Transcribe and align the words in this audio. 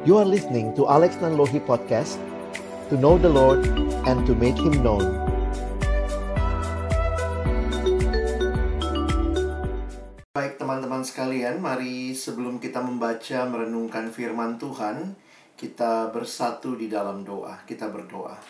You 0.00 0.16
are 0.16 0.24
listening 0.24 0.72
to 0.80 0.88
Alex 0.88 1.20
Nanlohi 1.20 1.60
Podcast 1.60 2.16
To 2.88 2.96
know 2.96 3.20
the 3.20 3.28
Lord 3.28 3.68
and 4.08 4.24
to 4.24 4.32
make 4.32 4.56
Him 4.56 4.80
known. 4.80 5.04
Baik 10.32 10.56
teman-teman 10.56 11.04
sekalian, 11.04 11.60
mari 11.60 12.16
sebelum 12.16 12.56
kita 12.56 12.80
membaca 12.80 13.44
merenungkan 13.44 14.08
firman 14.08 14.56
Tuhan 14.56 15.20
Kita 15.52 16.08
bersatu 16.08 16.80
di 16.80 16.88
dalam 16.88 17.20
doa, 17.20 17.60
kita 17.68 17.92
berdoa. 17.92 18.40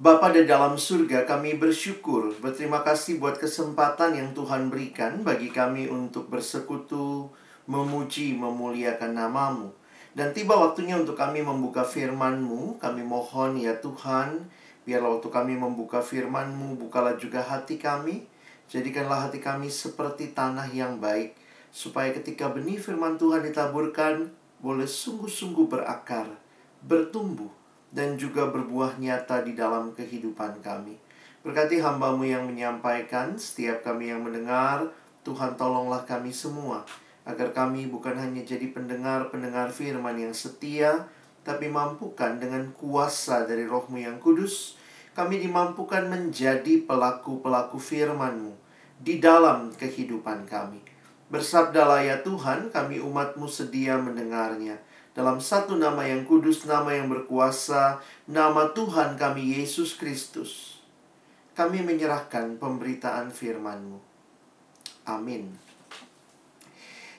Bapa 0.00 0.32
di 0.32 0.48
dalam 0.48 0.80
surga, 0.80 1.28
kami 1.28 1.60
bersyukur, 1.60 2.32
berterima 2.40 2.80
kasih 2.80 3.20
buat 3.20 3.36
kesempatan 3.36 4.16
yang 4.16 4.32
Tuhan 4.32 4.72
berikan 4.72 5.20
bagi 5.20 5.52
kami 5.52 5.92
untuk 5.92 6.32
bersekutu, 6.32 7.36
memuji, 7.66 8.34
memuliakan 8.34 9.12
namamu. 9.14 9.70
Dan 10.16 10.32
tiba 10.32 10.56
waktunya 10.56 10.96
untuk 10.96 11.18
kami 11.18 11.44
membuka 11.44 11.84
firman-Mu, 11.84 12.80
kami 12.80 13.04
mohon 13.04 13.60
ya 13.60 13.76
Tuhan, 13.76 14.48
biarlah 14.88 15.20
waktu 15.20 15.28
kami 15.28 15.54
membuka 15.60 16.00
firman-Mu, 16.00 16.80
bukalah 16.80 17.20
juga 17.20 17.44
hati 17.44 17.76
kami, 17.76 18.24
jadikanlah 18.72 19.28
hati 19.28 19.44
kami 19.44 19.68
seperti 19.68 20.32
tanah 20.32 20.72
yang 20.72 20.96
baik, 20.96 21.36
supaya 21.68 22.16
ketika 22.16 22.48
benih 22.48 22.80
firman 22.80 23.20
Tuhan 23.20 23.44
ditaburkan, 23.44 24.32
boleh 24.56 24.88
sungguh-sungguh 24.88 25.68
berakar, 25.68 26.32
bertumbuh, 26.80 27.52
dan 27.92 28.16
juga 28.16 28.48
berbuah 28.48 28.96
nyata 28.96 29.44
di 29.44 29.52
dalam 29.52 29.92
kehidupan 29.92 30.64
kami. 30.64 30.96
Berkati 31.44 31.78
hambamu 31.78 32.24
yang 32.24 32.48
menyampaikan, 32.48 33.36
setiap 33.36 33.84
kami 33.84 34.10
yang 34.10 34.24
mendengar, 34.24 34.90
Tuhan 35.22 35.54
tolonglah 35.60 36.08
kami 36.08 36.32
semua, 36.32 36.82
agar 37.26 37.50
kami 37.50 37.90
bukan 37.90 38.14
hanya 38.14 38.46
jadi 38.46 38.70
pendengar-pendengar 38.70 39.74
firman 39.74 40.14
yang 40.14 40.32
setia, 40.32 41.10
tapi 41.42 41.66
mampukan 41.66 42.38
dengan 42.38 42.70
kuasa 42.72 43.44
dari 43.44 43.66
rohmu 43.66 43.98
yang 43.98 44.22
kudus, 44.22 44.78
kami 45.12 45.42
dimampukan 45.42 46.06
menjadi 46.06 46.86
pelaku-pelaku 46.86 47.82
firmanmu 47.82 48.54
di 49.02 49.18
dalam 49.18 49.74
kehidupan 49.74 50.46
kami. 50.46 50.78
Bersabdalah 51.26 52.06
ya 52.06 52.22
Tuhan, 52.22 52.70
kami 52.70 53.02
umatmu 53.02 53.50
sedia 53.50 53.98
mendengarnya 53.98 54.78
dalam 55.16 55.42
satu 55.42 55.74
nama 55.74 56.04
yang 56.04 56.28
kudus, 56.28 56.68
nama 56.68 56.92
yang 56.94 57.10
berkuasa, 57.10 57.98
nama 58.30 58.70
Tuhan 58.70 59.18
kami 59.18 59.58
Yesus 59.58 59.98
Kristus. 59.98 60.78
Kami 61.56 61.80
menyerahkan 61.80 62.60
pemberitaan 62.60 63.32
firman-Mu. 63.32 63.96
Amin. 65.08 65.65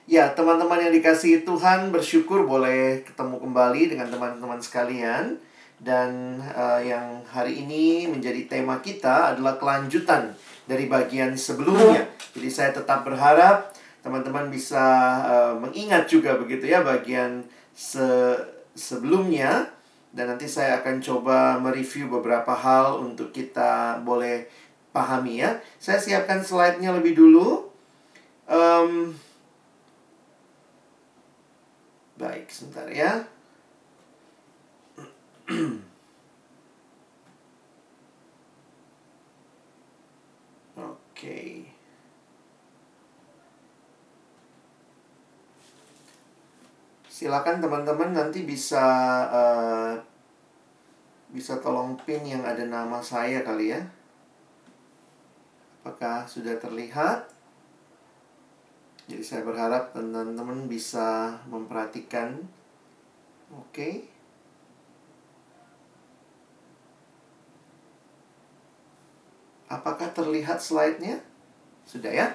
Ya, 0.07 0.31
teman-teman 0.31 0.79
yang 0.79 0.95
dikasihi 0.95 1.43
Tuhan, 1.43 1.91
bersyukur 1.91 2.47
boleh 2.47 3.03
ketemu 3.03 3.43
kembali 3.43 3.91
dengan 3.91 4.07
teman-teman 4.07 4.55
sekalian. 4.63 5.35
Dan 5.83 6.39
uh, 6.55 6.79
yang 6.79 7.27
hari 7.27 7.59
ini 7.59 8.07
menjadi 8.07 8.47
tema 8.47 8.79
kita 8.79 9.35
adalah 9.35 9.59
kelanjutan 9.59 10.31
dari 10.63 10.87
bagian 10.87 11.35
sebelumnya. 11.35 12.07
Jadi 12.31 12.47
saya 12.47 12.71
tetap 12.71 13.03
berharap 13.03 13.75
teman-teman 13.99 14.47
bisa 14.47 14.79
uh, 15.27 15.53
mengingat 15.59 16.07
juga 16.07 16.39
begitu 16.39 16.71
ya 16.71 16.87
bagian 16.87 17.43
se 17.75 18.31
sebelumnya 18.79 19.67
dan 20.15 20.31
nanti 20.31 20.47
saya 20.47 20.79
akan 20.79 21.03
coba 21.03 21.59
mereview 21.59 22.07
beberapa 22.07 22.55
hal 22.55 23.03
untuk 23.03 23.35
kita 23.35 23.99
boleh 24.07 24.47
pahami 24.95 25.43
ya. 25.43 25.59
Saya 25.83 25.99
siapkan 25.99 26.39
slide-nya 26.39 26.95
lebih 26.95 27.11
dulu. 27.11 27.67
Um, 28.47 29.11
baik, 32.17 32.49
sebentar 32.49 32.89
ya. 32.89 33.23
Oke. 40.77 41.65
Silakan 47.07 47.57
teman-teman 47.57 48.13
nanti 48.13 48.45
bisa 48.45 48.85
uh, 49.29 49.97
bisa 51.33 51.57
tolong 51.57 51.97
pin 52.05 52.21
yang 52.21 52.45
ada 52.45 52.65
nama 52.65 53.01
saya 53.01 53.41
kali 53.45 53.73
ya. 53.73 53.81
Apakah 55.81 56.27
sudah 56.29 56.57
terlihat? 56.61 57.36
Jadi 59.07 59.23
saya 59.23 59.41
berharap 59.47 59.95
teman-teman 59.95 60.67
bisa 60.67 61.39
memperhatikan. 61.47 62.35
Oke. 63.55 63.71
Okay. 63.71 63.93
Apakah 69.67 70.11
terlihat 70.11 70.59
slide-nya? 70.59 71.23
Sudah 71.87 72.11
ya? 72.11 72.27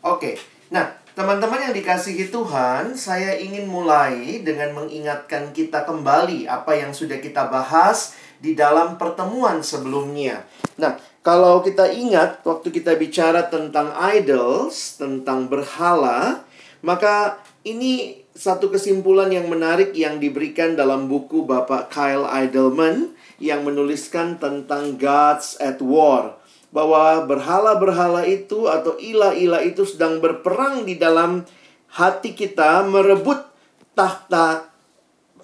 Oke. 0.00 0.34
Okay. 0.34 0.34
Nah, 0.72 1.02
Teman-teman 1.12 1.60
yang 1.60 1.76
dikasihi 1.76 2.32
Tuhan, 2.32 2.96
saya 2.96 3.36
ingin 3.36 3.68
mulai 3.68 4.40
dengan 4.40 4.72
mengingatkan 4.72 5.52
kita 5.52 5.84
kembali 5.84 6.48
apa 6.48 6.72
yang 6.72 6.96
sudah 6.96 7.20
kita 7.20 7.52
bahas 7.52 8.16
di 8.40 8.56
dalam 8.56 8.96
pertemuan 8.96 9.60
sebelumnya. 9.60 10.48
Nah, 10.80 10.96
kalau 11.22 11.62
kita 11.62 11.86
ingat 11.94 12.42
waktu 12.42 12.74
kita 12.74 12.98
bicara 12.98 13.46
tentang 13.46 13.94
idols, 13.94 14.98
tentang 14.98 15.46
berhala, 15.46 16.42
maka 16.82 17.38
ini 17.62 18.22
satu 18.34 18.74
kesimpulan 18.74 19.30
yang 19.30 19.46
menarik 19.46 19.94
yang 19.94 20.18
diberikan 20.18 20.74
dalam 20.74 21.06
buku 21.06 21.46
Bapak 21.46 21.94
Kyle 21.94 22.26
Idleman 22.26 23.14
yang 23.38 23.62
menuliskan 23.62 24.42
tentang 24.42 24.98
Gods 24.98 25.62
at 25.62 25.78
War 25.78 26.42
bahwa 26.74 27.22
berhala-berhala 27.28 28.26
itu 28.26 28.66
atau 28.66 28.98
ilah-ilah 28.98 29.62
itu 29.62 29.84
sedang 29.84 30.18
berperang 30.18 30.88
di 30.88 30.96
dalam 30.98 31.46
hati 31.92 32.32
kita, 32.32 32.82
merebut 32.88 33.44
tahta 33.92 34.72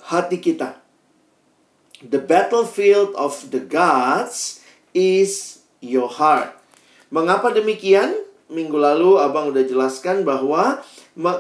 hati 0.08 0.40
kita. 0.40 0.80
The 2.00 2.18
battlefield 2.18 3.12
of 3.12 3.52
the 3.52 3.60
gods 3.60 4.64
is 4.96 5.57
your 5.80 6.10
heart. 6.10 6.54
Mengapa 7.08 7.54
demikian? 7.54 8.12
Minggu 8.48 8.80
lalu 8.80 9.20
abang 9.20 9.52
udah 9.52 9.60
jelaskan 9.60 10.24
bahwa 10.24 10.80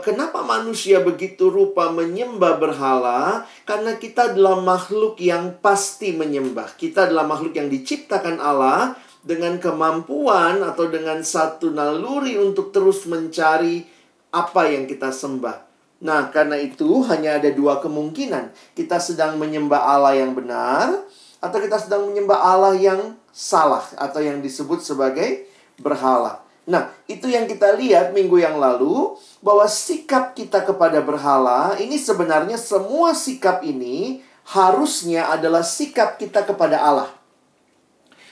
kenapa 0.04 0.44
manusia 0.44 1.00
begitu 1.00 1.48
rupa 1.48 1.88
menyembah 1.88 2.60
berhala? 2.60 3.48
Karena 3.64 3.96
kita 3.96 4.36
adalah 4.36 4.60
makhluk 4.60 5.16
yang 5.16 5.56
pasti 5.64 6.12
menyembah. 6.12 6.76
Kita 6.76 7.08
adalah 7.08 7.24
makhluk 7.24 7.56
yang 7.56 7.72
diciptakan 7.72 8.36
Allah 8.36 8.92
dengan 9.24 9.56
kemampuan 9.56 10.60
atau 10.60 10.88
dengan 10.92 11.24
satu 11.24 11.72
naluri 11.72 12.36
untuk 12.36 12.76
terus 12.76 13.08
mencari 13.08 13.88
apa 14.28 14.68
yang 14.68 14.84
kita 14.84 15.08
sembah. 15.08 15.68
Nah, 15.98 16.30
karena 16.30 16.54
itu 16.62 17.02
hanya 17.10 17.42
ada 17.42 17.50
dua 17.50 17.82
kemungkinan. 17.82 18.54
Kita 18.78 19.02
sedang 19.02 19.34
menyembah 19.34 19.82
Allah 19.82 20.14
yang 20.14 20.36
benar 20.36 21.08
atau 21.42 21.58
kita 21.58 21.78
sedang 21.78 22.06
menyembah 22.06 22.38
Allah 22.38 22.74
yang 22.78 23.17
salah 23.32 23.84
atau 23.96 24.20
yang 24.20 24.42
disebut 24.42 24.82
sebagai 24.82 25.46
berhala. 25.78 26.42
Nah, 26.68 26.92
itu 27.08 27.32
yang 27.32 27.48
kita 27.48 27.72
lihat 27.80 28.12
minggu 28.12 28.36
yang 28.44 28.60
lalu 28.60 29.16
bahwa 29.40 29.64
sikap 29.64 30.36
kita 30.36 30.60
kepada 30.68 31.00
berhala 31.00 31.72
ini 31.80 31.96
sebenarnya 31.96 32.60
semua 32.60 33.16
sikap 33.16 33.64
ini 33.64 34.20
harusnya 34.44 35.32
adalah 35.32 35.64
sikap 35.64 36.20
kita 36.20 36.44
kepada 36.44 36.76
Allah. 36.76 37.08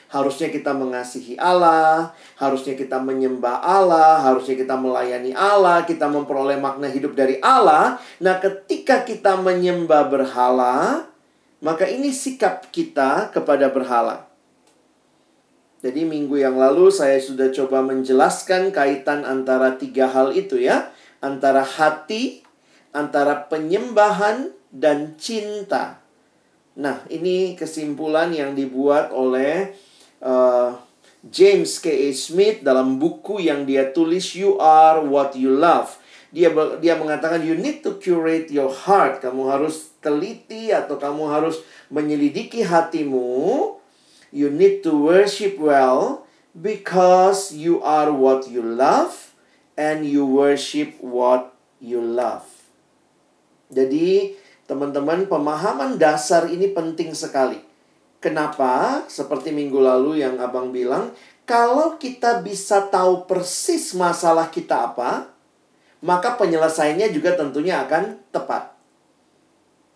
Harusnya 0.07 0.53
kita 0.53 0.71
mengasihi 0.71 1.35
Allah, 1.41 2.15
harusnya 2.39 2.79
kita 2.79 3.01
menyembah 3.03 3.59
Allah, 3.59 4.23
harusnya 4.23 4.55
kita 4.55 4.79
melayani 4.79 5.35
Allah, 5.35 5.83
kita 5.83 6.07
memperoleh 6.07 6.61
makna 6.61 6.87
hidup 6.87 7.19
dari 7.19 7.43
Allah. 7.43 7.99
Nah, 8.23 8.39
ketika 8.39 9.03
kita 9.03 9.35
menyembah 9.41 10.07
berhala, 10.07 11.09
maka 11.59 11.91
ini 11.91 12.15
sikap 12.15 12.69
kita 12.71 13.35
kepada 13.35 13.67
berhala. 13.73 14.29
Jadi 15.87 16.03
minggu 16.03 16.35
yang 16.35 16.59
lalu 16.59 16.91
saya 16.91 17.23
sudah 17.23 17.55
coba 17.55 17.79
menjelaskan 17.87 18.75
kaitan 18.75 19.23
antara 19.23 19.79
tiga 19.79 20.11
hal 20.11 20.35
itu 20.35 20.59
ya. 20.59 20.91
Antara 21.23 21.63
hati, 21.63 22.43
antara 22.91 23.47
penyembahan, 23.47 24.51
dan 24.75 25.15
cinta. 25.17 26.03
Nah, 26.77 27.01
ini 27.09 27.57
kesimpulan 27.57 28.35
yang 28.35 28.53
dibuat 28.53 29.09
oleh 29.15 29.73
uh, 30.21 30.77
James 31.25 31.81
K. 31.81 31.89
A. 31.89 32.11
Smith 32.13 32.61
dalam 32.61 33.01
buku 33.01 33.41
yang 33.41 33.65
dia 33.65 33.89
tulis 33.95 34.37
You 34.37 34.61
Are 34.61 35.01
What 35.01 35.39
You 35.39 35.57
Love. 35.57 35.97
Dia 36.35 36.53
dia 36.83 37.01
mengatakan 37.01 37.41
you 37.47 37.57
need 37.57 37.81
to 37.81 37.97
curate 37.97 38.53
your 38.53 38.69
heart. 38.69 39.25
Kamu 39.25 39.49
harus 39.49 39.97
teliti 40.05 40.69
atau 40.69 41.01
kamu 41.01 41.25
harus 41.33 41.65
menyelidiki 41.89 42.61
hatimu. 42.61 43.73
You 44.35 44.51
need 44.51 44.83
to 44.87 44.95
worship 44.95 45.59
well 45.59 46.27
because 46.57 47.53
you 47.53 47.85
are 47.85 48.11
what 48.11 48.49
you 48.49 48.65
love 48.65 49.37
and 49.77 50.09
you 50.09 50.25
worship 50.25 50.97
what 51.05 51.53
you 51.79 52.01
love. 52.01 52.49
Jadi, 53.69 54.35
teman-teman, 54.65 55.29
pemahaman 55.29 56.01
dasar 56.01 56.49
ini 56.49 56.71
penting 56.73 57.13
sekali. 57.13 57.61
Kenapa? 58.19 59.05
Seperti 59.07 59.53
minggu 59.53 59.79
lalu 59.79 60.25
yang 60.25 60.41
Abang 60.41 60.73
bilang, 60.73 61.13
kalau 61.47 61.95
kita 62.01 62.43
bisa 62.43 62.91
tahu 62.91 63.29
persis 63.29 63.95
masalah 63.95 64.51
kita 64.51 64.91
apa, 64.91 65.31
maka 66.03 66.35
penyelesaiannya 66.35 67.15
juga 67.15 67.39
tentunya 67.39 67.87
akan 67.87 68.19
tepat. 68.35 68.75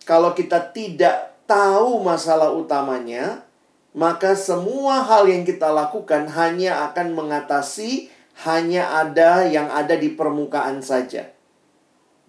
Kalau 0.07 0.31
kita 0.31 0.71
tidak 0.71 1.43
tahu 1.43 1.99
masalah 1.99 2.55
utamanya, 2.55 3.43
maka 3.91 4.37
semua 4.39 5.03
hal 5.03 5.27
yang 5.27 5.43
kita 5.43 5.67
lakukan 5.67 6.31
hanya 6.31 6.91
akan 6.91 7.11
mengatasi 7.11 8.07
hanya 8.47 8.87
ada 9.03 9.43
yang 9.45 9.67
ada 9.67 9.99
di 9.99 10.15
permukaan 10.15 10.79
saja. 10.79 11.27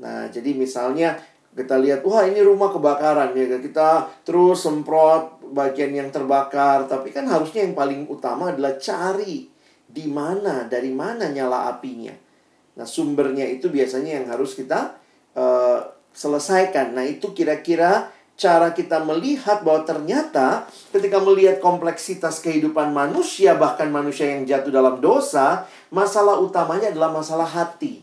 Nah, 0.03 0.27
jadi 0.27 0.53
misalnya 0.59 1.15
kita 1.53 1.79
lihat, 1.79 2.03
wah 2.03 2.27
ini 2.27 2.43
rumah 2.43 2.75
kebakaran 2.75 3.37
ya, 3.37 3.61
kita 3.63 4.09
terus 4.27 4.65
semprot 4.65 5.39
bagian 5.53 5.93
yang 5.95 6.09
terbakar, 6.09 6.89
tapi 6.91 7.15
kan 7.15 7.29
harusnya 7.29 7.63
yang 7.63 7.77
paling 7.77 8.09
utama 8.09 8.51
adalah 8.51 8.81
cari 8.81 9.47
di 9.85 10.09
mana, 10.09 10.65
dari 10.67 10.91
mana 10.91 11.29
nyala 11.29 11.71
apinya. 11.71 12.13
Nah, 12.73 12.89
sumbernya 12.89 13.45
itu 13.45 13.69
biasanya 13.69 14.25
yang 14.25 14.27
harus 14.33 14.57
kita 14.57 14.97
uh, 15.37 15.79
selesaikan. 16.17 16.97
Nah, 16.97 17.05
itu 17.05 17.37
kira-kira 17.37 18.09
cara 18.43 18.75
kita 18.75 18.99
melihat 19.07 19.63
bahwa 19.63 19.87
ternyata 19.87 20.67
ketika 20.91 21.23
melihat 21.23 21.63
kompleksitas 21.63 22.43
kehidupan 22.43 22.91
manusia, 22.91 23.55
bahkan 23.55 23.87
manusia 23.87 24.35
yang 24.35 24.43
jatuh 24.43 24.75
dalam 24.75 24.99
dosa, 24.99 25.71
masalah 25.95 26.43
utamanya 26.43 26.91
adalah 26.91 27.15
masalah 27.15 27.47
hati. 27.47 28.03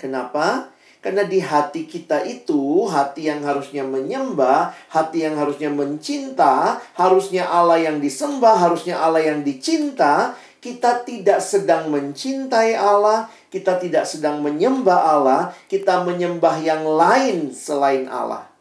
Kenapa? 0.00 0.72
Karena 1.04 1.28
di 1.28 1.36
hati 1.36 1.84
kita 1.84 2.24
itu, 2.24 2.88
hati 2.88 3.28
yang 3.28 3.44
harusnya 3.44 3.84
menyembah, 3.84 4.72
hati 4.88 5.28
yang 5.28 5.36
harusnya 5.36 5.68
mencinta, 5.68 6.80
harusnya 6.96 7.44
Allah 7.44 7.76
yang 7.76 8.00
disembah, 8.00 8.56
harusnya 8.56 8.96
Allah 8.96 9.20
yang 9.20 9.44
dicinta, 9.44 10.32
kita 10.64 11.04
tidak 11.04 11.44
sedang 11.44 11.92
mencintai 11.92 12.72
Allah, 12.72 13.28
kita 13.52 13.76
tidak 13.76 14.08
sedang 14.08 14.40
menyembah 14.40 14.96
Allah, 15.04 15.52
kita 15.68 16.08
menyembah 16.08 16.56
yang 16.64 16.88
lain 16.88 17.52
selain 17.52 18.08
Allah. 18.08 18.53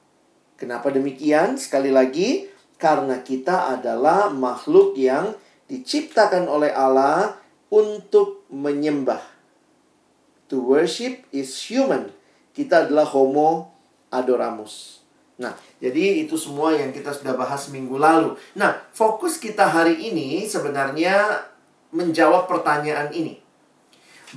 Kenapa 0.63 0.95
demikian? 0.95 1.59
Sekali 1.59 1.91
lagi, 1.91 2.47
karena 2.79 3.19
kita 3.19 3.75
adalah 3.75 4.31
makhluk 4.31 4.95
yang 4.95 5.35
diciptakan 5.67 6.47
oleh 6.47 6.71
Allah 6.71 7.35
untuk 7.67 8.47
menyembah. 8.47 9.19
To 10.47 10.63
worship 10.63 11.27
is 11.35 11.51
human. 11.67 12.15
Kita 12.55 12.87
adalah 12.87 13.03
homo 13.11 13.75
adoramus. 14.07 15.03
Nah, 15.35 15.51
jadi 15.83 16.23
itu 16.23 16.39
semua 16.39 16.71
yang 16.71 16.95
kita 16.95 17.11
sudah 17.11 17.35
bahas 17.35 17.67
minggu 17.67 17.99
lalu. 17.99 18.39
Nah, 18.55 18.87
fokus 18.95 19.35
kita 19.35 19.67
hari 19.67 19.99
ini 19.99 20.47
sebenarnya 20.47 21.43
menjawab 21.91 22.47
pertanyaan 22.47 23.11
ini. 23.11 23.35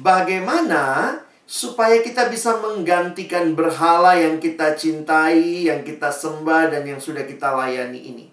Bagaimana 0.03 1.15
supaya 1.47 2.03
kita 2.03 2.27
bisa 2.27 2.59
menggantikan 2.59 3.55
berhala 3.55 4.19
yang 4.19 4.43
kita 4.43 4.75
cintai, 4.75 5.71
yang 5.71 5.87
kita 5.87 6.11
sembah, 6.11 6.75
dan 6.75 6.83
yang 6.83 6.99
sudah 6.99 7.23
kita 7.23 7.55
layani 7.55 8.03
ini. 8.03 8.27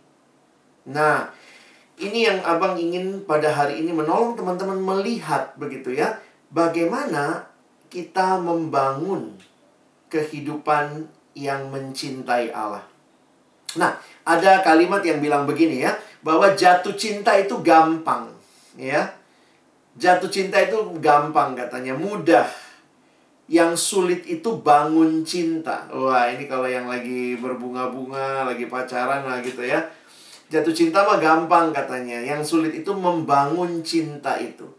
Nah, 0.90 1.30
ini 2.02 2.26
yang 2.26 2.42
abang 2.42 2.74
ingin 2.74 3.22
pada 3.30 3.54
hari 3.54 3.86
ini 3.86 3.94
menolong 3.94 4.34
teman-teman 4.34 4.82
melihat 4.82 5.54
begitu 5.62 5.94
ya, 5.94 6.18
bagaimana 6.50 7.46
kita 7.94 8.42
membangun 8.42 9.38
kehidupan 10.10 11.06
yang 11.38 11.70
mencintai 11.70 12.50
Allah. 12.50 12.82
Nah, 13.78 13.94
ada 14.26 14.66
kalimat 14.66 15.06
yang 15.06 15.22
bilang 15.22 15.46
begini 15.46 15.86
ya, 15.86 15.94
bahwa 16.26 16.50
jatuh 16.58 16.98
cinta 16.98 17.38
itu 17.38 17.62
gampang, 17.62 18.34
ya. 18.74 19.14
Jatuh 19.94 20.34
cinta 20.34 20.58
itu 20.58 20.98
gampang 20.98 21.54
katanya, 21.54 21.94
mudah 21.94 22.63
yang 23.52 23.76
sulit 23.76 24.24
itu 24.24 24.64
bangun 24.64 25.28
cinta. 25.28 25.88
Wah, 25.92 26.32
ini 26.32 26.48
kalau 26.48 26.68
yang 26.68 26.88
lagi 26.88 27.36
berbunga-bunga, 27.40 28.48
lagi 28.48 28.72
pacaran 28.72 29.28
lah 29.28 29.44
gitu 29.44 29.64
ya. 29.68 29.84
Jatuh 30.48 30.72
cinta 30.72 31.04
mah 31.04 31.20
gampang 31.20 31.76
katanya. 31.76 32.24
Yang 32.24 32.56
sulit 32.56 32.74
itu 32.78 32.92
membangun 32.96 33.84
cinta 33.84 34.40
itu. 34.40 34.70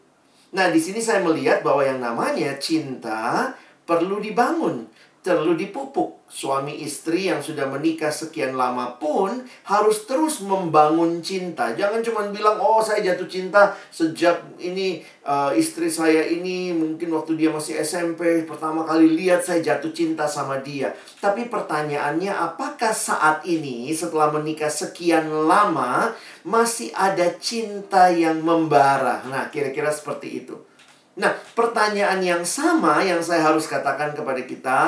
Nah, 0.55 0.71
di 0.71 0.79
sini 0.79 1.03
saya 1.03 1.21
melihat 1.21 1.67
bahwa 1.67 1.83
yang 1.83 1.99
namanya 1.99 2.57
cinta 2.63 3.53
perlu 3.85 4.23
dibangun 4.23 4.89
perlu 5.25 5.57
dipupuk. 5.57 6.29
Suami 6.29 6.85
istri 6.85 7.33
yang 7.33 7.41
sudah 7.41 7.65
menikah 7.65 8.13
sekian 8.13 8.59
lama 8.59 9.01
pun 9.01 9.41
harus 9.65 10.05
terus 10.05 10.45
membangun 10.45 11.25
cinta. 11.25 11.73
Jangan 11.73 12.05
cuma 12.05 12.29
bilang, 12.29 12.61
"Oh, 12.61 12.85
saya 12.85 13.01
jatuh 13.01 13.25
cinta 13.25 13.73
sejak 13.89 14.45
ini 14.61 15.01
uh, 15.25 15.57
istri 15.57 15.89
saya 15.89 16.29
ini 16.29 16.77
mungkin 16.77 17.09
waktu 17.17 17.41
dia 17.41 17.49
masih 17.49 17.81
SMP 17.81 18.45
pertama 18.45 18.85
kali 18.85 19.17
lihat 19.17 19.41
saya 19.41 19.65
jatuh 19.65 19.95
cinta 19.97 20.29
sama 20.29 20.61
dia." 20.61 20.93
Tapi 21.23 21.49
pertanyaannya, 21.49 22.35
apakah 22.35 22.93
saat 22.93 23.49
ini 23.49 23.89
setelah 23.97 24.29
menikah 24.29 24.69
sekian 24.69 25.31
lama 25.49 26.13
masih 26.45 26.93
ada 26.93 27.33
cinta 27.41 28.13
yang 28.13 28.45
membara? 28.45 29.25
Nah, 29.25 29.49
kira-kira 29.49 29.89
seperti 29.89 30.45
itu. 30.45 30.74
Nah, 31.15 31.31
pertanyaan 31.55 32.19
yang 32.19 32.43
sama 32.43 32.99
yang 33.07 33.23
saya 33.23 33.47
harus 33.47 33.71
katakan 33.71 34.19
kepada 34.19 34.43
kita, 34.43 34.81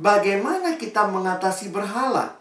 bagaimana 0.00 0.80
kita 0.80 1.04
mengatasi 1.04 1.68
berhala? 1.68 2.32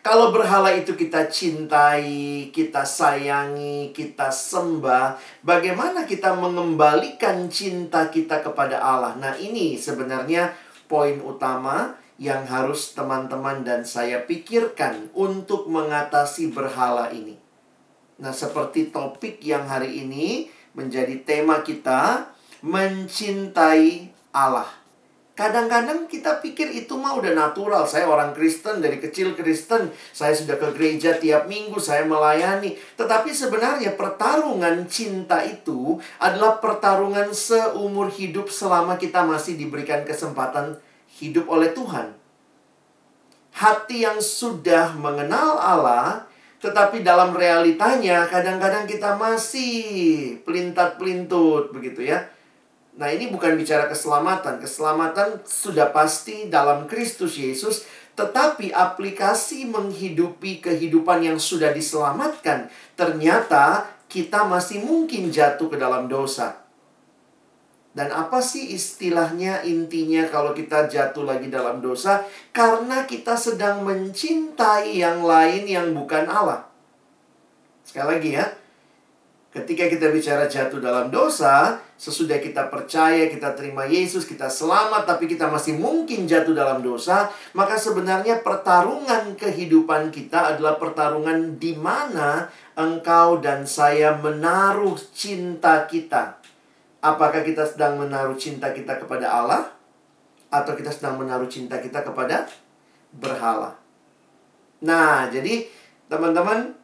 Kalau 0.00 0.32
berhala 0.32 0.72
itu 0.72 0.96
kita 0.96 1.28
cintai, 1.28 2.48
kita 2.48 2.80
sayangi, 2.88 3.92
kita 3.92 4.32
sembah, 4.32 5.20
bagaimana 5.44 6.08
kita 6.08 6.32
mengembalikan 6.32 7.44
cinta 7.52 8.08
kita 8.08 8.40
kepada 8.40 8.80
Allah? 8.80 9.20
Nah, 9.20 9.36
ini 9.36 9.76
sebenarnya 9.76 10.56
poin 10.88 11.20
utama 11.20 11.92
yang 12.16 12.48
harus 12.48 12.96
teman-teman 12.96 13.60
dan 13.68 13.84
saya 13.84 14.24
pikirkan 14.24 15.12
untuk 15.12 15.68
mengatasi 15.68 16.56
berhala 16.56 17.12
ini. 17.12 17.36
Nah, 18.18 18.32
seperti 18.32 18.88
topik 18.88 19.44
yang 19.44 19.68
hari 19.68 20.08
ini, 20.08 20.48
menjadi 20.78 21.18
tema 21.26 21.66
kita 21.66 22.30
mencintai 22.62 24.14
Allah. 24.30 24.78
Kadang-kadang 25.38 26.10
kita 26.10 26.42
pikir 26.42 26.66
itu 26.74 26.98
mah 26.98 27.14
udah 27.14 27.30
natural. 27.30 27.86
Saya 27.86 28.10
orang 28.10 28.34
Kristen, 28.34 28.82
dari 28.82 28.98
kecil 28.98 29.38
Kristen. 29.38 29.94
Saya 30.10 30.34
sudah 30.34 30.58
ke 30.58 30.74
gereja 30.74 31.14
tiap 31.14 31.46
minggu, 31.46 31.78
saya 31.78 32.02
melayani. 32.02 32.74
Tetapi 32.98 33.30
sebenarnya 33.30 33.94
pertarungan 33.94 34.90
cinta 34.90 35.38
itu 35.46 36.02
adalah 36.18 36.58
pertarungan 36.58 37.30
seumur 37.30 38.10
hidup 38.10 38.50
selama 38.50 38.98
kita 38.98 39.22
masih 39.22 39.54
diberikan 39.54 40.02
kesempatan 40.02 40.74
hidup 41.22 41.46
oleh 41.46 41.70
Tuhan. 41.70 42.18
Hati 43.54 44.06
yang 44.06 44.18
sudah 44.18 44.98
mengenal 44.98 45.54
Allah 45.54 46.26
tetapi 46.58 47.06
dalam 47.06 47.30
realitanya 47.34 48.26
kadang-kadang 48.26 48.84
kita 48.90 49.14
masih 49.14 50.38
pelintat-pelintut 50.42 51.70
begitu 51.70 52.10
ya. 52.10 52.26
Nah, 52.98 53.14
ini 53.14 53.30
bukan 53.30 53.54
bicara 53.54 53.86
keselamatan. 53.86 54.58
Keselamatan 54.58 55.46
sudah 55.46 55.94
pasti 55.94 56.50
dalam 56.50 56.90
Kristus 56.90 57.38
Yesus, 57.38 57.86
tetapi 58.18 58.74
aplikasi 58.74 59.70
menghidupi 59.70 60.58
kehidupan 60.58 61.22
yang 61.22 61.38
sudah 61.38 61.70
diselamatkan, 61.70 62.66
ternyata 62.98 63.86
kita 64.10 64.42
masih 64.50 64.82
mungkin 64.82 65.30
jatuh 65.30 65.70
ke 65.70 65.78
dalam 65.78 66.10
dosa. 66.10 66.67
Dan 67.98 68.14
apa 68.14 68.38
sih 68.38 68.78
istilahnya 68.78 69.66
intinya 69.66 70.22
kalau 70.30 70.54
kita 70.54 70.86
jatuh 70.86 71.26
lagi 71.26 71.50
dalam 71.50 71.82
dosa? 71.82 72.22
Karena 72.54 73.02
kita 73.02 73.34
sedang 73.34 73.82
mencintai 73.82 75.02
yang 75.02 75.26
lain 75.26 75.66
yang 75.66 75.90
bukan 75.90 76.30
Allah. 76.30 76.70
Sekali 77.82 78.06
lagi 78.06 78.30
ya. 78.38 78.46
Ketika 79.50 79.90
kita 79.90 80.14
bicara 80.14 80.46
jatuh 80.46 80.78
dalam 80.78 81.10
dosa, 81.10 81.82
sesudah 81.98 82.38
kita 82.38 82.70
percaya, 82.70 83.26
kita 83.26 83.58
terima 83.58 83.82
Yesus, 83.90 84.22
kita 84.22 84.46
selamat, 84.46 85.02
tapi 85.02 85.26
kita 85.26 85.50
masih 85.50 85.74
mungkin 85.74 86.30
jatuh 86.30 86.54
dalam 86.54 86.78
dosa, 86.78 87.26
maka 87.58 87.74
sebenarnya 87.74 88.46
pertarungan 88.46 89.34
kehidupan 89.34 90.14
kita 90.14 90.54
adalah 90.54 90.78
pertarungan 90.78 91.58
di 91.58 91.74
mana 91.74 92.46
engkau 92.78 93.42
dan 93.42 93.66
saya 93.66 94.14
menaruh 94.14 94.94
cinta 95.10 95.82
kita 95.90 96.37
Apakah 96.98 97.46
kita 97.46 97.62
sedang 97.62 97.98
menaruh 97.98 98.34
cinta 98.34 98.74
kita 98.74 98.98
kepada 98.98 99.30
Allah 99.30 99.70
atau 100.50 100.74
kita 100.74 100.90
sedang 100.90 101.14
menaruh 101.14 101.46
cinta 101.46 101.78
kita 101.78 102.02
kepada 102.02 102.50
berhala? 103.14 103.78
Nah, 104.82 105.30
jadi 105.30 105.66
teman-teman, 106.10 106.74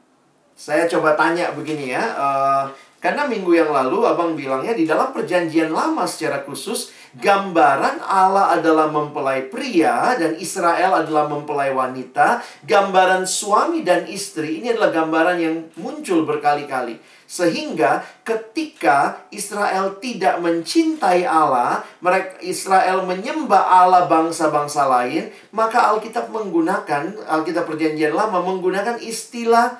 saya 0.54 0.86
coba 0.86 1.18
tanya 1.18 1.50
begini 1.54 1.90
ya. 1.90 2.04
Uh, 2.14 2.64
Karena 3.04 3.28
minggu 3.28 3.52
yang 3.52 3.68
lalu 3.68 4.08
abang 4.08 4.32
bilangnya 4.32 4.72
di 4.72 4.88
dalam 4.88 5.12
perjanjian 5.12 5.68
lama 5.68 6.08
secara 6.08 6.40
khusus 6.40 6.88
gambaran 7.20 8.00
Allah 8.00 8.56
adalah 8.56 8.88
mempelai 8.88 9.44
pria 9.52 10.16
dan 10.16 10.40
Israel 10.40 11.04
adalah 11.04 11.28
mempelai 11.28 11.68
wanita. 11.76 12.40
Gambaran 12.64 13.28
suami 13.28 13.84
dan 13.84 14.08
istri 14.08 14.64
ini 14.64 14.72
adalah 14.72 14.88
gambaran 14.88 15.36
yang 15.36 15.68
muncul 15.76 16.24
berkali-kali. 16.24 16.96
Sehingga 17.28 18.00
ketika 18.24 19.28
Israel 19.28 20.00
tidak 20.00 20.40
mencintai 20.40 21.28
Allah, 21.28 21.84
mereka 22.00 22.40
Israel 22.40 23.04
menyembah 23.04 23.84
Allah 23.84 24.08
bangsa-bangsa 24.08 24.88
lain, 24.88 25.28
maka 25.52 25.92
Alkitab 25.92 26.32
menggunakan 26.32 27.20
Alkitab 27.28 27.68
Perjanjian 27.68 28.16
Lama 28.16 28.40
menggunakan 28.40 28.96
istilah 28.96 29.76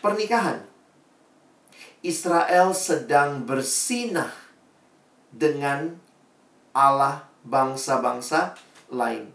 pernikahan. 0.00 0.71
Israel 2.02 2.74
sedang 2.74 3.46
bersinah 3.46 4.34
dengan 5.30 5.94
Allah 6.74 7.22
bangsa-bangsa 7.46 8.58
lain. 8.90 9.30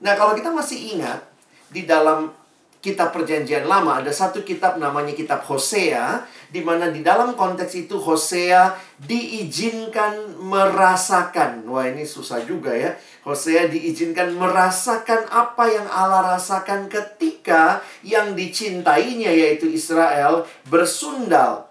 Nah, 0.00 0.12
kalau 0.16 0.36
kita 0.36 0.52
masih 0.52 0.96
ingat 0.96 1.24
di 1.72 1.88
dalam 1.88 2.32
kitab 2.80 3.12
perjanjian 3.12 3.68
lama 3.68 4.00
ada 4.00 4.08
satu 4.08 4.40
kitab 4.40 4.80
namanya 4.80 5.12
kitab 5.12 5.44
Hosea 5.44 6.24
di 6.48 6.64
mana 6.64 6.88
di 6.88 7.04
dalam 7.04 7.36
konteks 7.36 7.88
itu 7.88 8.00
Hosea 8.00 8.76
diizinkan 9.00 10.40
merasakan. 10.40 11.64
Wah, 11.68 11.88
ini 11.88 12.08
susah 12.08 12.44
juga 12.44 12.72
ya. 12.72 12.96
Hosea 13.24 13.68
diizinkan 13.68 14.32
merasakan 14.36 15.28
apa 15.28 15.64
yang 15.68 15.88
Allah 15.88 16.36
rasakan 16.36 16.88
ketika 16.88 17.84
yang 18.00 18.32
dicintainya 18.32 19.32
yaitu 19.32 19.68
Israel 19.68 20.48
bersundal 20.72 21.69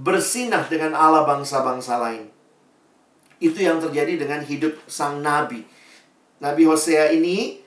bersinah 0.00 0.64
dengan 0.72 0.96
Allah 0.96 1.28
bangsa-bangsa 1.28 2.00
lain. 2.00 2.32
Itu 3.36 3.60
yang 3.60 3.80
terjadi 3.80 4.16
dengan 4.16 4.40
hidup 4.44 4.76
sang 4.88 5.20
nabi. 5.20 5.64
Nabi 6.40 6.62
Hosea 6.64 7.12
ini 7.12 7.60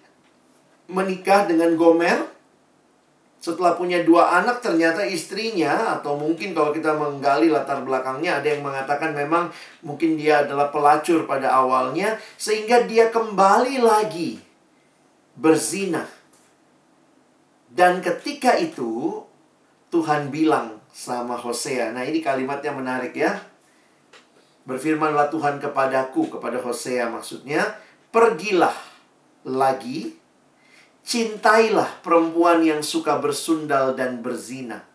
menikah 0.89 1.45
dengan 1.45 1.77
Gomer. 1.77 2.33
Setelah 3.43 3.75
punya 3.75 3.99
dua 4.07 4.39
anak, 4.39 4.63
ternyata 4.63 5.03
istrinya, 5.03 5.99
atau 5.99 6.15
mungkin 6.15 6.55
kalau 6.55 6.71
kita 6.71 6.95
menggali 6.95 7.51
latar 7.51 7.83
belakangnya, 7.83 8.39
ada 8.39 8.47
yang 8.47 8.63
mengatakan 8.63 9.11
memang 9.11 9.51
mungkin 9.83 10.15
dia 10.15 10.47
adalah 10.47 10.71
pelacur 10.71 11.27
pada 11.27 11.51
awalnya, 11.51 12.15
sehingga 12.39 12.87
dia 12.87 13.11
kembali 13.11 13.83
lagi 13.83 14.39
berzina. 15.35 16.07
Dan 17.67 17.99
ketika 17.99 18.55
itu, 18.55 19.27
Tuhan 19.91 20.31
bilang 20.31 20.79
sama 20.93 21.33
Hosea. 21.33 21.89
Nah, 21.89 22.05
ini 22.05 22.21
kalimatnya 22.21 22.69
menarik 22.69 23.17
ya. 23.17 23.41
Berfirmanlah 24.63 25.27
Tuhan 25.33 25.57
kepadaku, 25.59 26.37
kepada 26.37 26.61
Hosea 26.61 27.09
maksudnya, 27.09 27.65
pergilah 28.13 28.77
lagi 29.43 30.23
Cintailah 31.03 31.99
perempuan 31.99 32.63
yang 32.63 32.79
suka 32.79 33.19
bersundal 33.19 33.91
dan 33.91 34.23
berzina. 34.23 34.87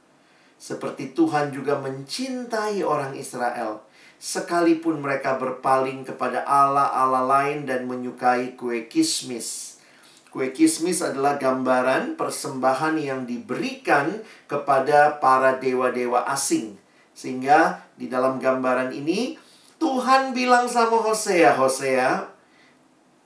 Seperti 0.57 1.12
Tuhan 1.12 1.52
juga 1.52 1.76
mencintai 1.76 2.81
orang 2.81 3.12
Israel, 3.12 3.85
sekalipun 4.17 5.05
mereka 5.05 5.37
berpaling 5.37 6.09
kepada 6.09 6.49
Allah-Allah 6.49 7.28
lain 7.28 7.69
dan 7.69 7.85
menyukai 7.85 8.57
kue 8.57 8.88
kismis. 8.88 9.67
Kue 10.28 10.52
kismis 10.52 11.00
adalah 11.00 11.40
gambaran 11.40 12.20
persembahan 12.20 13.00
yang 13.00 13.25
diberikan 13.25 14.20
kepada 14.44 15.16
para 15.16 15.56
dewa-dewa 15.56 16.28
asing. 16.28 16.76
Sehingga 17.16 17.82
di 17.97 18.12
dalam 18.12 18.37
gambaran 18.37 18.92
ini, 18.92 19.40
Tuhan 19.80 20.37
bilang 20.37 20.68
sama 20.68 21.00
Hosea, 21.00 21.56
Hosea, 21.56 22.28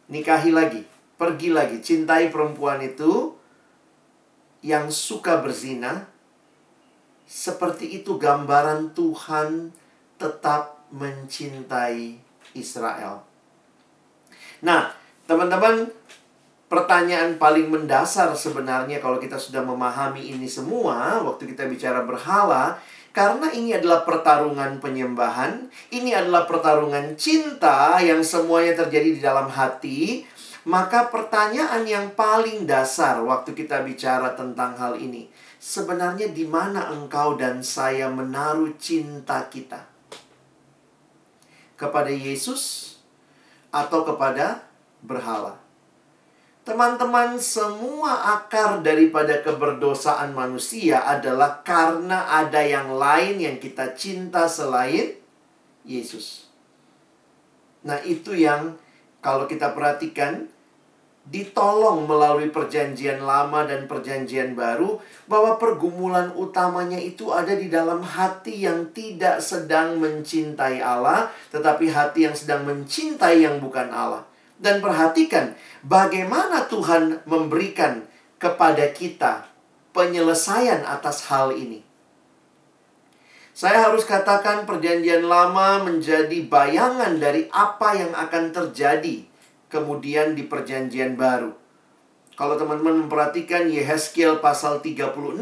nikahi 0.08 0.52
lagi 0.54 0.82
Pergi 1.22 1.54
lagi, 1.54 1.78
cintai 1.78 2.34
perempuan 2.34 2.82
itu 2.82 3.30
yang 4.58 4.90
suka 4.90 5.38
berzina. 5.38 6.10
Seperti 7.30 8.02
itu 8.02 8.18
gambaran 8.18 8.90
Tuhan 8.90 9.70
tetap 10.18 10.82
mencintai 10.90 12.18
Israel. 12.58 13.22
Nah, 14.66 14.90
teman-teman, 15.30 15.94
pertanyaan 16.72 17.36
paling 17.36 17.68
mendasar 17.68 18.32
sebenarnya 18.32 18.96
kalau 19.04 19.20
kita 19.20 19.36
sudah 19.36 19.60
memahami 19.60 20.32
ini 20.32 20.48
semua, 20.48 21.20
waktu 21.20 21.52
kita 21.52 21.68
bicara 21.68 22.00
berhala, 22.08 22.80
karena 23.12 23.52
ini 23.52 23.76
adalah 23.76 24.08
pertarungan 24.08 24.80
penyembahan, 24.80 25.68
ini 25.92 26.16
adalah 26.16 26.48
pertarungan 26.48 27.12
cinta 27.20 28.00
yang 28.00 28.24
semuanya 28.24 28.72
terjadi 28.72 29.08
di 29.12 29.20
dalam 29.20 29.52
hati, 29.52 30.24
maka 30.64 31.12
pertanyaan 31.12 31.84
yang 31.84 32.16
paling 32.16 32.64
dasar 32.64 33.20
waktu 33.20 33.52
kita 33.52 33.84
bicara 33.84 34.32
tentang 34.32 34.72
hal 34.80 34.96
ini, 34.96 35.28
sebenarnya 35.60 36.32
di 36.32 36.48
mana 36.48 36.88
engkau 36.88 37.36
dan 37.36 37.60
saya 37.60 38.08
menaruh 38.08 38.72
cinta 38.80 39.44
kita? 39.52 39.84
Kepada 41.76 42.08
Yesus 42.08 42.96
atau 43.68 44.08
kepada 44.08 44.64
berhala? 45.04 45.61
Teman-teman, 46.62 47.42
semua 47.42 48.38
akar 48.38 48.86
daripada 48.86 49.42
keberdosaan 49.42 50.30
manusia 50.30 51.02
adalah 51.02 51.58
karena 51.66 52.30
ada 52.38 52.62
yang 52.62 52.94
lain 52.94 53.42
yang 53.42 53.56
kita 53.58 53.98
cinta 53.98 54.46
selain 54.46 55.18
Yesus. 55.82 56.46
Nah, 57.82 57.98
itu 58.06 58.38
yang 58.38 58.78
kalau 59.18 59.50
kita 59.50 59.74
perhatikan, 59.74 60.46
ditolong 61.22 62.06
melalui 62.06 62.50
perjanjian 62.50 63.22
lama 63.22 63.62
dan 63.62 63.86
perjanjian 63.86 64.58
baru 64.58 64.98
bahwa 65.30 65.54
pergumulan 65.54 66.34
utamanya 66.34 66.98
itu 66.98 67.30
ada 67.30 67.54
di 67.54 67.70
dalam 67.70 68.02
hati 68.02 68.66
yang 68.66 68.90
tidak 68.90 69.38
sedang 69.38 70.02
mencintai 70.02 70.82
Allah 70.82 71.30
tetapi 71.54 71.94
hati 71.94 72.26
yang 72.26 72.34
sedang 72.34 72.66
mencintai 72.66 73.38
yang 73.38 73.62
bukan 73.62 73.94
Allah. 73.94 74.26
Dan 74.62 74.78
perhatikan 74.78 75.58
bagaimana 75.82 76.70
Tuhan 76.70 77.26
memberikan 77.26 78.06
kepada 78.38 78.94
kita 78.94 79.50
penyelesaian 79.90 80.86
atas 80.86 81.26
hal 81.26 81.50
ini. 81.58 81.82
Saya 83.52 83.90
harus 83.90 84.08
katakan 84.08 84.64
perjanjian 84.64 85.28
lama 85.28 85.84
menjadi 85.84 86.40
bayangan 86.48 87.20
dari 87.20 87.50
apa 87.52 87.92
yang 87.92 88.14
akan 88.16 88.48
terjadi 88.48 89.28
kemudian 89.68 90.32
di 90.32 90.48
perjanjian 90.48 91.18
baru. 91.18 91.52
Kalau 92.32 92.56
teman-teman 92.56 93.04
memperhatikan 93.04 93.68
Yehezkiel 93.68 94.40
pasal 94.40 94.80
36, 94.80 95.36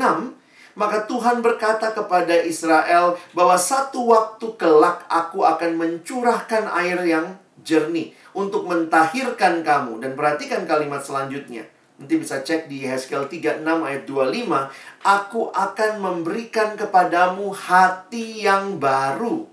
maka 0.75 0.99
Tuhan 1.07 1.39
berkata 1.39 1.95
kepada 1.95 2.35
Israel 2.43 3.15
bahwa 3.31 3.55
satu 3.55 4.11
waktu 4.11 4.59
kelak 4.59 5.07
aku 5.07 5.47
akan 5.47 5.79
mencurahkan 5.79 6.67
air 6.83 6.99
yang 7.07 7.39
jernih 7.63 8.11
untuk 8.37 8.67
mentahirkan 8.67 9.63
kamu. 9.65 10.03
Dan 10.03 10.13
perhatikan 10.15 10.65
kalimat 10.65 11.03
selanjutnya. 11.03 11.67
Nanti 12.01 12.17
bisa 12.17 12.41
cek 12.41 12.65
di 12.65 12.89
Yehezkiel 12.89 13.29
36 13.29 13.61
ayat 13.61 14.09
25. 14.09 14.73
Aku 15.05 15.53
akan 15.53 15.93
memberikan 16.01 16.73
kepadamu 16.73 17.53
hati 17.53 18.49
yang 18.49 18.81
baru. 18.81 19.45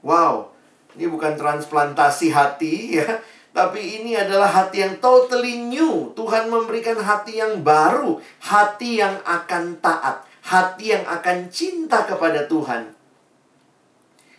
Wow, 0.00 0.56
ini 0.96 1.04
bukan 1.04 1.36
transplantasi 1.36 2.32
hati 2.32 2.96
ya. 2.96 3.20
Tapi 3.52 4.00
ini 4.00 4.16
adalah 4.16 4.48
hati 4.48 4.80
yang 4.80 4.96
totally 5.04 5.60
new. 5.68 6.16
Tuhan 6.16 6.48
memberikan 6.48 6.96
hati 6.96 7.42
yang 7.42 7.60
baru, 7.60 8.16
hati 8.40 9.02
yang 9.02 9.20
akan 9.26 9.82
taat, 9.84 10.24
hati 10.48 10.96
yang 10.96 11.04
akan 11.04 11.52
cinta 11.52 12.08
kepada 12.08 12.48
Tuhan. 12.48 12.94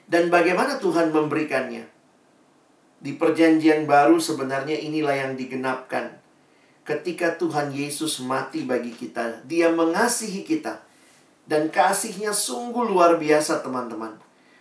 Dan 0.09 0.33
bagaimana 0.33 0.81
Tuhan 0.81 1.13
memberikannya? 1.13 1.98
Di 2.99 3.15
perjanjian 3.15 3.87
baru 3.87 4.19
sebenarnya 4.19 4.75
inilah 4.75 5.15
yang 5.15 5.33
digenapkan 5.39 6.19
ketika 6.89 7.37
Tuhan 7.37 7.69
Yesus 7.69 8.17
mati 8.25 8.65
bagi 8.65 8.89
kita, 8.89 9.45
Dia 9.45 9.69
mengasihi 9.69 10.41
kita. 10.41 10.81
Dan 11.45 11.69
kasihnya 11.69 12.33
sungguh 12.33 12.89
luar 12.89 13.21
biasa, 13.21 13.61
teman-teman. 13.61 14.17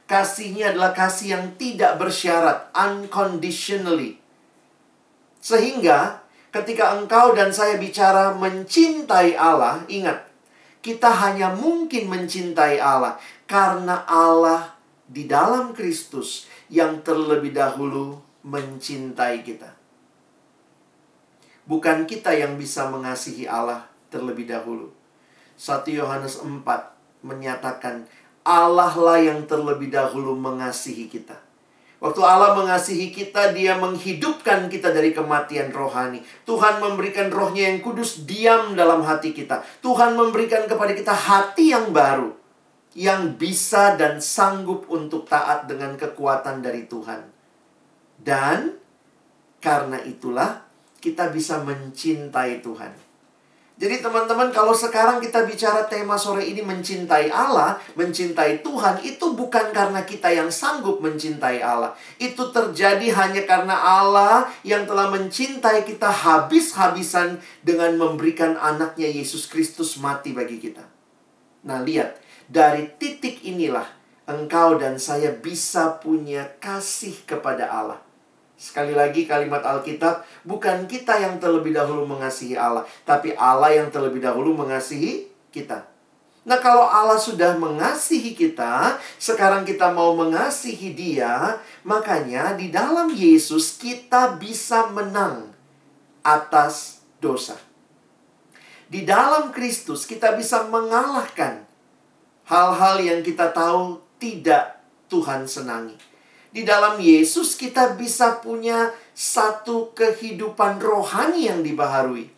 Kasihnya 0.09 0.73
adalah 0.73 0.93
kasih 0.97 1.37
yang 1.37 1.47
tidak 1.61 2.01
bersyarat, 2.01 2.73
unconditionally. 2.73 4.21
Sehingga 5.41 6.25
ketika 6.49 6.97
engkau 6.97 7.37
dan 7.37 7.53
saya 7.53 7.77
bicara 7.77 8.33
mencintai 8.37 9.37
Allah, 9.37 9.85
ingat, 9.89 10.29
kita 10.81 11.13
hanya 11.13 11.53
mungkin 11.53 12.09
mencintai 12.09 12.81
Allah 12.81 13.21
karena 13.45 14.09
Allah 14.09 14.73
di 15.05 15.29
dalam 15.29 15.77
Kristus 15.77 16.49
yang 16.73 17.05
terlebih 17.05 17.53
dahulu 17.53 18.28
mencintai 18.49 19.45
kita 19.45 19.79
bukan 21.69 22.09
kita 22.09 22.33
yang 22.33 22.57
bisa 22.57 22.89
mengasihi 22.89 23.45
Allah 23.45 23.85
terlebih 24.09 24.49
dahulu. 24.49 24.89
1 25.61 25.85
Yohanes 25.93 26.41
4 26.41 26.65
menyatakan 27.21 28.09
Allah 28.41 28.95
lah 28.97 29.21
yang 29.21 29.45
terlebih 29.45 29.93
dahulu 29.93 30.33
mengasihi 30.33 31.13
kita. 31.13 31.37
Waktu 31.99 32.23
Allah 32.23 32.55
mengasihi 32.55 33.11
kita, 33.11 33.51
dia 33.51 33.75
menghidupkan 33.75 34.71
kita 34.71 34.95
dari 34.95 35.11
kematian 35.11 35.75
rohani. 35.75 36.23
Tuhan 36.47 36.79
memberikan 36.79 37.27
rohnya 37.27 37.69
yang 37.75 37.83
kudus 37.83 38.23
diam 38.23 38.79
dalam 38.79 39.03
hati 39.03 39.35
kita. 39.35 39.67
Tuhan 39.83 40.15
memberikan 40.15 40.71
kepada 40.71 40.95
kita 40.95 41.11
hati 41.11 41.75
yang 41.75 41.91
baru. 41.91 42.31
Yang 42.95 43.35
bisa 43.43 43.99
dan 43.99 44.23
sanggup 44.23 44.87
untuk 44.87 45.27
taat 45.27 45.67
dengan 45.67 45.99
kekuatan 45.99 46.63
dari 46.63 46.87
Tuhan. 46.87 47.38
Dan 48.19 48.75
karena 49.63 50.03
itulah 50.03 50.67
kita 50.99 51.31
bisa 51.31 51.63
mencintai 51.63 52.59
Tuhan. 52.63 53.09
Jadi 53.79 54.03
teman-teman 54.03 54.51
kalau 54.51 54.75
sekarang 54.75 55.23
kita 55.23 55.47
bicara 55.47 55.87
tema 55.87 56.19
sore 56.19 56.43
ini 56.43 56.67
mencintai 56.67 57.31
Allah, 57.31 57.79
mencintai 57.95 58.59
Tuhan 58.67 58.99
itu 59.07 59.39
bukan 59.39 59.71
karena 59.71 60.03
kita 60.03 60.35
yang 60.35 60.51
sanggup 60.51 60.99
mencintai 60.99 61.63
Allah. 61.63 61.95
Itu 62.19 62.51
terjadi 62.51 63.15
hanya 63.15 63.47
karena 63.47 63.79
Allah 63.79 64.51
yang 64.67 64.83
telah 64.83 65.15
mencintai 65.15 65.87
kita 65.87 66.11
habis-habisan 66.11 67.39
dengan 67.63 67.95
memberikan 67.95 68.59
anaknya 68.59 69.07
Yesus 69.15 69.47
Kristus 69.47 69.95
mati 70.03 70.35
bagi 70.35 70.59
kita. 70.59 70.83
Nah 71.63 71.79
lihat, 71.79 72.19
dari 72.51 72.91
titik 72.99 73.47
inilah 73.47 73.87
engkau 74.27 74.75
dan 74.75 74.99
saya 74.99 75.31
bisa 75.31 76.03
punya 76.03 76.51
kasih 76.59 77.15
kepada 77.23 77.71
Allah. 77.71 78.08
Sekali 78.59 78.91
lagi 78.91 79.23
kalimat 79.23 79.63
Alkitab, 79.63 80.27
bukan 80.43 80.91
kita 80.91 81.15
yang 81.23 81.39
terlebih 81.39 81.71
dahulu 81.71 82.03
mengasihi 82.11 82.59
Allah, 82.59 82.83
tapi 83.07 83.31
Allah 83.39 83.71
yang 83.71 83.87
terlebih 83.95 84.19
dahulu 84.19 84.51
mengasihi 84.51 85.31
kita. 85.55 85.87
Nah, 86.43 86.59
kalau 86.59 86.83
Allah 86.83 87.23
sudah 87.23 87.55
mengasihi 87.55 88.35
kita, 88.35 88.99
sekarang 89.21 89.63
kita 89.63 89.95
mau 89.95 90.17
mengasihi 90.19 90.91
Dia, 90.91 91.63
makanya 91.87 92.59
di 92.59 92.75
dalam 92.75 93.15
Yesus 93.15 93.79
kita 93.79 94.35
bisa 94.41 94.91
menang 94.91 95.55
atas 96.27 97.05
dosa. 97.23 97.55
Di 98.89 99.05
dalam 99.05 99.55
Kristus 99.55 100.09
kita 100.09 100.35
bisa 100.35 100.65
mengalahkan 100.67 101.69
hal-hal 102.49 102.97
yang 103.05 103.21
kita 103.21 103.53
tahu 103.53 104.01
tidak 104.17 104.81
Tuhan 105.13 105.45
senangi. 105.45 105.95
Di 106.49 106.65
dalam 106.65 106.97
Yesus 106.97 107.55
kita 107.55 107.93
bisa 107.95 108.41
punya 108.41 108.91
satu 109.13 109.93
kehidupan 109.93 110.81
rohani 110.81 111.47
yang 111.51 111.61
dibaharui. 111.61 112.33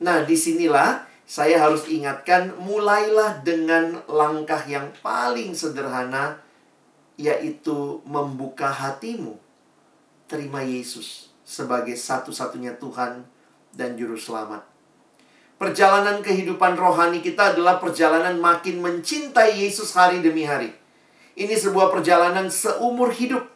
Nah, 0.00 0.24
di 0.24 0.32
sinilah 0.32 1.04
saya 1.28 1.62
harus 1.62 1.86
ingatkan, 1.86 2.56
mulailah 2.58 3.44
dengan 3.46 4.02
langkah 4.10 4.64
yang 4.66 4.90
paling 4.98 5.54
sederhana, 5.54 6.40
yaitu 7.20 8.00
membuka 8.08 8.72
hatimu. 8.72 9.36
Terima 10.24 10.64
Yesus 10.64 11.30
sebagai 11.44 11.94
satu-satunya 11.94 12.80
Tuhan 12.80 13.28
dan 13.76 13.94
Juru 14.00 14.16
Selamat. 14.16 14.64
Perjalanan 15.60 16.24
kehidupan 16.24 16.72
rohani 16.80 17.20
kita 17.20 17.52
adalah 17.52 17.76
perjalanan 17.76 18.40
makin 18.40 18.80
mencintai 18.80 19.60
Yesus 19.60 19.92
hari 19.92 20.24
demi 20.24 20.48
hari. 20.48 20.79
Ini 21.38 21.54
sebuah 21.54 21.94
perjalanan 21.94 22.50
seumur 22.50 23.14
hidup. 23.14 23.46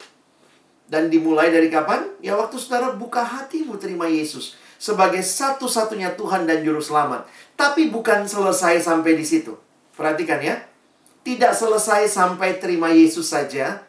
Dan 0.84 1.08
dimulai 1.08 1.48
dari 1.48 1.72
kapan? 1.72 2.04
Ya 2.20 2.36
waktu 2.36 2.60
saudara 2.60 2.92
buka 2.92 3.24
hatimu 3.24 3.80
terima 3.80 4.04
Yesus. 4.04 4.54
Sebagai 4.76 5.24
satu-satunya 5.24 6.12
Tuhan 6.14 6.44
dan 6.44 6.60
Juru 6.60 6.82
Selamat. 6.84 7.24
Tapi 7.56 7.88
bukan 7.88 8.28
selesai 8.28 8.84
sampai 8.84 9.16
di 9.16 9.24
situ. 9.24 9.56
Perhatikan 9.96 10.44
ya. 10.44 10.60
Tidak 11.24 11.56
selesai 11.56 12.04
sampai 12.04 12.60
terima 12.60 12.92
Yesus 12.92 13.32
saja. 13.32 13.80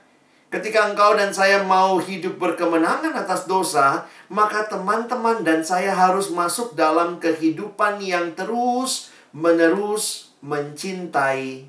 Ketika 0.48 0.88
engkau 0.88 1.20
dan 1.20 1.36
saya 1.36 1.68
mau 1.68 2.00
hidup 2.00 2.40
berkemenangan 2.40 3.12
atas 3.12 3.44
dosa, 3.44 4.07
maka 4.31 4.64
teman-teman 4.72 5.44
dan 5.44 5.68
saya 5.68 5.92
harus 5.92 6.31
masuk 6.31 6.79
dalam 6.79 7.20
kehidupan 7.20 8.00
yang 8.00 8.31
terus 8.40 9.12
menerus 9.36 10.31
mencintai 10.40 11.68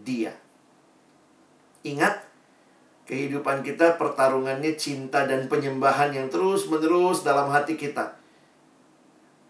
Dia. 0.00 0.45
Ingat, 1.86 2.26
kehidupan 3.06 3.62
kita 3.62 3.94
pertarungannya 3.94 4.74
cinta 4.74 5.22
dan 5.22 5.46
penyembahan 5.46 6.10
yang 6.10 6.26
terus-menerus 6.26 7.22
dalam 7.22 7.46
hati 7.54 7.78
kita. 7.78 8.18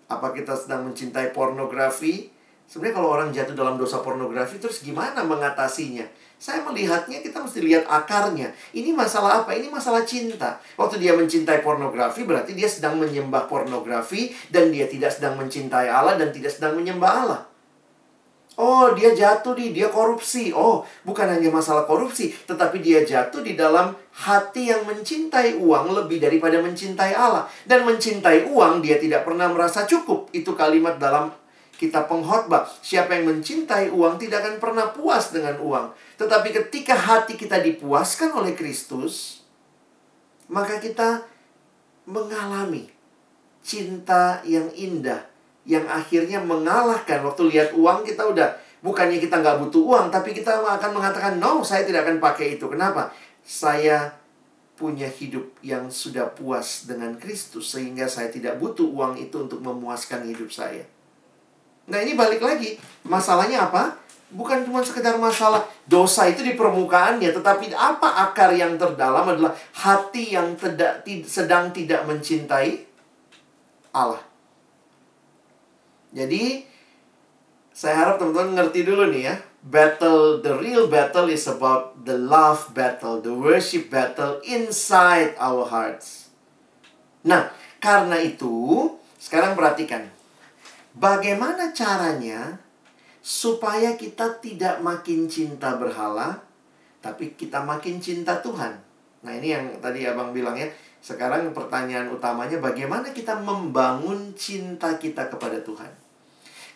Apa 0.07 0.37
kita 0.37 0.53
sedang 0.53 0.85
mencintai 0.85 1.33
pornografi? 1.33 2.29
Sebenarnya 2.66 2.99
kalau 2.99 3.11
orang 3.14 3.31
jatuh 3.31 3.55
dalam 3.55 3.79
dosa 3.81 4.03
pornografi 4.03 4.59
terus 4.61 4.83
gimana 4.83 5.22
mengatasinya? 5.22 6.05
Saya 6.37 6.61
melihatnya 6.66 7.25
kita 7.25 7.40
mesti 7.40 7.64
lihat 7.64 7.88
akarnya. 7.88 8.53
Ini 8.77 8.92
masalah 8.92 9.46
apa? 9.46 9.57
Ini 9.57 9.72
masalah 9.72 10.05
cinta. 10.05 10.61
Waktu 10.77 11.01
dia 11.01 11.16
mencintai 11.16 11.64
pornografi 11.64 12.29
berarti 12.29 12.53
dia 12.53 12.68
sedang 12.68 13.01
menyembah 13.01 13.49
pornografi 13.49 14.37
dan 14.53 14.68
dia 14.68 14.85
tidak 14.85 15.14
sedang 15.14 15.40
mencintai 15.40 15.88
Allah 15.88 16.20
dan 16.20 16.29
tidak 16.35 16.53
sedang 16.53 16.77
menyembah 16.77 17.11
Allah. 17.25 17.40
Oh, 18.57 18.97
dia 18.97 19.12
jatuh 19.12 19.53
di 19.53 19.77
dia 19.77 19.92
korupsi. 19.92 20.49
Oh, 20.49 20.81
bukan 21.05 21.29
hanya 21.29 21.53
masalah 21.53 21.85
korupsi, 21.85 22.33
tetapi 22.33 22.81
dia 22.81 23.05
jatuh 23.05 23.45
di 23.45 23.53
dalam 23.53 23.92
hati 24.16 24.73
yang 24.73 24.88
mencintai 24.88 25.61
uang 25.61 25.92
lebih 25.92 26.16
daripada 26.25 26.57
mencintai 26.64 27.12
Allah. 27.12 27.45
Dan 27.69 27.85
mencintai 27.85 28.49
uang, 28.49 28.81
dia 28.81 28.97
tidak 28.97 29.29
pernah 29.29 29.53
merasa 29.53 29.85
cukup. 29.85 30.33
Itu 30.33 30.57
kalimat 30.57 30.97
dalam 30.97 31.37
kitab 31.77 32.09
pengkhotbah. 32.09 32.64
Siapa 32.81 33.21
yang 33.21 33.29
mencintai 33.29 33.92
uang 33.92 34.16
tidak 34.16 34.40
akan 34.40 34.57
pernah 34.57 34.88
puas 34.88 35.37
dengan 35.37 35.61
uang. 35.61 35.92
Tetapi 36.16 36.49
ketika 36.64 36.97
hati 36.97 37.37
kita 37.37 37.61
dipuaskan 37.61 38.33
oleh 38.40 38.57
Kristus, 38.57 39.45
maka 40.49 40.81
kita 40.81 41.29
mengalami 42.09 42.88
cinta 43.61 44.40
yang 44.49 44.73
indah 44.73 45.36
yang 45.66 45.85
akhirnya 45.90 46.38
mengalahkan. 46.40 47.20
Waktu 47.26 47.50
lihat 47.50 47.68
uang 47.74 48.07
kita 48.07 48.22
udah 48.22 48.55
bukannya 48.81 49.18
kita 49.18 49.42
nggak 49.42 49.59
butuh 49.66 49.83
uang 49.83 50.07
tapi 50.14 50.31
kita 50.31 50.62
akan 50.62 50.90
mengatakan 50.94 51.42
no 51.42 51.61
saya 51.66 51.83
tidak 51.83 52.07
akan 52.07 52.22
pakai 52.22 52.57
itu. 52.57 52.70
Kenapa? 52.70 53.11
Saya 53.42 54.14
punya 54.79 55.11
hidup 55.11 55.42
yang 55.61 55.90
sudah 55.90 56.31
puas 56.31 56.87
dengan 56.87 57.18
Kristus 57.18 57.74
sehingga 57.74 58.07
saya 58.07 58.31
tidak 58.31 58.62
butuh 58.62 58.87
uang 58.87 59.18
itu 59.18 59.42
untuk 59.42 59.59
memuaskan 59.59 60.22
hidup 60.31 60.55
saya. 60.55 60.87
Nah 61.90 61.98
ini 61.98 62.14
balik 62.14 62.40
lagi. 62.42 62.79
Masalahnya 63.02 63.66
apa? 63.66 63.98
Bukan 64.26 64.66
cuma 64.66 64.83
sekedar 64.83 65.14
masalah 65.22 65.62
dosa 65.87 66.26
itu 66.26 66.42
di 66.42 66.59
permukaannya 66.59 67.31
tetapi 67.31 67.70
apa 67.74 68.26
akar 68.26 68.50
yang 68.59 68.74
terdalam 68.74 69.22
adalah 69.22 69.55
hati 69.70 70.35
yang 70.35 70.59
tidak 70.59 71.07
sedang 71.31 71.70
tidak 71.70 72.02
mencintai 72.11 72.83
Allah 73.94 74.36
jadi 76.16 76.64
saya 77.76 77.94
harap 78.00 78.16
teman-teman 78.16 78.57
ngerti 78.57 78.88
dulu 78.88 79.12
nih 79.12 79.29
ya. 79.29 79.37
Battle, 79.61 80.40
the 80.40 80.57
real 80.57 80.88
battle 80.88 81.29
is 81.29 81.44
about 81.44 81.92
the 82.09 82.16
love 82.16 82.72
battle, 82.72 83.20
the 83.20 83.37
worship 83.37 83.92
battle 83.92 84.40
inside 84.48 85.37
our 85.37 85.68
hearts. 85.68 86.33
Nah, 87.20 87.52
karena 87.76 88.16
itu, 88.22 88.88
sekarang 89.20 89.52
perhatikan. 89.52 90.09
Bagaimana 90.96 91.76
caranya 91.76 92.57
supaya 93.20 93.98
kita 94.00 94.40
tidak 94.40 94.81
makin 94.81 95.29
cinta 95.29 95.76
berhala, 95.76 96.40
tapi 97.05 97.37
kita 97.37 97.61
makin 97.61 98.00
cinta 98.00 98.40
Tuhan? 98.40 98.72
Nah, 99.20 99.33
ini 99.37 99.52
yang 99.52 99.66
tadi 99.85 100.09
Abang 100.09 100.33
bilang 100.33 100.57
ya. 100.57 100.70
Sekarang 101.05 101.52
pertanyaan 101.52 102.09
utamanya 102.09 102.57
bagaimana 102.57 103.12
kita 103.12 103.37
membangun 103.37 104.33
cinta 104.33 104.96
kita 104.96 105.29
kepada 105.29 105.61
Tuhan? 105.61 106.06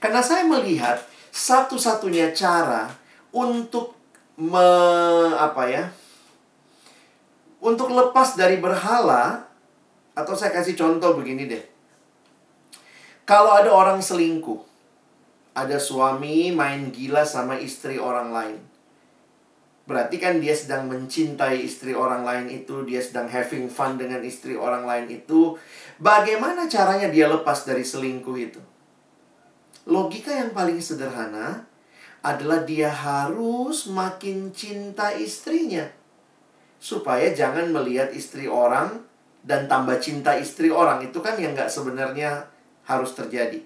Karena 0.01 0.25
saya 0.25 0.49
melihat 0.49 1.05
satu-satunya 1.31 2.33
cara 2.33 2.89
untuk 3.31 3.95
me, 4.41 4.69
apa 5.37 5.69
ya? 5.69 5.85
Untuk 7.61 7.93
lepas 7.93 8.41
dari 8.41 8.57
berhala 8.57 9.45
atau 10.17 10.33
saya 10.33 10.57
kasih 10.57 10.73
contoh 10.73 11.21
begini 11.21 11.45
deh. 11.45 11.65
Kalau 13.29 13.53
ada 13.53 13.69
orang 13.71 14.01
selingkuh, 14.01 14.59
ada 15.53 15.77
suami 15.77 16.51
main 16.51 16.89
gila 16.89 17.23
sama 17.23 17.61
istri 17.61 18.01
orang 18.01 18.33
lain. 18.33 18.59
Berarti 19.85 20.17
kan 20.17 20.41
dia 20.41 20.57
sedang 20.57 20.89
mencintai 20.89 21.61
istri 21.61 21.93
orang 21.93 22.25
lain 22.25 22.47
itu, 22.49 22.87
dia 22.89 23.03
sedang 23.05 23.29
having 23.29 23.69
fun 23.69 24.01
dengan 24.01 24.25
istri 24.25 24.57
orang 24.57 24.89
lain 24.89 25.13
itu. 25.13 25.59
Bagaimana 26.01 26.65
caranya 26.71 27.13
dia 27.13 27.29
lepas 27.29 27.69
dari 27.69 27.85
selingkuh 27.85 28.37
itu? 28.41 28.70
Logika 29.89 30.35
yang 30.35 30.53
paling 30.53 30.77
sederhana 30.83 31.65
adalah 32.21 32.65
dia 32.69 32.93
harus 32.93 33.89
makin 33.89 34.53
cinta 34.53 35.17
istrinya. 35.17 35.89
Supaya 36.81 37.33
jangan 37.33 37.73
melihat 37.73 38.13
istri 38.13 38.49
orang 38.49 39.05
dan 39.41 39.69
tambah 39.69 39.97
cinta 40.01 40.37
istri 40.37 40.69
orang. 40.69 41.01
Itu 41.05 41.25
kan 41.25 41.37
yang 41.41 41.57
nggak 41.57 41.73
sebenarnya 41.73 42.45
harus 42.85 43.13
terjadi. 43.17 43.61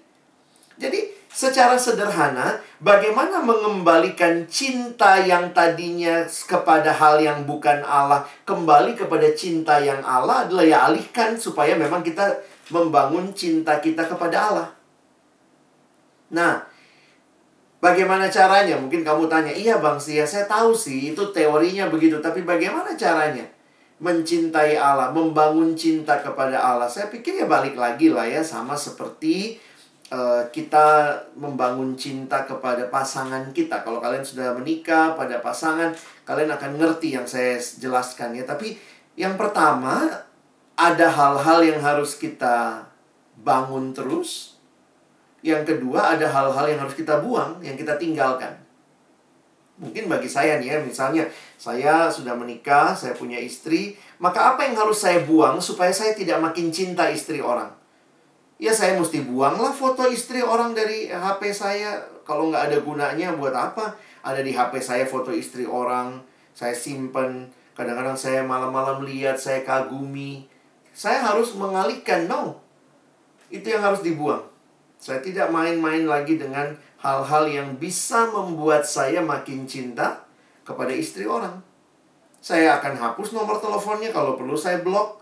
Jadi 0.75 1.07
secara 1.31 1.79
sederhana, 1.79 2.59
bagaimana 2.83 3.39
mengembalikan 3.39 4.43
cinta 4.51 5.15
yang 5.23 5.55
tadinya 5.55 6.27
kepada 6.27 6.91
hal 6.91 7.23
yang 7.23 7.47
bukan 7.47 7.79
Allah 7.83 8.27
kembali 8.43 8.99
kepada 8.99 9.31
cinta 9.31 9.79
yang 9.79 10.03
Allah 10.03 10.47
adalah 10.47 10.67
ya 10.67 10.79
alihkan 10.91 11.39
supaya 11.39 11.79
memang 11.79 12.03
kita 12.03 12.27
membangun 12.71 13.31
cinta 13.31 13.79
kita 13.79 14.03
kepada 14.03 14.51
Allah. 14.51 14.67
Nah, 16.31 16.63
bagaimana 17.83 18.31
caranya? 18.31 18.79
Mungkin 18.79 19.05
kamu 19.05 19.29
tanya, 19.29 19.53
iya 19.53 19.77
Bang 19.77 20.01
Sia, 20.01 20.25
saya 20.25 20.49
tahu 20.49 20.73
sih 20.73 21.13
itu 21.13 21.23
teorinya 21.35 21.91
begitu, 21.91 22.17
tapi 22.23 22.41
bagaimana 22.41 22.97
caranya? 22.97 23.45
Mencintai 23.99 24.75
Allah, 24.75 25.13
membangun 25.13 25.77
cinta 25.77 26.19
kepada 26.19 26.59
Allah. 26.59 26.89
Saya 26.89 27.07
pikir 27.07 27.39
ya 27.39 27.47
balik 27.47 27.79
lagi 27.79 28.11
lah 28.11 28.27
ya, 28.27 28.43
sama 28.43 28.75
seperti 28.75 29.61
Eh, 30.05 30.43
kita 30.53 31.17
membangun 31.33 31.97
cinta 31.97 32.45
kepada 32.45 32.85
pasangan 32.93 33.49
kita. 33.49 33.81
Kalau 33.81 33.97
kalian 33.97 34.21
sudah 34.21 34.53
menikah 34.53 35.17
pada 35.17 35.41
pasangan, 35.41 35.97
kalian 36.21 36.53
akan 36.53 36.77
ngerti 36.77 37.17
yang 37.17 37.25
saya 37.25 37.57
jelaskan 37.57 38.37
ya. 38.37 38.45
Tapi 38.45 38.77
yang 39.17 39.33
pertama, 39.33 40.05
ada 40.77 41.07
hal-hal 41.09 41.65
yang 41.65 41.81
harus 41.81 42.21
kita 42.21 42.85
bangun 43.41 43.97
terus. 43.97 44.54
Yang 45.45 45.77
kedua, 45.77 46.17
ada 46.17 46.25
hal-hal 46.25 46.65
yang 46.65 46.81
harus 46.81 46.97
kita 46.97 47.21
buang, 47.21 47.61
yang 47.61 47.77
kita 47.77 48.01
tinggalkan. 48.01 48.57
Mungkin 49.77 50.09
bagi 50.09 50.25
saya 50.25 50.57
nih 50.57 50.73
ya, 50.73 50.77
misalnya 50.81 51.29
saya 51.61 52.09
sudah 52.09 52.33
menikah, 52.33 52.97
saya 52.97 53.13
punya 53.13 53.37
istri, 53.37 53.93
maka 54.17 54.55
apa 54.55 54.65
yang 54.65 54.73
harus 54.73 55.05
saya 55.05 55.21
buang 55.21 55.61
supaya 55.61 55.93
saya 55.93 56.17
tidak 56.17 56.41
makin 56.41 56.73
cinta 56.73 57.05
istri 57.13 57.43
orang? 57.43 57.69
ya 58.55 58.71
saya 58.71 58.95
mesti 58.95 59.23
buanglah 59.27 59.75
foto 59.75 60.07
istri 60.07 60.39
orang 60.39 60.71
dari 60.71 61.11
HP 61.11 61.51
saya. 61.51 61.99
Kalau 62.25 62.49
nggak 62.49 62.71
ada 62.71 62.77
gunanya 62.81 63.37
buat 63.37 63.53
apa? 63.53 63.93
Ada 64.25 64.41
di 64.41 64.55
HP 64.55 64.81
saya 64.81 65.05
foto 65.05 65.29
istri 65.29 65.67
orang, 65.67 66.23
saya 66.57 66.73
simpen. 66.73 67.53
Kadang-kadang 67.75 68.17
saya 68.17 68.41
malam-malam 68.41 69.03
lihat, 69.05 69.37
saya 69.37 69.61
kagumi. 69.61 70.47
Saya 70.95 71.21
harus 71.21 71.53
mengalihkan, 71.53 72.25
no. 72.25 72.63
Itu 73.51 73.67
yang 73.67 73.83
harus 73.83 74.01
dibuang. 74.01 74.54
Saya 75.05 75.21
tidak 75.21 75.53
main-main 75.53 76.09
lagi 76.09 76.33
dengan 76.33 76.73
hal-hal 76.97 77.45
yang 77.45 77.77
bisa 77.77 78.25
membuat 78.33 78.89
saya 78.89 79.21
makin 79.21 79.69
cinta 79.69 80.25
kepada 80.65 80.89
istri 80.89 81.29
orang. 81.29 81.61
Saya 82.41 82.81
akan 82.81 82.97
hapus 82.97 83.37
nomor 83.37 83.61
teleponnya 83.61 84.09
kalau 84.09 84.33
perlu 84.33 84.57
saya 84.57 84.81
blok 84.81 85.21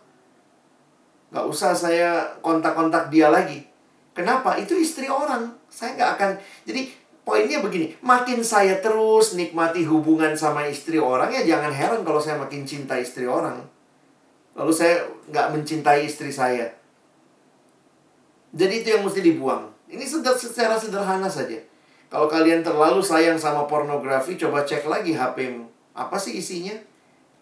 Gak 1.33 1.49
usah 1.49 1.73
saya 1.73 2.23
kontak-kontak 2.45 3.09
dia 3.09 3.27
lagi. 3.27 3.65
Kenapa? 4.13 4.55
Itu 4.55 4.77
istri 4.77 5.09
orang. 5.09 5.49
Saya 5.65 5.97
nggak 5.97 6.11
akan. 6.15 6.31
Jadi 6.69 6.93
poinnya 7.25 7.57
begini. 7.57 7.97
Makin 8.05 8.45
saya 8.45 8.77
terus 8.77 9.33
nikmati 9.33 9.81
hubungan 9.89 10.37
sama 10.37 10.69
istri 10.69 11.01
orang, 11.01 11.33
ya 11.33 11.41
jangan 11.41 11.73
heran 11.73 12.05
kalau 12.05 12.21
saya 12.21 12.37
makin 12.37 12.61
cinta 12.69 12.93
istri 13.01 13.25
orang. 13.25 13.65
Lalu 14.53 14.69
saya 14.69 15.09
nggak 15.33 15.57
mencintai 15.57 16.05
istri 16.05 16.29
saya. 16.29 16.69
Jadi 18.53 18.85
itu 18.85 18.93
yang 18.93 19.01
mesti 19.01 19.25
dibuang. 19.25 19.72
Ini 19.93 20.01
secara 20.09 20.73
sederhana 20.73 21.29
saja. 21.29 21.61
Kalau 22.09 22.25
kalian 22.25 22.65
terlalu 22.65 23.05
sayang 23.05 23.37
sama 23.37 23.69
pornografi, 23.69 24.33
coba 24.33 24.65
cek 24.65 24.89
lagi 24.89 25.13
HP-mu. 25.13 25.69
Apa 25.93 26.17
sih 26.17 26.41
isinya? 26.41 26.73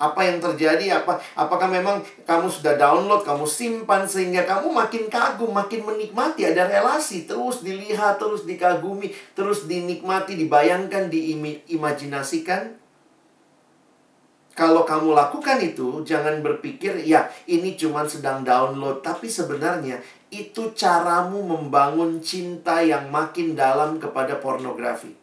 apa 0.02 0.26
yang 0.26 0.42
terjadi 0.42 0.98
apa 0.98 1.22
apakah 1.38 1.70
memang 1.70 2.02
kamu 2.26 2.50
sudah 2.50 2.74
download 2.74 3.22
kamu 3.22 3.46
simpan 3.46 4.10
sehingga 4.10 4.50
kamu 4.50 4.74
makin 4.74 5.06
kagum 5.14 5.54
makin 5.54 5.86
menikmati 5.86 6.50
ada 6.50 6.66
relasi 6.66 7.30
terus 7.30 7.62
dilihat 7.62 8.18
terus 8.18 8.50
dikagumi 8.50 9.14
terus 9.38 9.70
dinikmati 9.70 10.42
dibayangkan 10.42 11.14
diimajinasikan 11.14 12.82
kalau 14.58 14.82
kamu 14.82 15.14
lakukan 15.14 15.62
itu 15.62 16.02
jangan 16.02 16.42
berpikir 16.42 16.98
ya 17.06 17.30
ini 17.46 17.78
cuma 17.78 18.02
sedang 18.10 18.42
download 18.42 19.06
tapi 19.06 19.30
sebenarnya 19.30 20.02
itu 20.32 20.72
caramu 20.72 21.44
membangun 21.44 22.24
cinta 22.24 22.80
yang 22.80 23.12
makin 23.12 23.54
dalam 23.54 24.00
kepada 24.00 24.40
pornografi 24.40 25.22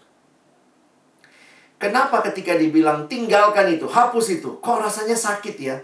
Kenapa 1.79 2.19
ketika 2.27 2.59
dibilang 2.59 3.07
tinggalkan 3.07 3.71
itu, 3.71 3.87
hapus 3.87 4.43
itu, 4.43 4.59
kok 4.59 4.83
rasanya 4.83 5.15
sakit 5.15 5.57
ya? 5.63 5.79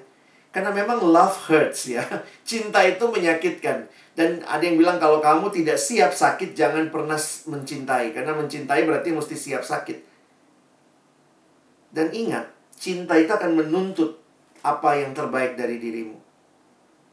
Karena 0.50 0.74
memang 0.74 0.98
love 0.98 1.46
hurts 1.46 1.86
ya. 1.86 2.02
Cinta 2.48 2.82
itu 2.82 3.06
menyakitkan. 3.06 3.86
Dan 4.14 4.42
ada 4.42 4.62
yang 4.62 4.74
bilang 4.74 4.98
kalau 4.98 5.22
kamu 5.22 5.54
tidak 5.54 5.78
siap 5.78 6.10
sakit, 6.10 6.54
jangan 6.58 6.90
pernah 6.90 7.18
mencintai. 7.46 8.10
Karena 8.10 8.34
mencintai 8.34 8.82
berarti 8.82 9.14
mesti 9.14 9.38
siap 9.38 9.62
sakit. 9.62 9.98
Dan 11.94 12.10
ingat, 12.10 12.50
cinta 12.74 13.14
itu 13.14 13.30
akan 13.30 13.54
menuntut 13.54 14.18
apa 14.66 14.98
yang 14.98 15.14
terbaik 15.14 15.54
dari 15.54 15.78
dirimu. 15.78 16.23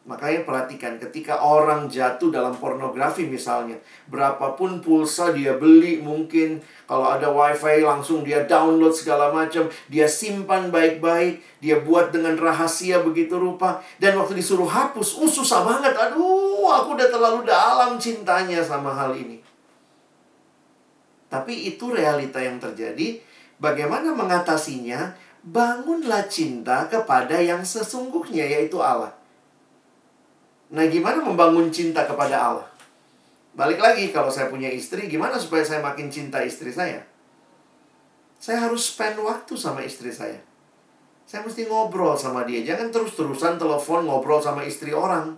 Makanya 0.01 0.49
perhatikan 0.49 0.97
ketika 0.97 1.45
orang 1.45 1.85
jatuh 1.85 2.33
dalam 2.33 2.57
pornografi 2.57 3.29
misalnya 3.29 3.77
Berapapun 4.09 4.81
pulsa 4.81 5.29
dia 5.29 5.53
beli 5.61 6.01
mungkin 6.01 6.57
Kalau 6.89 7.05
ada 7.05 7.29
wifi 7.29 7.85
langsung 7.85 8.25
dia 8.25 8.41
download 8.49 8.97
segala 8.97 9.29
macam 9.29 9.69
Dia 9.93 10.09
simpan 10.09 10.73
baik-baik 10.73 11.61
Dia 11.61 11.85
buat 11.85 12.09
dengan 12.09 12.33
rahasia 12.33 13.05
begitu 13.05 13.37
rupa 13.37 13.77
Dan 14.01 14.17
waktu 14.17 14.41
disuruh 14.41 14.65
hapus, 14.65 15.21
uh 15.21 15.29
susah 15.29 15.69
banget. 15.69 15.93
Aduh 15.93 16.65
aku 16.65 16.97
udah 16.97 17.05
terlalu 17.05 17.45
dalam 17.45 18.01
cintanya 18.01 18.57
sama 18.65 18.89
hal 18.97 19.13
ini. 19.13 19.37
Tapi 21.29 21.69
itu 21.69 21.93
realita 21.93 22.41
yang 22.41 22.57
terjadi. 22.57 23.21
Bagaimana 23.61 24.17
mengatasinya? 24.17 25.13
Bangunlah 25.45 26.25
cinta 26.25 26.89
kepada 26.89 27.37
yang 27.37 27.61
sesungguhnya 27.61 28.49
yaitu 28.49 28.81
Allah 28.81 29.20
Nah, 30.71 30.87
gimana 30.87 31.19
membangun 31.19 31.67
cinta 31.67 32.07
kepada 32.07 32.35
Allah? 32.39 32.67
Balik 33.51 33.83
lagi, 33.83 34.07
kalau 34.15 34.31
saya 34.31 34.47
punya 34.47 34.71
istri, 34.71 35.11
gimana 35.11 35.35
supaya 35.35 35.67
saya 35.67 35.83
makin 35.83 36.07
cinta 36.07 36.39
istri 36.39 36.71
saya? 36.71 37.03
Saya 38.39 38.71
harus 38.71 38.95
spend 38.95 39.19
waktu 39.19 39.53
sama 39.59 39.83
istri 39.83 40.07
saya. 40.09 40.39
Saya 41.27 41.43
mesti 41.43 41.67
ngobrol 41.67 42.15
sama 42.15 42.47
dia. 42.47 42.63
Jangan 42.63 42.87
terus-terusan 42.89 43.59
telepon 43.59 44.07
ngobrol 44.07 44.39
sama 44.39 44.63
istri 44.63 44.95
orang. 44.95 45.35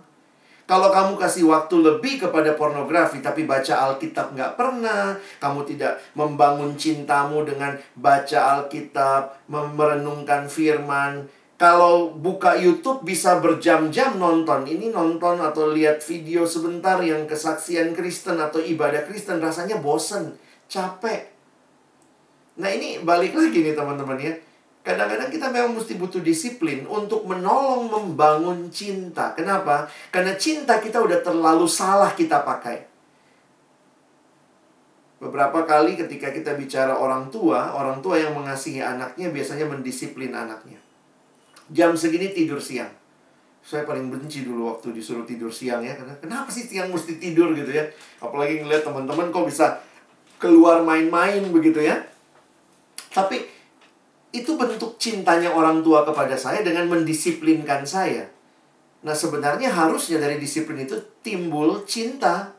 Kalau 0.64 0.88
kamu 0.88 1.20
kasih 1.20 1.44
waktu 1.44 1.76
lebih 1.84 2.24
kepada 2.24 2.56
pornografi 2.56 3.20
tapi 3.20 3.44
baca 3.44 3.84
Alkitab 3.84 4.32
nggak 4.32 4.56
pernah, 4.56 5.12
kamu 5.36 5.60
tidak 5.68 6.00
membangun 6.16 6.72
cintamu 6.80 7.44
dengan 7.44 7.76
baca 7.92 8.56
Alkitab, 8.56 9.44
merenungkan 9.52 10.48
firman, 10.48 11.28
kalau 11.64 12.12
buka 12.12 12.60
YouTube 12.60 13.08
bisa 13.08 13.40
berjam-jam 13.40 14.20
nonton. 14.20 14.68
Ini 14.68 14.92
nonton 14.92 15.40
atau 15.40 15.72
lihat 15.72 16.04
video 16.04 16.44
sebentar 16.44 17.00
yang 17.00 17.24
kesaksian 17.24 17.96
Kristen 17.96 18.36
atau 18.36 18.60
ibadah 18.60 19.08
Kristen 19.08 19.40
rasanya 19.40 19.80
bosen, 19.80 20.36
capek. 20.68 21.32
Nah 22.60 22.68
ini 22.68 23.00
balik 23.00 23.32
lagi 23.32 23.64
nih 23.64 23.72
teman-teman 23.72 24.20
ya. 24.20 24.36
Kadang-kadang 24.84 25.32
kita 25.32 25.48
memang 25.48 25.80
mesti 25.80 25.96
butuh 25.96 26.20
disiplin 26.20 26.84
untuk 26.84 27.24
menolong 27.24 27.88
membangun 27.88 28.68
cinta. 28.68 29.32
Kenapa? 29.32 29.88
Karena 30.12 30.36
cinta 30.36 30.76
kita 30.84 31.00
udah 31.00 31.24
terlalu 31.24 31.64
salah 31.64 32.12
kita 32.12 32.44
pakai. 32.44 32.92
Beberapa 35.16 35.64
kali 35.64 35.96
ketika 35.96 36.28
kita 36.28 36.52
bicara 36.60 37.00
orang 37.00 37.32
tua, 37.32 37.72
orang 37.72 38.04
tua 38.04 38.20
yang 38.20 38.36
mengasihi 38.36 38.84
anaknya 38.84 39.32
biasanya 39.32 39.64
mendisiplin 39.64 40.36
anaknya 40.36 40.83
jam 41.70 41.96
segini 41.96 42.34
tidur 42.34 42.60
siang. 42.60 42.90
Saya 43.64 43.88
paling 43.88 44.12
benci 44.12 44.44
dulu 44.44 44.68
waktu 44.68 44.92
disuruh 44.92 45.24
tidur 45.24 45.48
siang 45.48 45.80
ya. 45.80 45.96
Karena 45.96 46.12
kenapa 46.20 46.52
sih 46.52 46.68
siang 46.68 46.92
mesti 46.92 47.16
tidur 47.16 47.56
gitu 47.56 47.72
ya. 47.72 47.84
Apalagi 48.20 48.60
ngeliat 48.60 48.84
teman-teman 48.84 49.32
kok 49.32 49.48
bisa 49.48 49.80
keluar 50.36 50.84
main-main 50.84 51.40
begitu 51.48 51.80
ya. 51.80 52.04
Tapi 53.08 53.40
itu 54.34 54.58
bentuk 54.58 54.98
cintanya 54.98 55.54
orang 55.54 55.80
tua 55.80 56.02
kepada 56.02 56.34
saya 56.34 56.60
dengan 56.60 56.90
mendisiplinkan 56.90 57.86
saya. 57.86 58.28
Nah 59.06 59.14
sebenarnya 59.14 59.70
harusnya 59.70 60.20
dari 60.20 60.36
disiplin 60.42 60.84
itu 60.84 60.98
timbul 61.24 61.86
cinta. 61.88 62.52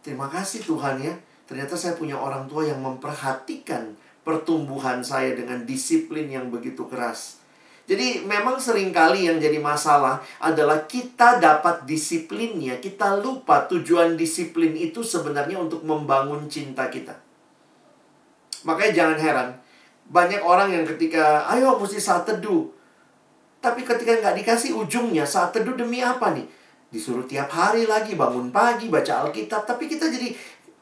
Terima 0.00 0.30
kasih 0.30 0.64
Tuhan 0.64 1.02
ya. 1.02 1.12
Ternyata 1.44 1.76
saya 1.76 1.98
punya 1.98 2.16
orang 2.16 2.48
tua 2.48 2.64
yang 2.64 2.80
memperhatikan 2.80 3.92
pertumbuhan 4.24 5.04
saya 5.04 5.36
dengan 5.36 5.68
disiplin 5.68 6.32
yang 6.32 6.48
begitu 6.48 6.88
keras. 6.88 7.43
Jadi 7.84 8.24
memang 8.24 8.56
sering 8.56 8.88
kali 8.96 9.28
yang 9.28 9.36
jadi 9.36 9.60
masalah 9.60 10.16
adalah 10.40 10.88
kita 10.88 11.36
dapat 11.36 11.84
disiplinnya, 11.84 12.80
kita 12.80 13.20
lupa 13.20 13.68
tujuan 13.68 14.16
disiplin 14.16 14.72
itu 14.72 15.04
sebenarnya 15.04 15.60
untuk 15.60 15.84
membangun 15.84 16.48
cinta 16.48 16.88
kita. 16.88 17.12
Makanya 18.64 18.92
jangan 18.96 19.18
heran, 19.20 19.48
banyak 20.08 20.40
orang 20.40 20.72
yang 20.72 20.88
ketika, 20.96 21.44
ayo 21.52 21.76
mesti 21.76 22.00
saat 22.00 22.24
teduh. 22.24 22.72
Tapi 23.60 23.84
ketika 23.84 24.16
nggak 24.16 24.36
dikasih 24.40 24.72
ujungnya, 24.76 25.28
saat 25.28 25.52
teduh 25.52 25.76
demi 25.76 26.00
apa 26.00 26.32
nih? 26.32 26.48
Disuruh 26.88 27.28
tiap 27.28 27.52
hari 27.52 27.84
lagi, 27.84 28.16
bangun 28.16 28.48
pagi, 28.48 28.88
baca 28.88 29.28
Alkitab. 29.28 29.68
Tapi 29.68 29.88
kita 29.88 30.08
jadi 30.08 30.32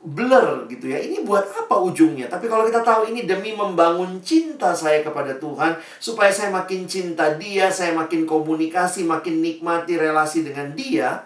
blur 0.03 0.67
gitu 0.67 0.91
ya. 0.91 0.99
Ini 0.99 1.23
buat 1.23 1.47
apa 1.47 1.79
ujungnya? 1.79 2.27
Tapi 2.27 2.51
kalau 2.51 2.67
kita 2.67 2.83
tahu 2.83 3.15
ini 3.15 3.23
demi 3.23 3.55
membangun 3.55 4.19
cinta 4.19 4.75
saya 4.75 5.01
kepada 5.07 5.39
Tuhan, 5.39 5.79
supaya 6.03 6.35
saya 6.35 6.51
makin 6.51 6.91
cinta 6.91 7.39
Dia, 7.39 7.71
saya 7.71 7.95
makin 7.95 8.27
komunikasi, 8.27 9.07
makin 9.07 9.39
nikmati 9.39 9.95
relasi 9.95 10.43
dengan 10.43 10.75
Dia, 10.75 11.23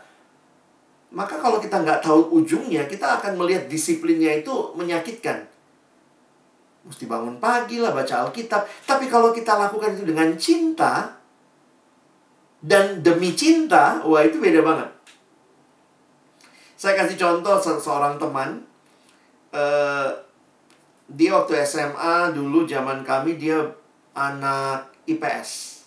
maka 1.17 1.41
kalau 1.41 1.57
kita 1.57 1.81
nggak 1.81 2.05
tahu 2.05 2.37
ujungnya, 2.37 2.85
kita 2.85 3.17
akan 3.21 3.41
melihat 3.41 3.65
disiplinnya 3.73 4.45
itu 4.45 4.53
menyakitkan. 4.77 5.49
Mesti 6.87 7.05
bangun 7.09 7.41
pagi 7.43 7.83
lah, 7.83 7.91
baca 7.91 8.29
Alkitab. 8.29 8.63
Tapi 8.87 9.11
kalau 9.11 9.35
kita 9.35 9.59
lakukan 9.59 9.97
itu 9.97 10.05
dengan 10.07 10.37
cinta, 10.39 11.17
dan 12.61 13.01
demi 13.01 13.33
cinta, 13.33 14.03
wah 14.05 14.23
itu 14.23 14.43
beda 14.43 14.61
banget. 14.61 14.96
Saya 16.77 16.93
kasih 17.01 17.17
contoh 17.17 17.57
se 17.57 17.73
seorang 17.81 18.21
teman. 18.21 18.61
Uh, 19.49 20.13
dia 21.09 21.33
waktu 21.33 21.57
SMA 21.65 22.37
dulu 22.37 22.69
zaman 22.69 23.01
kami 23.01 23.41
dia 23.41 23.57
anak 24.13 24.93
IPS. 25.09 25.81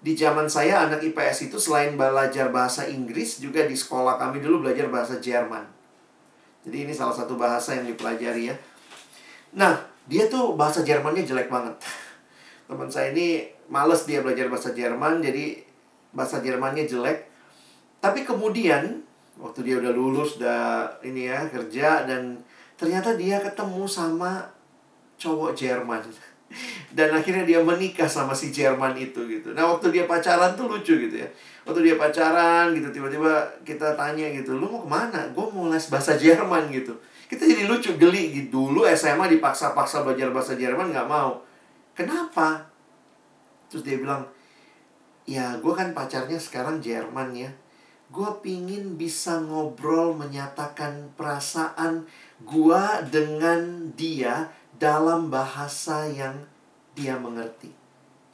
Di 0.00 0.14
zaman 0.14 0.46
saya 0.46 0.86
anak 0.86 1.02
IPS 1.02 1.50
itu 1.50 1.58
selain 1.58 1.98
belajar 1.98 2.48
bahasa 2.54 2.86
Inggris 2.86 3.42
juga 3.42 3.66
di 3.66 3.74
sekolah 3.74 4.16
kami 4.16 4.38
dulu 4.38 4.64
belajar 4.64 4.86
bahasa 4.86 5.18
Jerman. 5.18 5.66
Jadi 6.62 6.86
ini 6.86 6.92
salah 6.94 7.12
satu 7.12 7.34
bahasa 7.34 7.74
yang 7.74 7.90
dipelajari 7.90 8.52
ya. 8.52 8.56
Nah, 9.56 9.82
dia 10.06 10.30
tuh 10.30 10.54
bahasa 10.54 10.86
Jermannya 10.86 11.26
jelek 11.26 11.50
banget. 11.50 11.74
Teman 12.70 12.86
saya 12.86 13.10
ini 13.10 13.50
males 13.66 14.06
dia 14.06 14.22
belajar 14.22 14.46
bahasa 14.46 14.70
Jerman 14.70 15.24
jadi 15.24 15.58
bahasa 16.14 16.38
Jermannya 16.38 16.86
jelek. 16.86 17.26
Tapi 17.98 18.24
kemudian 18.24 19.09
waktu 19.40 19.64
dia 19.64 19.80
udah 19.80 19.92
lulus 19.96 20.36
udah 20.36 20.86
ini 21.00 21.32
ya 21.32 21.48
kerja 21.48 22.04
dan 22.04 22.36
ternyata 22.76 23.16
dia 23.16 23.40
ketemu 23.40 23.88
sama 23.88 24.44
cowok 25.16 25.56
Jerman. 25.56 26.00
Dan 26.96 27.14
akhirnya 27.14 27.46
dia 27.46 27.60
menikah 27.62 28.10
sama 28.10 28.34
si 28.34 28.50
Jerman 28.50 28.98
itu 28.98 29.22
gitu. 29.30 29.54
Nah 29.54 29.70
waktu 29.70 29.94
dia 29.94 30.04
pacaran 30.04 30.58
tuh 30.58 30.66
lucu 30.66 30.96
gitu 30.96 31.16
ya. 31.16 31.28
Waktu 31.62 31.86
dia 31.86 31.94
pacaran 31.94 32.74
gitu 32.74 32.90
tiba-tiba 32.90 33.46
kita 33.62 33.94
tanya 33.94 34.26
gitu 34.34 34.58
lu 34.58 34.66
mau 34.66 34.82
ke 34.82 34.88
mana? 34.90 35.20
Gue 35.30 35.46
mau 35.52 35.70
les 35.70 35.86
bahasa 35.86 36.18
Jerman 36.18 36.72
gitu. 36.74 36.96
Kita 37.30 37.46
jadi 37.46 37.70
lucu 37.70 37.94
geli 37.94 38.34
gitu. 38.34 38.74
Dulu 38.74 38.82
SMA 38.90 39.30
dipaksa-paksa 39.38 40.02
belajar 40.02 40.34
bahasa 40.34 40.58
Jerman 40.58 40.90
nggak 40.90 41.06
mau. 41.06 41.38
Kenapa? 41.94 42.66
Terus 43.70 43.86
dia 43.86 44.02
bilang 44.02 44.26
ya 45.30 45.54
gue 45.62 45.74
kan 45.76 45.94
pacarnya 45.94 46.42
sekarang 46.42 46.82
Jerman 46.82 47.30
ya 47.38 47.50
gue 48.10 48.30
pingin 48.42 48.98
bisa 48.98 49.38
ngobrol 49.38 50.18
menyatakan 50.18 51.14
perasaan 51.14 52.10
gue 52.42 52.82
dengan 53.06 53.94
dia 53.94 54.50
dalam 54.74 55.30
bahasa 55.30 56.10
yang 56.10 56.34
dia 56.98 57.14
mengerti. 57.14 57.70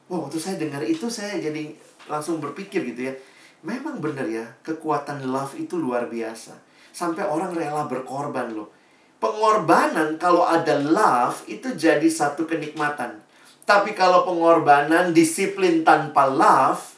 Wah, 0.09 0.25
waktu 0.25 0.41
saya 0.41 0.57
dengar 0.57 0.81
itu 0.81 1.13
saya 1.13 1.37
jadi 1.37 1.77
langsung 2.09 2.41
berpikir 2.41 2.89
gitu 2.89 3.13
ya. 3.13 3.15
Memang 3.61 4.01
benar 4.01 4.25
ya, 4.25 4.49
kekuatan 4.65 5.29
love 5.29 5.53
itu 5.61 5.77
luar 5.77 6.09
biasa. 6.09 6.57
Sampai 6.97 7.29
orang 7.29 7.53
rela 7.53 7.85
berkorban 7.85 8.57
loh. 8.57 8.73
Pengorbanan 9.21 10.17
kalau 10.17 10.49
ada 10.49 10.81
love 10.81 11.45
itu 11.53 11.77
jadi 11.77 12.05
satu 12.09 12.49
kenikmatan. 12.49 13.21
Tapi 13.69 13.93
kalau 13.93 14.25
pengorbanan 14.25 15.13
disiplin 15.13 15.85
tanpa 15.85 16.31
love 16.31 16.96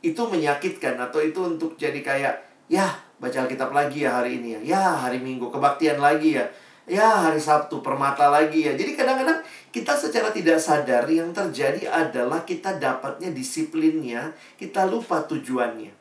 itu 0.00 0.22
menyakitkan 0.24 0.96
atau 0.96 1.20
itu 1.20 1.40
untuk 1.44 1.76
jadi 1.76 2.00
kayak 2.00 2.34
ya 2.72 2.88
baca 3.20 3.44
Alkitab 3.44 3.70
lagi 3.70 4.08
ya 4.08 4.20
hari 4.20 4.40
ini 4.40 4.56
ya. 4.56 4.60
Ya 4.76 4.84
hari 4.96 5.20
Minggu 5.20 5.52
kebaktian 5.52 6.00
lagi 6.00 6.40
ya. 6.40 6.48
Ya 6.88 7.28
hari 7.28 7.38
Sabtu 7.38 7.84
permata 7.84 8.32
lagi 8.32 8.66
ya. 8.66 8.72
Jadi 8.74 8.96
kadang-kadang 8.96 9.44
kita 9.70 9.94
secara 9.94 10.32
tidak 10.32 10.58
sadar 10.58 11.04
yang 11.06 11.30
terjadi 11.30 11.86
adalah 11.86 12.42
kita 12.42 12.80
dapatnya 12.80 13.30
disiplinnya 13.30 14.32
kita 14.56 14.88
lupa 14.88 15.22
tujuannya. 15.28 15.92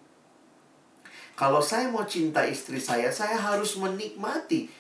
Kalau 1.36 1.64
saya 1.64 1.88
mau 1.88 2.04
cinta 2.04 2.44
istri 2.48 2.80
saya 2.80 3.12
saya 3.12 3.36
harus 3.36 3.76
menikmati 3.76 4.72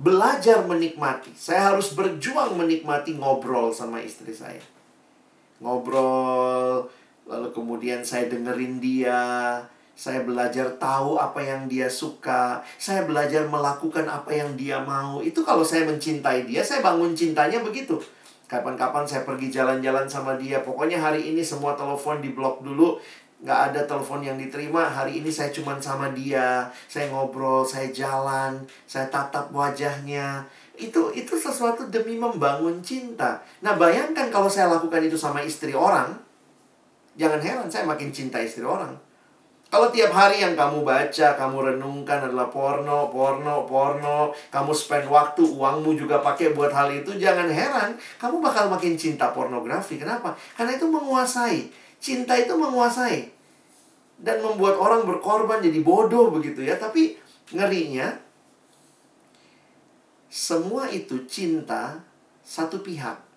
belajar 0.00 0.64
menikmati. 0.64 1.30
Saya 1.36 1.72
harus 1.72 1.92
berjuang 1.92 2.56
menikmati 2.56 3.14
ngobrol 3.14 3.70
sama 3.70 4.00
istri 4.00 4.32
saya. 4.32 4.60
Ngobrol 5.62 6.90
lalu 7.26 7.48
kemudian 7.54 8.02
saya 8.02 8.26
dengerin 8.26 8.82
dia, 8.82 9.20
saya 9.92 10.24
belajar 10.24 10.72
tahu 10.80 11.20
apa 11.20 11.38
yang 11.38 11.68
dia 11.68 11.86
suka, 11.86 12.64
saya 12.80 13.04
belajar 13.04 13.46
melakukan 13.46 14.08
apa 14.08 14.32
yang 14.32 14.56
dia 14.58 14.80
mau. 14.82 15.20
Itu 15.22 15.44
kalau 15.44 15.62
saya 15.62 15.86
mencintai 15.86 16.48
dia, 16.48 16.64
saya 16.64 16.82
bangun 16.82 17.12
cintanya 17.14 17.60
begitu. 17.60 18.00
Kapan-kapan 18.48 19.08
saya 19.08 19.24
pergi 19.24 19.48
jalan-jalan 19.48 20.04
sama 20.04 20.36
dia, 20.36 20.60
pokoknya 20.60 21.00
hari 21.00 21.32
ini 21.32 21.40
semua 21.40 21.72
telepon 21.72 22.20
di 22.20 22.36
blok 22.36 22.60
dulu, 22.60 23.00
nggak 23.42 23.60
ada 23.72 23.80
telepon 23.88 24.20
yang 24.20 24.36
diterima. 24.36 24.86
Hari 24.86 25.24
ini 25.24 25.28
saya 25.32 25.48
cuma 25.48 25.76
sama 25.80 26.12
dia, 26.12 26.68
saya 26.86 27.08
ngobrol, 27.08 27.64
saya 27.64 27.88
jalan, 27.90 28.60
saya 28.84 29.08
tatap 29.08 29.48
wajahnya. 29.50 30.44
Itu 30.76 31.12
itu 31.12 31.36
sesuatu 31.36 31.88
demi 31.88 32.16
membangun 32.16 32.80
cinta. 32.80 33.40
Nah, 33.60 33.76
bayangkan 33.76 34.28
kalau 34.28 34.48
saya 34.48 34.68
lakukan 34.72 35.04
itu 35.04 35.16
sama 35.16 35.40
istri 35.44 35.72
orang, 35.76 36.12
Jangan 37.16 37.40
heran 37.40 37.68
saya 37.68 37.84
makin 37.84 38.08
cinta 38.08 38.40
istri 38.40 38.64
orang. 38.64 38.96
Kalau 39.72 39.88
tiap 39.88 40.12
hari 40.12 40.44
yang 40.44 40.52
kamu 40.52 40.84
baca, 40.84 41.32
kamu 41.32 41.56
renungkan 41.72 42.20
adalah 42.28 42.52
porno, 42.52 43.08
porno, 43.08 43.64
porno, 43.64 44.36
kamu 44.52 44.68
spend 44.76 45.08
waktu, 45.08 45.48
uangmu 45.48 45.96
juga 45.96 46.20
pakai 46.20 46.52
buat 46.52 46.68
hal 46.68 46.92
itu, 46.92 47.16
jangan 47.16 47.48
heran, 47.48 47.96
kamu 48.20 48.44
bakal 48.44 48.68
makin 48.68 49.00
cinta 49.00 49.32
pornografi. 49.32 49.96
Kenapa? 49.96 50.36
Karena 50.52 50.76
itu 50.76 50.84
menguasai. 50.92 51.72
Cinta 51.96 52.36
itu 52.36 52.52
menguasai. 52.52 53.32
Dan 54.20 54.44
membuat 54.44 54.76
orang 54.76 55.08
berkorban 55.08 55.64
jadi 55.64 55.80
bodoh 55.80 56.28
begitu 56.28 56.68
ya. 56.68 56.76
Tapi 56.76 57.16
ngerinya, 57.56 58.12
semua 60.28 60.92
itu 60.92 61.24
cinta 61.24 62.04
satu 62.44 62.84
pihak. 62.84 63.31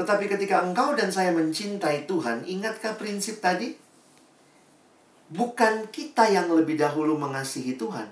Tetapi 0.00 0.32
ketika 0.32 0.64
engkau 0.64 0.96
dan 0.96 1.12
saya 1.12 1.28
mencintai 1.36 2.08
Tuhan, 2.08 2.48
ingatkah 2.48 2.96
prinsip 2.96 3.44
tadi? 3.44 3.76
Bukan 5.28 5.92
kita 5.92 6.24
yang 6.24 6.48
lebih 6.48 6.80
dahulu 6.80 7.20
mengasihi 7.20 7.76
Tuhan, 7.76 8.08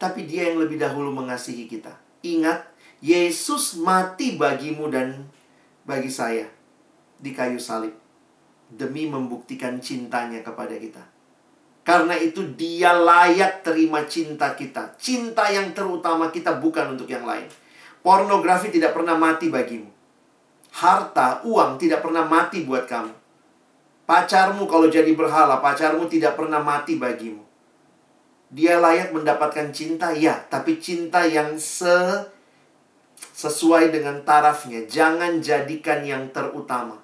tapi 0.00 0.24
Dia 0.24 0.48
yang 0.48 0.64
lebih 0.64 0.80
dahulu 0.80 1.12
mengasihi 1.12 1.68
kita. 1.68 1.92
Ingat, 2.24 2.64
Yesus 3.04 3.76
mati 3.76 4.40
bagimu 4.40 4.88
dan 4.88 5.28
bagi 5.84 6.08
saya 6.08 6.48
di 7.20 7.36
kayu 7.36 7.60
salib 7.60 7.92
demi 8.72 9.04
membuktikan 9.04 9.76
cintanya 9.84 10.40
kepada 10.40 10.80
kita. 10.80 11.04
Karena 11.84 12.16
itu 12.16 12.56
dia 12.56 12.96
layak 12.96 13.60
terima 13.60 14.08
cinta 14.08 14.56
kita. 14.56 14.96
Cinta 14.96 15.44
yang 15.52 15.76
terutama 15.76 16.32
kita 16.32 16.56
bukan 16.56 16.96
untuk 16.96 17.06
yang 17.12 17.28
lain. 17.28 17.46
Pornografi 18.00 18.72
tidak 18.72 18.96
pernah 18.96 19.14
mati 19.14 19.52
bagimu 19.52 19.95
harta, 20.76 21.40
uang 21.48 21.80
tidak 21.80 22.04
pernah 22.04 22.28
mati 22.28 22.68
buat 22.68 22.84
kamu. 22.84 23.12
Pacarmu 24.04 24.68
kalau 24.68 24.92
jadi 24.92 25.08
berhala, 25.16 25.58
pacarmu 25.64 26.04
tidak 26.06 26.36
pernah 26.36 26.60
mati 26.60 27.00
bagimu. 27.00 27.42
Dia 28.52 28.78
layak 28.78 29.10
mendapatkan 29.10 29.72
cinta, 29.74 30.14
ya, 30.14 30.38
tapi 30.46 30.78
cinta 30.78 31.26
yang 31.26 31.58
se 31.58 32.28
sesuai 33.16 33.90
dengan 33.90 34.22
tarafnya. 34.22 34.84
Jangan 34.86 35.40
jadikan 35.42 36.04
yang 36.04 36.30
terutama. 36.30 37.00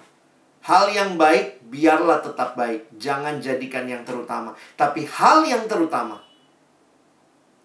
Hal 0.62 0.94
yang 0.94 1.18
baik 1.18 1.66
biarlah 1.66 2.22
tetap 2.22 2.54
baik, 2.54 2.86
jangan 2.94 3.42
jadikan 3.42 3.88
yang 3.90 4.06
terutama. 4.06 4.54
Tapi 4.78 5.02
hal 5.10 5.42
yang 5.42 5.66
terutama, 5.66 6.22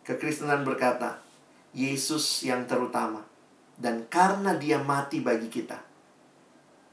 kekristenan 0.01 0.65
berkata, 0.65 1.21
Yesus 1.77 2.41
yang 2.41 2.65
terutama. 2.65 3.21
Dan 3.77 4.09
karena 4.09 4.57
dia 4.57 4.81
mati 4.81 5.21
bagi 5.21 5.45
kita, 5.53 5.77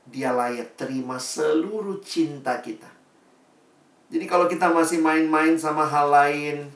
dia 0.08 0.30
layak 0.30 0.76
terima 0.78 1.16
seluruh 1.16 2.00
cinta 2.04 2.60
kita. 2.60 2.88
Jadi 4.12 4.24
kalau 4.30 4.46
kita 4.46 4.70
masih 4.70 5.02
main-main 5.02 5.58
sama 5.58 5.82
hal 5.82 6.06
lain, 6.12 6.70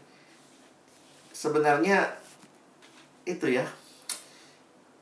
sebenarnya 1.31 2.19
itu 3.23 3.47
ya. 3.47 3.69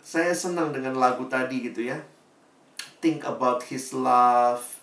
Saya 0.05 0.37
senang 0.37 0.71
dengan 0.71 0.99
lagu 0.99 1.25
tadi 1.27 1.65
gitu 1.65 1.87
ya. 1.87 1.99
Think 3.01 3.25
about 3.25 3.65
his 3.67 3.97
love, 3.97 4.76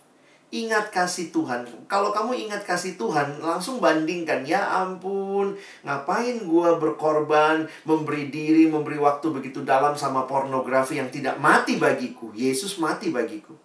Ingat 0.53 0.93
kasih 0.93 1.33
Tuhan. 1.33 1.65
Kalau 1.89 2.13
kamu 2.13 2.45
ingat 2.45 2.61
kasih 2.61 2.93
Tuhan, 2.93 3.41
langsung 3.41 3.81
bandingkan. 3.81 4.45
Ya 4.45 4.61
ampun, 4.85 5.57
ngapain 5.81 6.45
gua 6.45 6.77
berkorban, 6.77 7.65
memberi 7.89 8.29
diri, 8.29 8.69
memberi 8.69 9.01
waktu 9.01 9.33
begitu 9.33 9.65
dalam 9.65 9.97
sama 9.97 10.29
pornografi 10.29 11.01
yang 11.01 11.09
tidak 11.09 11.41
mati 11.41 11.81
bagiku. 11.81 12.29
Yesus 12.37 12.77
mati 12.77 13.09
bagiku. 13.09 13.57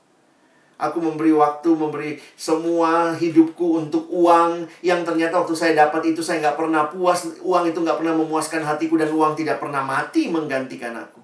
Aku 0.81 1.05
memberi 1.05 1.29
waktu, 1.37 1.77
memberi 1.77 2.17
semua 2.41 3.13
hidupku 3.13 3.85
untuk 3.85 4.09
uang 4.09 4.65
yang 4.81 5.05
ternyata 5.05 5.45
waktu 5.45 5.53
saya 5.53 5.77
dapat 5.77 6.17
itu 6.17 6.25
saya 6.25 6.41
nggak 6.41 6.57
pernah 6.57 6.89
puas. 6.89 7.29
Uang 7.45 7.69
itu 7.69 7.85
nggak 7.85 8.01
pernah 8.01 8.17
memuaskan 8.17 8.65
hatiku 8.65 8.97
dan 8.97 9.13
uang 9.13 9.37
tidak 9.37 9.61
pernah 9.61 9.85
mati 9.85 10.33
menggantikan 10.33 10.97
aku. 10.97 11.21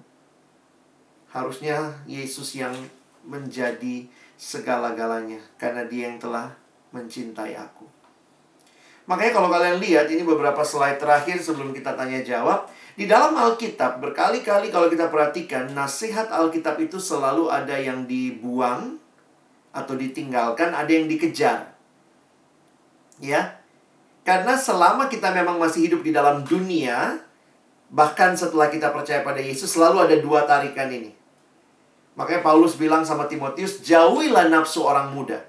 Harusnya 1.33 2.05
Yesus 2.05 2.53
yang 2.53 2.77
menjadi 3.25 4.05
segala-galanya 4.35 5.39
karena 5.55 5.87
dia 5.87 6.11
yang 6.11 6.19
telah 6.19 6.51
mencintai 6.91 7.55
aku. 7.55 7.87
Makanya 9.05 9.31
kalau 9.37 9.49
kalian 9.53 9.77
lihat 9.77 10.09
ini 10.09 10.25
beberapa 10.25 10.65
slide 10.65 10.97
terakhir 10.97 11.37
sebelum 11.37 11.71
kita 11.71 11.93
tanya 11.93 12.25
jawab, 12.25 12.65
di 12.97 13.05
dalam 13.05 13.37
Alkitab 13.37 14.01
berkali-kali 14.01 14.73
kalau 14.73 14.89
kita 14.89 15.13
perhatikan 15.13 15.69
nasihat 15.77 16.31
Alkitab 16.31 16.79
itu 16.81 16.97
selalu 16.97 17.51
ada 17.51 17.77
yang 17.77 18.09
dibuang 18.09 18.97
atau 19.75 19.93
ditinggalkan, 19.93 20.73
ada 20.73 20.89
yang 20.89 21.05
dikejar. 21.05 21.75
Ya. 23.21 23.61
Karena 24.25 24.57
selama 24.57 25.05
kita 25.05 25.29
memang 25.29 25.61
masih 25.61 25.85
hidup 25.85 26.01
di 26.01 26.09
dalam 26.09 26.41
dunia, 26.41 27.21
bahkan 27.93 28.33
setelah 28.33 28.73
kita 28.73 28.89
percaya 28.89 29.21
pada 29.21 29.37
Yesus, 29.37 29.77
selalu 29.77 30.01
ada 30.01 30.15
dua 30.17 30.49
tarikan 30.49 30.89
ini. 30.89 31.13
Makanya 32.15 32.41
Paulus 32.41 32.79
bilang 32.79 33.03
sama 33.03 33.27
Timotius, 33.27 33.83
jauhilah 33.83 34.47
nafsu 34.47 34.87
orang 34.87 35.11
muda. 35.11 35.43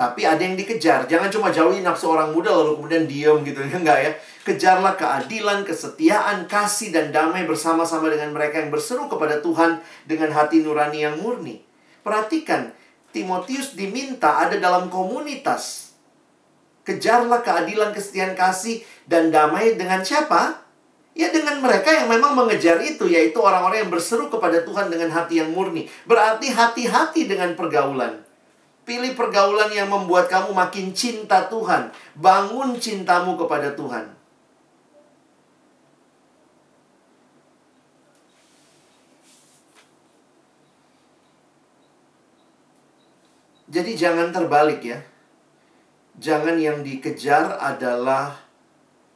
Tapi 0.00 0.24
ada 0.24 0.40
yang 0.40 0.56
dikejar. 0.56 1.04
Jangan 1.04 1.28
cuma 1.28 1.52
jauhi 1.52 1.84
nafsu 1.84 2.08
orang 2.08 2.32
muda 2.32 2.48
lalu 2.48 2.80
kemudian 2.80 3.04
diem 3.04 3.36
gitu. 3.44 3.60
Ya 3.60 3.76
enggak 3.84 3.98
ya. 4.00 4.12
Kejarlah 4.40 4.96
keadilan, 4.96 5.60
kesetiaan, 5.68 6.48
kasih, 6.48 6.88
dan 6.88 7.12
damai 7.12 7.44
bersama-sama 7.44 8.08
dengan 8.08 8.32
mereka 8.32 8.64
yang 8.64 8.72
berseru 8.72 9.12
kepada 9.12 9.44
Tuhan 9.44 9.84
dengan 10.08 10.32
hati 10.32 10.64
nurani 10.64 11.04
yang 11.04 11.20
murni. 11.20 11.60
Perhatikan, 12.00 12.72
Timotius 13.12 13.76
diminta 13.76 14.40
ada 14.40 14.56
dalam 14.56 14.88
komunitas. 14.88 15.92
Kejarlah 16.88 17.44
keadilan, 17.44 17.92
kesetiaan, 17.92 18.32
kasih, 18.32 18.80
dan 19.04 19.28
damai 19.28 19.76
dengan 19.76 20.00
siapa? 20.00 20.69
Ya 21.10 21.28
dengan 21.34 21.58
mereka 21.58 21.90
yang 21.90 22.06
memang 22.06 22.38
mengejar 22.38 22.78
itu, 22.80 23.10
yaitu 23.10 23.42
orang-orang 23.42 23.84
yang 23.86 23.92
berseru 23.92 24.30
kepada 24.30 24.62
Tuhan 24.62 24.88
dengan 24.94 25.10
hati 25.10 25.42
yang 25.42 25.50
murni. 25.50 25.90
Berarti 26.06 26.54
hati-hati 26.54 27.26
dengan 27.26 27.58
pergaulan. 27.58 28.22
Pilih 28.86 29.18
pergaulan 29.18 29.70
yang 29.74 29.90
membuat 29.90 30.30
kamu 30.30 30.54
makin 30.54 30.94
cinta 30.94 31.50
Tuhan. 31.50 31.90
Bangun 32.14 32.78
cintamu 32.78 33.34
kepada 33.34 33.74
Tuhan. 33.74 34.20
Jadi 43.70 43.94
jangan 43.94 44.34
terbalik 44.34 44.82
ya. 44.82 44.98
Jangan 46.18 46.58
yang 46.58 46.82
dikejar 46.82 47.54
adalah 47.62 48.34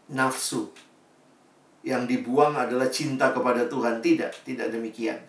nafsu. 0.07 0.71
Yang 1.85 2.17
dibuang 2.17 2.57
adalah 2.57 2.89
cinta 2.89 3.31
kepada 3.31 3.69
Tuhan. 3.69 4.01
Tidak, 4.01 4.43
tidak 4.49 4.73
demikian. 4.73 5.21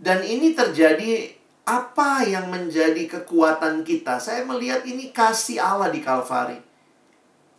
Dan 0.00 0.24
ini 0.24 0.56
terjadi 0.56 1.30
apa 1.68 2.24
yang 2.24 2.48
menjadi 2.48 3.06
kekuatan 3.06 3.84
kita? 3.84 4.16
Saya 4.18 4.42
melihat 4.48 4.82
ini 4.88 5.12
kasih 5.12 5.60
Allah 5.60 5.92
di 5.92 6.00
Kalvari. 6.00 6.58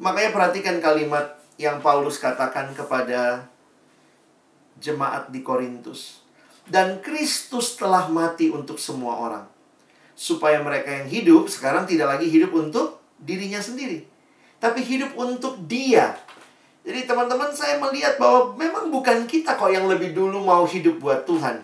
Makanya 0.02 0.34
perhatikan 0.34 0.82
kalimat 0.82 1.40
yang 1.62 1.80
Paulus 1.80 2.18
katakan 2.18 2.74
kepada 2.74 3.48
jemaat 4.82 5.30
di 5.30 5.46
Korintus. 5.46 6.26
Dan 6.66 7.00
Kristus 7.00 7.78
telah 7.78 8.10
mati 8.10 8.50
untuk 8.50 8.82
semua 8.82 9.20
orang 9.20 9.46
supaya 10.14 10.62
mereka 10.62 10.94
yang 10.94 11.10
hidup 11.10 11.50
sekarang 11.50 11.90
tidak 11.90 12.18
lagi 12.18 12.30
hidup 12.30 12.54
untuk 12.54 13.02
dirinya 13.18 13.60
sendiri, 13.60 14.06
tapi 14.62 14.86
hidup 14.86 15.18
untuk 15.18 15.58
Dia. 15.66 16.16
Jadi 16.84 17.08
teman-teman 17.08 17.48
saya 17.56 17.80
melihat 17.80 18.20
bahwa 18.20 18.60
memang 18.60 18.92
bukan 18.92 19.24
kita 19.24 19.56
kok 19.56 19.72
yang 19.72 19.88
lebih 19.88 20.12
dulu 20.12 20.44
mau 20.44 20.68
hidup 20.68 21.00
buat 21.00 21.24
Tuhan. 21.24 21.64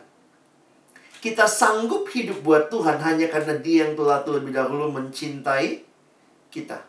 Kita 1.20 1.44
sanggup 1.44 2.08
hidup 2.16 2.40
buat 2.40 2.72
Tuhan 2.72 2.96
hanya 3.04 3.28
karena 3.28 3.60
Dia 3.60 3.84
yang 3.84 4.00
telah 4.00 4.24
terlebih 4.24 4.56
dahulu 4.56 4.88
mencintai 4.96 5.84
kita. 6.48 6.80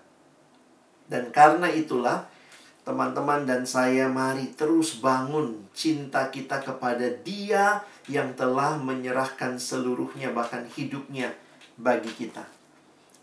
Dan 1.11 1.35
karena 1.35 1.67
itulah 1.67 2.31
teman-teman 2.87 3.43
dan 3.43 3.67
saya 3.67 4.07
mari 4.07 4.55
terus 4.55 5.03
bangun 5.03 5.67
cinta 5.75 6.31
kita 6.31 6.63
kepada 6.63 7.11
Dia 7.27 7.83
yang 8.07 8.31
telah 8.39 8.79
menyerahkan 8.79 9.59
seluruhnya 9.59 10.31
bahkan 10.31 10.63
hidupnya 10.79 11.35
bagi 11.75 12.15
kita. 12.15 12.47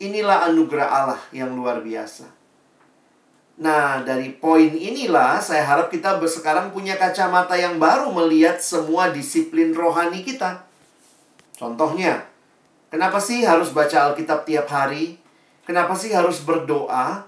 Inilah 0.03 0.51
anugerah 0.51 0.87
Allah 0.91 1.21
yang 1.31 1.55
luar 1.55 1.79
biasa. 1.79 2.36
Nah, 3.57 4.05
dari 4.05 4.37
poin 4.37 4.69
inilah 4.69 5.41
saya 5.41 5.65
harap 5.65 5.89
kita 5.89 6.21
sekarang 6.29 6.69
punya 6.69 6.93
kacamata 6.93 7.57
yang 7.57 7.81
baru 7.81 8.13
melihat 8.13 8.61
semua 8.61 9.09
disiplin 9.09 9.73
rohani 9.73 10.21
kita. 10.21 10.61
Contohnya, 11.57 12.21
kenapa 12.93 13.17
sih 13.17 13.41
harus 13.41 13.73
baca 13.73 14.13
Alkitab 14.13 14.45
tiap 14.45 14.69
hari? 14.69 15.17
Kenapa 15.65 15.97
sih 15.97 16.13
harus 16.13 16.45
berdoa? 16.45 17.25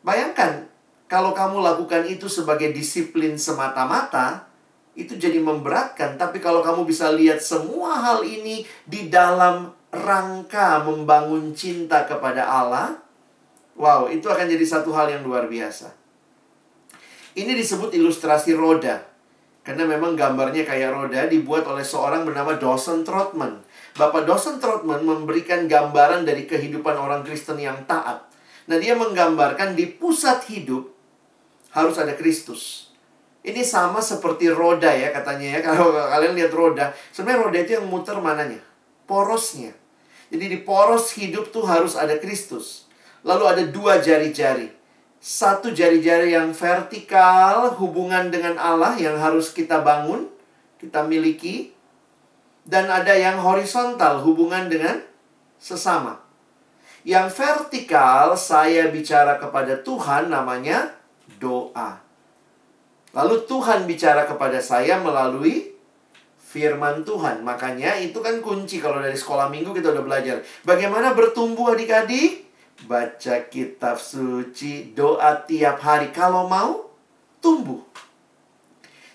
Bayangkan, 0.00 0.64
kalau 1.12 1.36
kamu 1.36 1.60
lakukan 1.60 2.08
itu 2.08 2.24
sebagai 2.24 2.72
disiplin 2.72 3.36
semata-mata, 3.36 4.48
itu 4.96 5.12
jadi 5.20 5.36
memberatkan. 5.44 6.16
Tapi 6.16 6.40
kalau 6.40 6.64
kamu 6.64 6.88
bisa 6.88 7.12
lihat 7.12 7.44
semua 7.44 8.00
hal 8.00 8.24
ini 8.24 8.64
di 8.88 9.12
dalam 9.12 9.76
rangka 9.92 10.80
membangun 10.88 11.52
cinta 11.52 12.08
kepada 12.08 12.48
Allah, 12.48 13.03
wow, 13.78 14.10
itu 14.10 14.26
akan 14.26 14.46
jadi 14.46 14.64
satu 14.66 14.90
hal 14.94 15.10
yang 15.10 15.22
luar 15.26 15.46
biasa. 15.46 15.94
Ini 17.34 17.52
disebut 17.58 17.90
ilustrasi 17.94 18.54
roda. 18.54 19.02
Karena 19.64 19.88
memang 19.88 20.12
gambarnya 20.12 20.68
kayak 20.68 20.92
roda 20.92 21.24
dibuat 21.24 21.64
oleh 21.64 21.80
seorang 21.80 22.28
bernama 22.28 22.60
Dawson 22.60 23.00
Trotman. 23.00 23.64
Bapak 23.96 24.28
Dawson 24.28 24.60
Trotman 24.60 25.00
memberikan 25.00 25.64
gambaran 25.64 26.28
dari 26.28 26.44
kehidupan 26.44 26.92
orang 26.94 27.24
Kristen 27.24 27.56
yang 27.56 27.80
taat. 27.88 28.28
Nah, 28.68 28.76
dia 28.76 28.92
menggambarkan 28.92 29.72
di 29.72 29.88
pusat 29.88 30.44
hidup 30.52 30.92
harus 31.72 31.96
ada 31.96 32.12
Kristus. 32.12 32.92
Ini 33.44 33.60
sama 33.60 34.00
seperti 34.00 34.48
roda 34.52 34.88
ya 34.88 35.12
katanya 35.12 35.58
ya. 35.58 35.58
Kalau 35.72 35.96
kalian 35.96 36.36
lihat 36.36 36.52
roda, 36.52 36.92
sebenarnya 37.12 37.40
roda 37.44 37.58
itu 37.60 37.72
yang 37.80 37.86
muter 37.88 38.16
mananya? 38.20 38.60
Porosnya. 39.08 39.72
Jadi 40.28 40.44
di 40.48 40.58
poros 40.64 41.12
hidup 41.16 41.52
tuh 41.52 41.64
harus 41.68 41.96
ada 41.96 42.16
Kristus. 42.16 42.83
Lalu 43.24 43.44
ada 43.48 43.64
dua 43.72 43.98
jari-jari. 44.04 44.68
Satu 45.16 45.72
jari-jari 45.72 46.36
yang 46.36 46.52
vertikal 46.52 47.72
hubungan 47.80 48.28
dengan 48.28 48.60
Allah 48.60 48.92
yang 49.00 49.16
harus 49.16 49.48
kita 49.56 49.80
bangun, 49.80 50.28
kita 50.76 51.00
miliki. 51.08 51.72
Dan 52.64 52.88
ada 52.88 53.12
yang 53.12 53.40
horizontal 53.40 54.24
hubungan 54.24 54.68
dengan 54.68 55.00
sesama. 55.60 56.20
Yang 57.04 57.36
vertikal 57.36 58.36
saya 58.36 58.88
bicara 58.88 59.36
kepada 59.36 59.80
Tuhan 59.80 60.32
namanya 60.32 60.92
doa. 61.36 62.00
Lalu 63.12 63.44
Tuhan 63.44 63.84
bicara 63.84 64.24
kepada 64.24 64.60
saya 64.60 65.00
melalui 65.00 65.72
firman 66.40 67.04
Tuhan. 67.04 67.44
Makanya 67.44 67.96
itu 68.00 68.20
kan 68.20 68.40
kunci 68.44 68.80
kalau 68.80 69.00
dari 69.00 69.16
sekolah 69.16 69.48
minggu 69.48 69.72
kita 69.72 69.92
udah 69.92 70.04
belajar. 70.04 70.36
Bagaimana 70.64 71.12
bertumbuh 71.12 71.72
adik-adik? 71.72 72.43
Baca 72.84 73.34
kitab 73.48 73.96
suci, 73.96 74.92
doa 74.92 75.44
tiap 75.48 75.80
hari. 75.80 76.12
Kalau 76.12 76.44
mau, 76.46 76.92
tumbuh. 77.40 77.80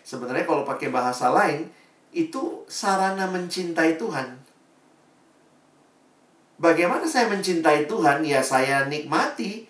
Sebenarnya 0.01 0.49
kalau 0.49 0.65
pakai 0.65 0.89
bahasa 0.89 1.29
lain, 1.29 1.69
itu 2.09 2.65
sarana 2.65 3.29
mencintai 3.29 4.01
Tuhan. 4.01 4.41
Bagaimana 6.59 7.05
saya 7.05 7.29
mencintai 7.29 7.85
Tuhan? 7.85 8.25
Ya 8.25 8.41
saya 8.41 8.89
nikmati. 8.89 9.69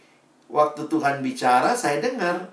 Waktu 0.50 0.90
Tuhan 0.90 1.22
bicara, 1.22 1.76
saya 1.78 2.02
dengar. 2.02 2.50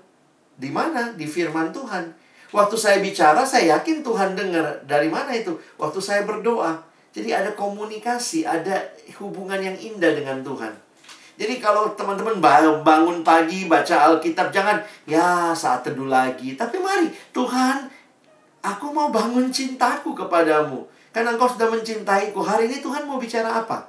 Di 0.59 0.69
mana? 0.69 1.15
Di 1.17 1.25
firman 1.25 1.73
Tuhan. 1.73 2.13
Waktu 2.53 2.75
saya 2.77 2.97
bicara, 3.01 3.41
saya 3.43 3.79
yakin 3.79 4.05
Tuhan 4.05 4.37
dengar. 4.37 4.83
Dari 4.85 5.09
mana 5.09 5.33
itu? 5.33 5.57
Waktu 5.81 5.99
saya 5.99 6.21
berdoa. 6.23 6.79
Jadi 7.11 7.33
ada 7.33 7.49
komunikasi, 7.57 8.45
ada 8.45 8.77
hubungan 9.17 9.57
yang 9.57 9.73
indah 9.73 10.13
dengan 10.13 10.45
Tuhan. 10.45 10.86
Jadi 11.37 11.61
kalau 11.61 11.93
teman-teman 11.93 12.41
bangun 12.81 13.21
pagi 13.21 13.69
baca 13.69 14.09
Alkitab, 14.09 14.49
jangan 14.49 14.81
ya 15.05 15.53
saat 15.53 15.85
teduh 15.85 16.09
lagi. 16.09 16.57
Tapi 16.57 16.81
mari, 16.81 17.13
Tuhan, 17.29 17.85
aku 18.65 18.89
mau 18.89 19.13
bangun 19.13 19.53
cintaku 19.53 20.17
kepadamu. 20.17 20.89
Karena 21.13 21.37
engkau 21.37 21.45
sudah 21.45 21.69
mencintaiku. 21.69 22.41
Hari 22.41 22.65
ini 22.65 22.77
Tuhan 22.81 23.05
mau 23.05 23.21
bicara 23.21 23.53
apa? 23.53 23.85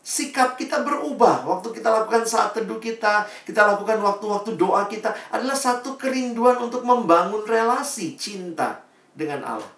Sikap 0.00 0.56
kita 0.56 0.80
berubah 0.80 1.44
waktu 1.44 1.76
kita 1.76 1.92
lakukan 1.92 2.24
saat 2.24 2.56
teduh 2.56 2.80
kita, 2.80 3.28
kita 3.44 3.60
lakukan 3.68 4.00
waktu-waktu 4.00 4.56
doa 4.56 4.88
kita 4.88 5.12
adalah 5.28 5.52
satu 5.52 6.00
kerinduan 6.00 6.56
untuk 6.56 6.80
membangun 6.88 7.44
relasi 7.44 8.16
cinta 8.16 8.80
dengan 9.12 9.44
Allah. 9.44 9.72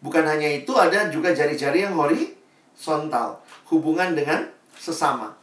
Bukan 0.00 0.24
hanya 0.24 0.48
itu, 0.48 0.72
ada 0.72 1.12
juga 1.12 1.36
jari-jari 1.36 1.84
yang 1.84 1.94
horizontal. 1.94 3.44
Hubungan 3.68 4.16
dengan 4.16 4.48
sesama. 4.82 5.38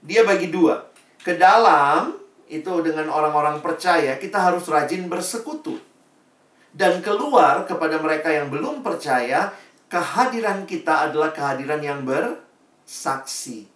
Dia 0.00 0.24
bagi 0.24 0.48
dua. 0.48 0.88
Ke 1.20 1.36
dalam, 1.36 2.16
itu 2.48 2.72
dengan 2.80 3.12
orang-orang 3.12 3.60
percaya, 3.60 4.16
kita 4.16 4.40
harus 4.40 4.64
rajin 4.64 5.12
bersekutu. 5.12 5.76
Dan 6.72 7.04
keluar 7.04 7.68
kepada 7.68 8.00
mereka 8.00 8.32
yang 8.32 8.48
belum 8.48 8.80
percaya, 8.80 9.52
kehadiran 9.92 10.64
kita 10.64 11.12
adalah 11.12 11.36
kehadiran 11.36 11.84
yang 11.84 12.00
bersaksi. 12.08 13.68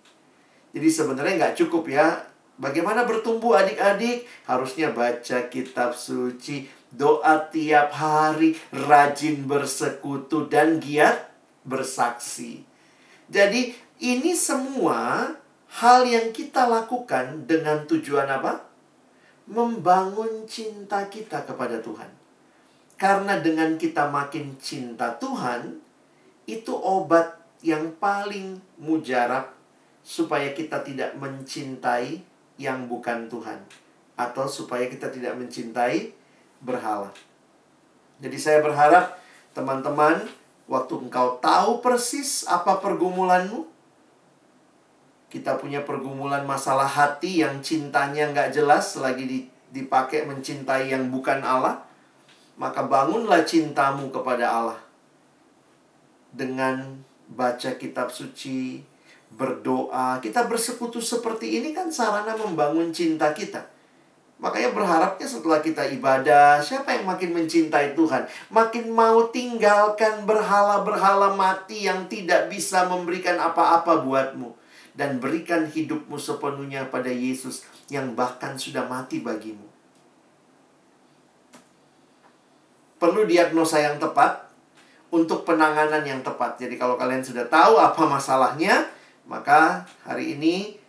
Jadi 0.73 0.89
sebenarnya 0.89 1.35
nggak 1.45 1.57
cukup 1.61 1.93
ya. 1.93 2.25
Bagaimana 2.57 3.05
bertumbuh 3.05 3.53
adik-adik? 3.53 4.25
Harusnya 4.49 4.89
baca 4.97 5.45
kitab 5.53 5.93
suci, 5.93 6.65
doa 6.89 7.37
tiap 7.53 7.93
hari, 7.93 8.57
rajin 8.73 9.45
bersekutu, 9.45 10.49
dan 10.49 10.81
giat 10.81 11.29
bersaksi. 11.69 12.65
Jadi 13.29 13.77
ini 14.01 14.37
semua 14.37 15.33
hal 15.81 16.05
yang 16.05 16.33
kita 16.33 16.69
lakukan 16.69 17.49
dengan 17.49 17.85
tujuan 17.89 18.29
apa? 18.29 18.65
Membangun 19.49 20.45
cinta 20.45 21.07
kita 21.07 21.47
kepada 21.47 21.81
Tuhan. 21.81 22.11
Karena 22.97 23.41
dengan 23.41 23.77
kita 23.77 24.09
makin 24.09 24.57
cinta 24.57 25.17
Tuhan, 25.21 25.79
itu 26.49 26.73
obat 26.73 27.37
yang 27.61 27.93
paling 28.01 28.61
mujarab 28.81 29.53
supaya 30.01 30.55
kita 30.57 30.81
tidak 30.87 31.13
mencintai 31.19 32.23
yang 32.57 32.89
bukan 32.89 33.29
Tuhan 33.29 33.59
atau 34.17 34.49
supaya 34.49 34.89
kita 34.89 35.13
tidak 35.13 35.37
mencintai 35.37 36.15
berhala. 36.65 37.13
Jadi 38.17 38.39
saya 38.41 38.65
berharap 38.65 39.21
teman-teman 39.53 40.25
waktu 40.65 40.95
engkau 40.97 41.37
tahu 41.43 41.85
persis 41.85 42.49
apa 42.49 42.81
pergumulanmu 42.81 43.76
kita 45.37 45.61
punya 45.61 45.85
pergumulan 45.85 46.49
masalah 46.49 46.89
hati 46.89 47.45
yang 47.45 47.61
cintanya 47.61 48.33
nggak 48.33 48.57
jelas 48.57 48.97
lagi 48.97 49.53
dipakai 49.69 50.25
mencintai 50.25 50.89
yang 50.89 51.13
bukan 51.13 51.45
Allah 51.45 51.85
maka 52.57 52.89
bangunlah 52.89 53.45
cintamu 53.45 54.09
kepada 54.09 54.49
Allah 54.49 54.81
dengan 56.33 57.05
baca 57.29 57.75
kitab 57.77 58.09
suci, 58.09 58.81
berdoa. 59.35 60.23
Kita 60.25 60.49
bersekutu 60.49 61.03
seperti 61.03 61.61
ini 61.61 61.77
kan 61.77 61.93
sarana 61.93 62.33
membangun 62.37 62.93
cinta 62.95 63.33
kita. 63.37 63.61
Makanya 64.37 64.77
berharapnya 64.77 65.25
setelah 65.25 65.65
kita 65.65 65.89
ibadah, 65.97 66.61
siapa 66.61 66.93
yang 66.93 67.09
makin 67.09 67.33
mencintai 67.33 67.97
Tuhan? 67.97 68.29
Makin 68.53 68.93
mau 68.93 69.33
tinggalkan 69.33 70.29
berhala-berhala 70.29 71.33
mati 71.33 71.89
yang 71.89 72.05
tidak 72.05 72.53
bisa 72.53 72.85
memberikan 72.85 73.41
apa-apa 73.41 74.05
buatmu. 74.05 74.53
Dan 74.97 75.21
berikan 75.21 75.69
hidupmu 75.69 76.17
sepenuhnya 76.17 76.89
pada 76.89 77.13
Yesus 77.13 77.69
yang 77.93 78.17
bahkan 78.17 78.57
sudah 78.57 78.89
mati 78.89 79.21
bagimu. 79.21 79.69
Perlu 82.97 83.29
diagnosa 83.29 83.85
yang 83.85 84.01
tepat 84.01 84.49
untuk 85.13 85.45
penanganan 85.45 86.01
yang 86.01 86.25
tepat. 86.25 86.57
Jadi 86.57 86.81
kalau 86.81 86.97
kalian 86.97 87.21
sudah 87.21 87.45
tahu 87.45 87.77
apa 87.77 88.03
masalahnya, 88.09 88.89
maka 89.29 89.85
hari 90.03 90.33
ini 90.33 90.81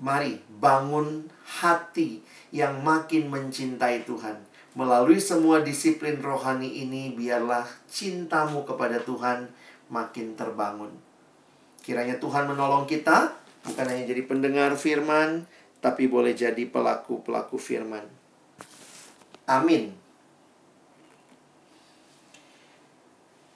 mari 0.00 0.40
bangun 0.56 1.28
hati 1.60 2.24
yang 2.52 2.80
makin 2.80 3.28
mencintai 3.28 4.08
Tuhan. 4.08 4.40
Melalui 4.76 5.16
semua 5.16 5.64
disiplin 5.64 6.20
rohani 6.20 6.84
ini, 6.84 7.12
biarlah 7.16 7.64
cintamu 7.88 8.68
kepada 8.68 9.00
Tuhan 9.00 9.48
makin 9.88 10.36
terbangun. 10.36 11.05
Kiranya 11.86 12.18
Tuhan 12.18 12.50
menolong 12.50 12.90
kita, 12.90 13.30
bukan 13.62 13.86
hanya 13.86 14.10
jadi 14.10 14.26
pendengar 14.26 14.74
firman, 14.74 15.46
tapi 15.78 16.10
boleh 16.10 16.34
jadi 16.34 16.66
pelaku-pelaku 16.66 17.54
firman. 17.62 18.02
Amin. 19.46 19.94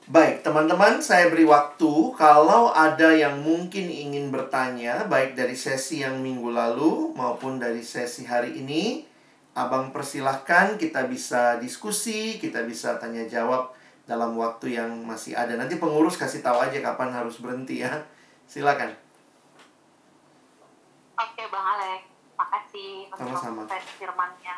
Baik, 0.06 0.46
teman-teman, 0.46 1.02
saya 1.02 1.26
beri 1.30 1.42
waktu 1.46 1.90
kalau 2.14 2.70
ada 2.70 3.10
yang 3.14 3.42
mungkin 3.42 3.90
ingin 3.90 4.30
bertanya, 4.30 5.10
baik 5.10 5.34
dari 5.34 5.58
sesi 5.58 6.06
yang 6.06 6.22
minggu 6.22 6.54
lalu 6.54 7.10
maupun 7.18 7.58
dari 7.58 7.82
sesi 7.82 8.26
hari 8.26 8.62
ini, 8.62 9.10
Abang 9.50 9.90
persilahkan 9.90 10.78
kita 10.78 11.10
bisa 11.10 11.58
diskusi, 11.58 12.38
kita 12.38 12.62
bisa 12.62 12.94
tanya 13.02 13.26
jawab 13.26 13.74
dalam 14.06 14.38
waktu 14.38 14.78
yang 14.78 15.02
masih 15.02 15.34
ada. 15.34 15.58
Nanti 15.58 15.74
pengurus 15.74 16.14
kasih 16.14 16.38
tahu 16.38 16.62
aja 16.62 16.78
kapan 16.78 17.10
harus 17.10 17.42
berhenti 17.42 17.82
ya. 17.82 17.98
Silakan. 18.50 18.98
Oke, 21.14 21.42
Bang 21.54 21.66
Alek. 21.70 22.02
Makasih 22.34 23.06
Sama-sama. 23.14 23.62
firmannya. 23.94 24.56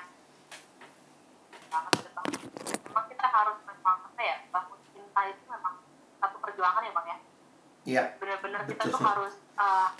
Memang 1.69 3.05
kita 3.13 3.27
harus 3.29 3.59
memang 3.69 3.97
apa 4.09 4.23
ya, 4.25 4.37
bangun 4.49 4.81
cinta 4.97 5.21
itu 5.29 5.45
memang 5.45 5.77
satu 6.17 6.37
perjuangan 6.41 6.81
ya 6.81 6.93
bang 6.95 7.07
ya 7.07 7.19
Iya. 7.83 8.03
benar-benar 8.17 8.63
kita 8.65 8.85
tuh 8.89 9.03
harus 9.03 9.35
uh, 9.59 9.91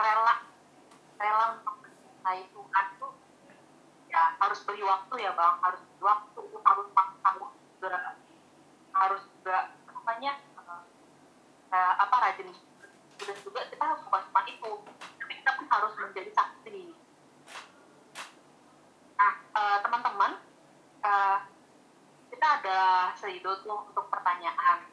rela 0.00 0.34
rela 1.20 1.46
untuk 1.60 1.84
mencintai 1.84 2.48
Tuhan 2.48 2.86
tuh 2.96 3.12
ya 4.08 4.22
harus 4.40 4.58
beri 4.64 4.80
waktu 4.80 5.14
ya 5.20 5.30
bang 5.36 5.54
harus 5.60 5.80
beri 5.84 6.04
waktu 6.08 6.40
harus 6.64 6.86
harus 6.96 7.52
juga 7.76 7.98
harus 8.96 9.22
juga 9.36 9.56
apa 9.76 9.90
namanya 9.92 10.32
uh, 11.68 11.92
apa 12.00 12.16
rajin 12.16 12.48
dan 13.20 13.36
juga 13.40 13.60
kita 13.72 13.84
bukan 14.04 14.22
cuma 14.28 14.40
itu 14.44 14.70
tapi 15.16 15.32
kita 15.40 15.50
pun 15.56 15.66
harus 15.70 15.92
menjadi 15.96 16.30
saksi 16.36 16.80
nah 19.16 19.32
uh, 19.56 19.78
teman-teman 19.80 20.32
uh, 21.06 21.38
kita 22.36 22.46
ada 22.62 22.80
serido 23.16 23.64
tuh 23.64 23.88
untuk 23.88 24.12
pertanyaan. 24.12 24.84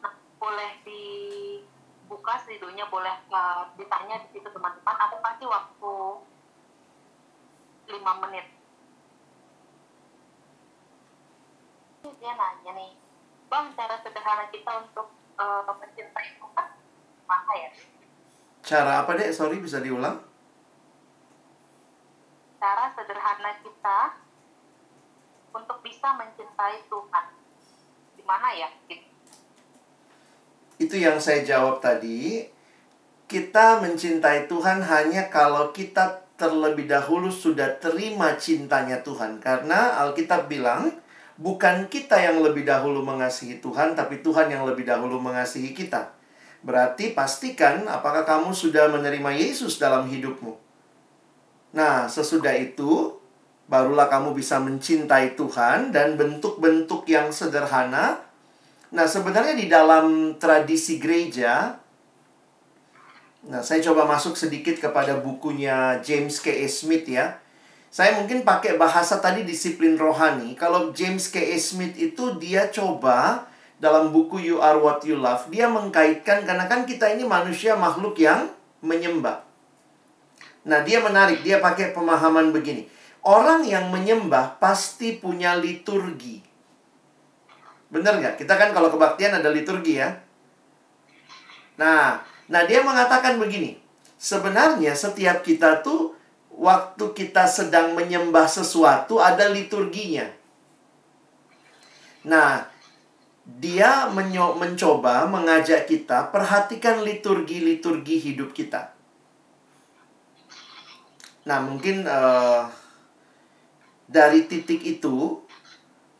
Nah, 0.00 0.14
boleh 0.40 0.72
dibuka 0.88 2.40
seridonya, 2.40 2.88
boleh 2.88 3.12
uh, 3.28 3.68
ditanya 3.76 4.24
di 4.24 4.28
situ 4.32 4.48
teman-teman. 4.48 4.96
Aku 5.04 5.16
kasih 5.20 5.46
waktu 5.52 5.94
5 7.92 8.22
menit. 8.24 8.46
Dia 12.18 12.32
nanya 12.34 12.72
nih, 12.72 12.92
Bang, 13.52 13.76
cara 13.76 14.00
sederhana 14.00 14.48
kita 14.48 14.88
untuk 14.90 15.12
uh, 15.38 15.62
mencintai 15.64 16.28
Tuhan 16.36 16.68
mana 17.28 17.52
ya? 17.54 17.70
Cara 18.64 18.92
apa, 19.04 19.16
Dek? 19.16 19.32
Sorry, 19.32 19.60
bisa 19.60 19.80
diulang? 19.80 20.20
Cara 22.58 22.90
sederhana 22.96 23.54
kita 23.62 24.18
untuk 25.54 25.78
bisa 25.84 26.16
mencintai 26.16 26.84
Tuhan. 26.90 27.24
Di 28.18 28.22
mana 28.26 28.48
ya? 28.56 28.68
Itu 30.80 30.96
yang 30.98 31.20
saya 31.22 31.44
jawab 31.44 31.78
tadi. 31.84 32.48
Kita 33.28 33.84
mencintai 33.84 34.48
Tuhan 34.48 34.80
hanya 34.80 35.28
kalau 35.28 35.68
kita 35.70 36.24
terlebih 36.40 36.88
dahulu 36.88 37.28
sudah 37.28 37.76
terima 37.76 38.40
cintanya 38.40 39.04
Tuhan. 39.04 39.36
Karena 39.36 40.00
Alkitab 40.00 40.48
bilang, 40.48 40.96
bukan 41.38 41.86
kita 41.86 42.18
yang 42.18 42.42
lebih 42.42 42.66
dahulu 42.66 43.00
mengasihi 43.06 43.62
Tuhan, 43.62 43.94
tapi 43.94 44.20
Tuhan 44.20 44.50
yang 44.50 44.66
lebih 44.66 44.84
dahulu 44.84 45.22
mengasihi 45.22 45.70
kita. 45.70 46.10
Berarti 46.66 47.14
pastikan 47.14 47.86
apakah 47.86 48.26
kamu 48.26 48.50
sudah 48.50 48.90
menerima 48.90 49.30
Yesus 49.38 49.78
dalam 49.78 50.10
hidupmu. 50.10 50.58
Nah, 51.78 52.10
sesudah 52.10 52.58
itu, 52.58 53.14
barulah 53.70 54.10
kamu 54.10 54.34
bisa 54.34 54.58
mencintai 54.58 55.38
Tuhan 55.38 55.94
dan 55.94 56.18
bentuk-bentuk 56.18 57.06
yang 57.06 57.30
sederhana. 57.30 58.18
Nah, 58.90 59.06
sebenarnya 59.06 59.54
di 59.54 59.70
dalam 59.70 60.34
tradisi 60.40 60.98
gereja, 60.98 61.78
nah 63.46 63.62
saya 63.62 63.78
coba 63.84 64.08
masuk 64.08 64.34
sedikit 64.34 64.74
kepada 64.82 65.22
bukunya 65.22 66.02
James 66.02 66.42
K. 66.42 66.64
A. 66.64 66.66
Smith 66.66 67.06
ya. 67.06 67.38
Saya 67.88 68.20
mungkin 68.20 68.44
pakai 68.44 68.76
bahasa 68.76 69.16
tadi 69.18 69.48
disiplin 69.48 69.96
rohani. 69.96 70.52
Kalau 70.54 70.92
James 70.92 71.32
K. 71.32 71.40
A. 71.40 71.56
Smith 71.56 71.96
itu 71.96 72.36
dia 72.36 72.68
coba 72.68 73.48
dalam 73.80 74.12
buku 74.12 74.42
You 74.42 74.60
Are 74.60 74.76
What 74.76 75.06
You 75.06 75.16
Love, 75.16 75.48
dia 75.48 75.70
mengkaitkan 75.70 76.44
karena 76.44 76.66
kan 76.66 76.82
kita 76.84 77.08
ini 77.14 77.24
manusia 77.24 77.78
makhluk 77.78 78.18
yang 78.18 78.50
menyembah. 78.82 79.46
Nah, 80.68 80.84
dia 80.84 81.00
menarik, 81.00 81.40
dia 81.46 81.62
pakai 81.62 81.96
pemahaman 81.96 82.52
begini 82.52 82.98
Orang 83.28 83.66
yang 83.66 83.90
menyembah 83.90 84.56
pasti 84.56 85.18
punya 85.18 85.52
liturgi. 85.58 86.40
Benar 87.92 88.20
nggak? 88.20 88.34
Kita 88.40 88.54
kan 88.56 88.70
kalau 88.70 88.88
kebaktian 88.88 89.36
ada 89.36 89.52
liturgi 89.52 90.00
ya. 90.00 90.16
Nah, 91.76 92.24
nah 92.48 92.62
dia 92.64 92.80
mengatakan 92.80 93.36
begini. 93.36 93.76
Sebenarnya 94.16 94.96
setiap 94.96 95.42
kita 95.42 95.84
tuh 95.84 96.14
waktu 96.58 97.14
kita 97.14 97.46
sedang 97.46 97.94
menyembah 97.94 98.50
sesuatu 98.50 99.22
ada 99.22 99.46
liturginya. 99.46 100.26
Nah, 102.26 102.66
dia 103.46 104.10
mencoba 104.52 105.24
mengajak 105.30 105.86
kita 105.86 106.34
perhatikan 106.34 107.06
liturgi-liturgi 107.06 108.16
hidup 108.20 108.52
kita. 108.52 108.92
Nah, 111.48 111.64
mungkin 111.64 112.04
eh, 112.04 112.62
dari 114.04 114.44
titik 114.50 114.84
itu, 114.84 115.40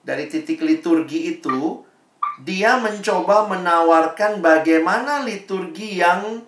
dari 0.00 0.24
titik 0.30 0.64
liturgi 0.64 1.36
itu, 1.36 1.84
dia 2.40 2.80
mencoba 2.80 3.50
menawarkan 3.50 4.40
bagaimana 4.40 5.26
liturgi 5.26 6.00
yang 6.00 6.46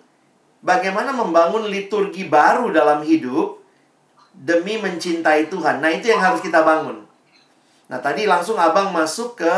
bagaimana 0.63 1.13
membangun 1.13 1.69
liturgi 1.69 2.25
baru 2.25 2.73
dalam 2.73 3.05
hidup 3.05 3.60
demi 4.33 4.79
mencintai 4.79 5.51
Tuhan. 5.51 5.83
Nah, 5.83 5.91
itu 5.91 6.09
yang 6.11 6.23
harus 6.23 6.39
kita 6.39 6.63
bangun. 6.63 7.03
Nah, 7.91 7.99
tadi 7.99 8.23
langsung 8.23 8.55
Abang 8.55 8.95
masuk 8.95 9.35
ke 9.35 9.55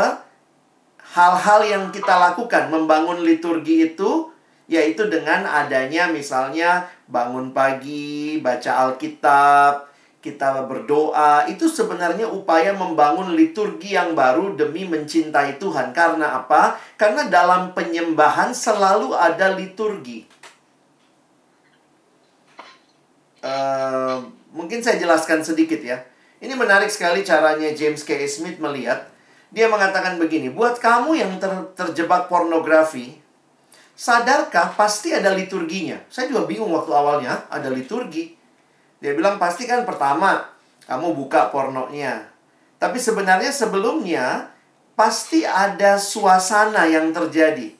hal-hal 1.14 1.60
yang 1.62 1.84
kita 1.94 2.18
lakukan 2.18 2.66
membangun 2.72 3.22
liturgi 3.22 3.94
itu 3.94 4.34
yaitu 4.64 5.06
dengan 5.12 5.44
adanya 5.44 6.08
misalnya 6.08 6.88
bangun 7.04 7.52
pagi, 7.52 8.40
baca 8.40 8.88
Alkitab, 8.88 9.92
kita 10.24 10.64
berdoa, 10.64 11.44
itu 11.52 11.68
sebenarnya 11.68 12.24
upaya 12.24 12.72
membangun 12.72 13.36
liturgi 13.36 13.92
yang 13.92 14.16
baru 14.16 14.56
demi 14.56 14.88
mencintai 14.88 15.60
Tuhan. 15.60 15.92
Karena 15.92 16.40
apa? 16.40 16.80
Karena 16.96 17.28
dalam 17.28 17.76
penyembahan 17.76 18.56
selalu 18.56 19.12
ada 19.12 19.52
liturgi. 19.52 20.24
Uh, 23.44 24.24
mungkin 24.54 24.80
saya 24.80 24.96
jelaskan 25.02 25.42
sedikit 25.42 25.82
ya. 25.82 26.00
Ini 26.38 26.54
menarik 26.54 26.88
sekali 26.88 27.26
caranya 27.26 27.74
James 27.74 28.06
K. 28.06 28.14
Smith 28.30 28.62
melihat. 28.62 29.10
Dia 29.54 29.70
mengatakan 29.70 30.18
begini, 30.18 30.50
buat 30.50 30.82
kamu 30.82 31.14
yang 31.14 31.30
ter 31.38 31.50
terjebak 31.78 32.26
pornografi, 32.26 33.14
sadarkah 33.94 34.74
pasti 34.74 35.14
ada 35.14 35.30
liturginya? 35.30 35.98
Saya 36.10 36.26
juga 36.26 36.46
bingung 36.50 36.74
waktu 36.74 36.90
awalnya 36.90 37.46
ada 37.46 37.70
liturgi. 37.70 38.34
Dia 38.98 39.14
bilang 39.14 39.38
pasti 39.38 39.70
kan 39.70 39.86
pertama 39.86 40.42
kamu 40.90 41.14
buka 41.14 41.54
pornonya. 41.54 42.26
Tapi 42.82 42.98
sebenarnya 42.98 43.54
sebelumnya 43.54 44.50
pasti 44.98 45.46
ada 45.46 46.02
suasana 46.02 46.90
yang 46.90 47.14
terjadi. 47.14 47.70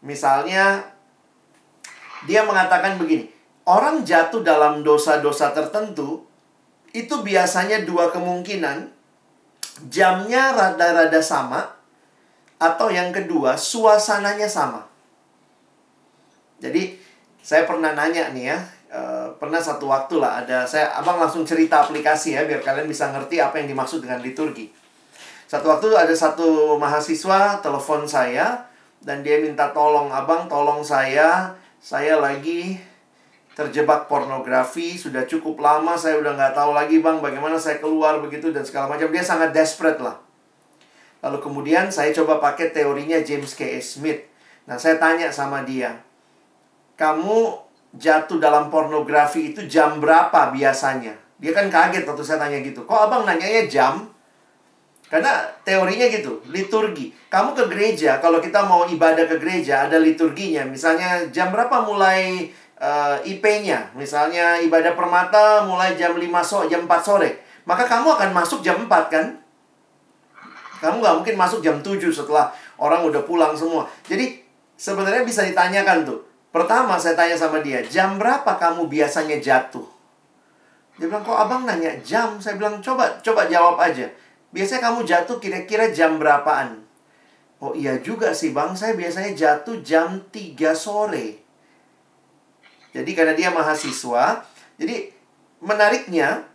Misalnya 0.00 0.88
dia 2.24 2.44
mengatakan 2.48 2.96
begini, 2.96 3.28
orang 3.70 4.02
jatuh 4.02 4.42
dalam 4.42 4.82
dosa-dosa 4.82 5.54
tertentu 5.54 6.26
itu 6.90 7.14
biasanya 7.22 7.86
dua 7.86 8.10
kemungkinan 8.10 8.90
jamnya 9.86 10.50
rada-rada 10.50 11.22
sama 11.22 11.70
atau 12.58 12.90
yang 12.90 13.14
kedua 13.14 13.54
suasananya 13.54 14.50
sama. 14.50 14.90
Jadi 16.60 16.98
saya 17.40 17.64
pernah 17.64 17.96
nanya 17.96 18.34
nih 18.36 18.52
ya, 18.52 18.58
uh, 18.92 19.32
pernah 19.40 19.62
satu 19.62 19.88
waktu 19.88 20.20
lah 20.20 20.44
ada 20.44 20.68
saya 20.68 20.92
abang 20.98 21.16
langsung 21.16 21.46
cerita 21.46 21.86
aplikasi 21.86 22.36
ya 22.36 22.44
biar 22.44 22.60
kalian 22.60 22.84
bisa 22.84 23.08
ngerti 23.14 23.40
apa 23.40 23.62
yang 23.62 23.70
dimaksud 23.72 24.02
dengan 24.04 24.20
liturgi. 24.20 24.68
Satu 25.48 25.72
waktu 25.72 25.88
ada 25.96 26.12
satu 26.12 26.76
mahasiswa 26.76 27.64
telepon 27.64 28.04
saya 28.04 28.66
dan 29.00 29.24
dia 29.24 29.40
minta 29.40 29.72
tolong 29.72 30.12
abang 30.12 30.44
tolong 30.50 30.84
saya 30.84 31.56
saya 31.80 32.20
lagi 32.20 32.89
terjebak 33.60 34.08
pornografi 34.08 34.96
sudah 34.96 35.28
cukup 35.28 35.60
lama 35.60 35.92
saya 35.92 36.16
udah 36.16 36.32
nggak 36.32 36.56
tahu 36.56 36.72
lagi 36.72 37.04
bang 37.04 37.20
bagaimana 37.20 37.60
saya 37.60 37.76
keluar 37.76 38.16
begitu 38.24 38.48
dan 38.48 38.64
segala 38.64 38.88
macam 38.88 39.12
dia 39.12 39.20
sangat 39.20 39.52
desperate 39.52 40.00
lah 40.00 40.16
lalu 41.20 41.44
kemudian 41.44 41.92
saya 41.92 42.08
coba 42.16 42.40
pakai 42.40 42.72
teorinya 42.72 43.20
James 43.20 43.52
K. 43.52 43.76
Smith 43.84 44.24
nah 44.64 44.80
saya 44.80 44.96
tanya 44.96 45.28
sama 45.28 45.60
dia 45.68 46.00
kamu 46.96 47.60
jatuh 48.00 48.40
dalam 48.40 48.72
pornografi 48.72 49.52
itu 49.52 49.68
jam 49.68 50.00
berapa 50.00 50.56
biasanya 50.56 51.12
dia 51.36 51.52
kan 51.52 51.68
kaget 51.68 52.08
waktu 52.08 52.24
saya 52.24 52.40
tanya 52.40 52.64
gitu 52.64 52.88
kok 52.88 52.96
abang 52.96 53.28
nanyanya 53.28 53.68
jam 53.68 54.08
karena 55.10 55.42
teorinya 55.66 56.06
gitu, 56.06 56.38
liturgi. 56.54 57.10
Kamu 57.26 57.58
ke 57.58 57.66
gereja, 57.66 58.22
kalau 58.22 58.38
kita 58.38 58.62
mau 58.62 58.86
ibadah 58.86 59.26
ke 59.26 59.42
gereja, 59.42 59.90
ada 59.90 59.98
liturginya. 59.98 60.62
Misalnya 60.62 61.26
jam 61.34 61.50
berapa 61.50 61.82
mulai 61.82 62.46
uh, 62.80 63.16
IP-nya. 63.22 63.92
Misalnya 63.94 64.58
ibadah 64.64 64.96
permata 64.96 65.62
mulai 65.68 65.94
jam 65.94 66.16
5 66.16 66.24
sore, 66.42 66.66
jam 66.72 66.88
4 66.88 66.90
sore. 67.04 67.30
Maka 67.68 67.84
kamu 67.86 68.16
akan 68.16 68.30
masuk 68.32 68.64
jam 68.64 68.88
4 68.88 68.88
kan? 69.12 69.26
Kamu 70.80 71.04
nggak 71.04 71.16
mungkin 71.20 71.36
masuk 71.36 71.60
jam 71.60 71.76
7 71.84 72.00
setelah 72.08 72.50
orang 72.80 73.04
udah 73.04 73.22
pulang 73.28 73.52
semua. 73.52 73.84
Jadi 74.08 74.40
sebenarnya 74.80 75.22
bisa 75.22 75.44
ditanyakan 75.44 76.08
tuh. 76.08 76.20
Pertama 76.50 76.98
saya 76.98 77.14
tanya 77.14 77.38
sama 77.38 77.62
dia, 77.62 77.78
jam 77.86 78.18
berapa 78.18 78.58
kamu 78.58 78.90
biasanya 78.90 79.38
jatuh? 79.38 79.86
Dia 80.98 81.06
bilang, 81.06 81.22
kok 81.22 81.38
abang 81.38 81.62
nanya 81.62 81.94
jam? 82.02 82.42
Saya 82.42 82.58
bilang, 82.58 82.82
coba 82.82 83.06
coba 83.22 83.46
jawab 83.46 83.78
aja. 83.78 84.10
Biasanya 84.50 84.90
kamu 84.90 85.06
jatuh 85.06 85.38
kira-kira 85.38 85.94
jam 85.94 86.18
berapaan? 86.18 86.82
Oh 87.60 87.76
iya 87.76 88.00
juga 88.02 88.32
sih 88.34 88.50
bang, 88.56 88.72
saya 88.72 88.96
biasanya 88.98 89.36
jatuh 89.36 89.78
jam 89.84 90.26
3 90.32 90.74
sore. 90.74 91.49
Jadi 92.90 93.10
karena 93.14 93.34
dia 93.38 93.54
mahasiswa, 93.54 94.42
jadi 94.80 95.10
menariknya 95.62 96.48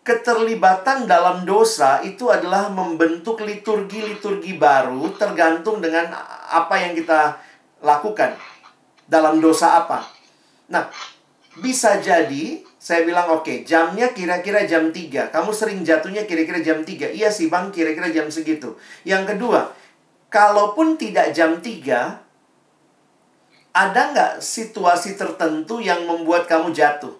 keterlibatan 0.00 1.04
dalam 1.04 1.44
dosa 1.44 2.00
itu 2.02 2.32
adalah 2.32 2.72
membentuk 2.72 3.44
liturgi-liturgi 3.44 4.56
baru 4.56 5.12
tergantung 5.14 5.78
dengan 5.78 6.10
apa 6.50 6.74
yang 6.80 6.96
kita 6.96 7.36
lakukan 7.84 8.34
dalam 9.06 9.38
dosa 9.38 9.84
apa. 9.84 10.02
Nah, 10.72 10.88
bisa 11.60 12.00
jadi 12.00 12.64
saya 12.80 13.04
bilang 13.04 13.28
oke, 13.28 13.44
okay, 13.44 13.56
jamnya 13.60 14.16
kira-kira 14.16 14.64
jam 14.64 14.88
3. 14.88 15.28
Kamu 15.28 15.52
sering 15.52 15.84
jatuhnya 15.84 16.24
kira-kira 16.24 16.64
jam 16.64 16.80
3. 16.80 17.12
Iya 17.12 17.28
sih 17.28 17.52
Bang, 17.52 17.68
kira-kira 17.68 18.08
jam 18.08 18.32
segitu. 18.32 18.80
Yang 19.04 19.36
kedua, 19.36 19.68
kalaupun 20.32 20.96
tidak 20.96 21.36
jam 21.36 21.60
3, 21.60 22.29
ada 23.70 24.10
nggak 24.10 24.32
situasi 24.42 25.14
tertentu 25.14 25.78
yang 25.78 26.02
membuat 26.06 26.50
kamu 26.50 26.74
jatuh? 26.74 27.14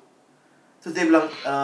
Terus 0.80 0.92
dia 0.96 1.04
bilang, 1.06 1.28
e, 1.28 1.54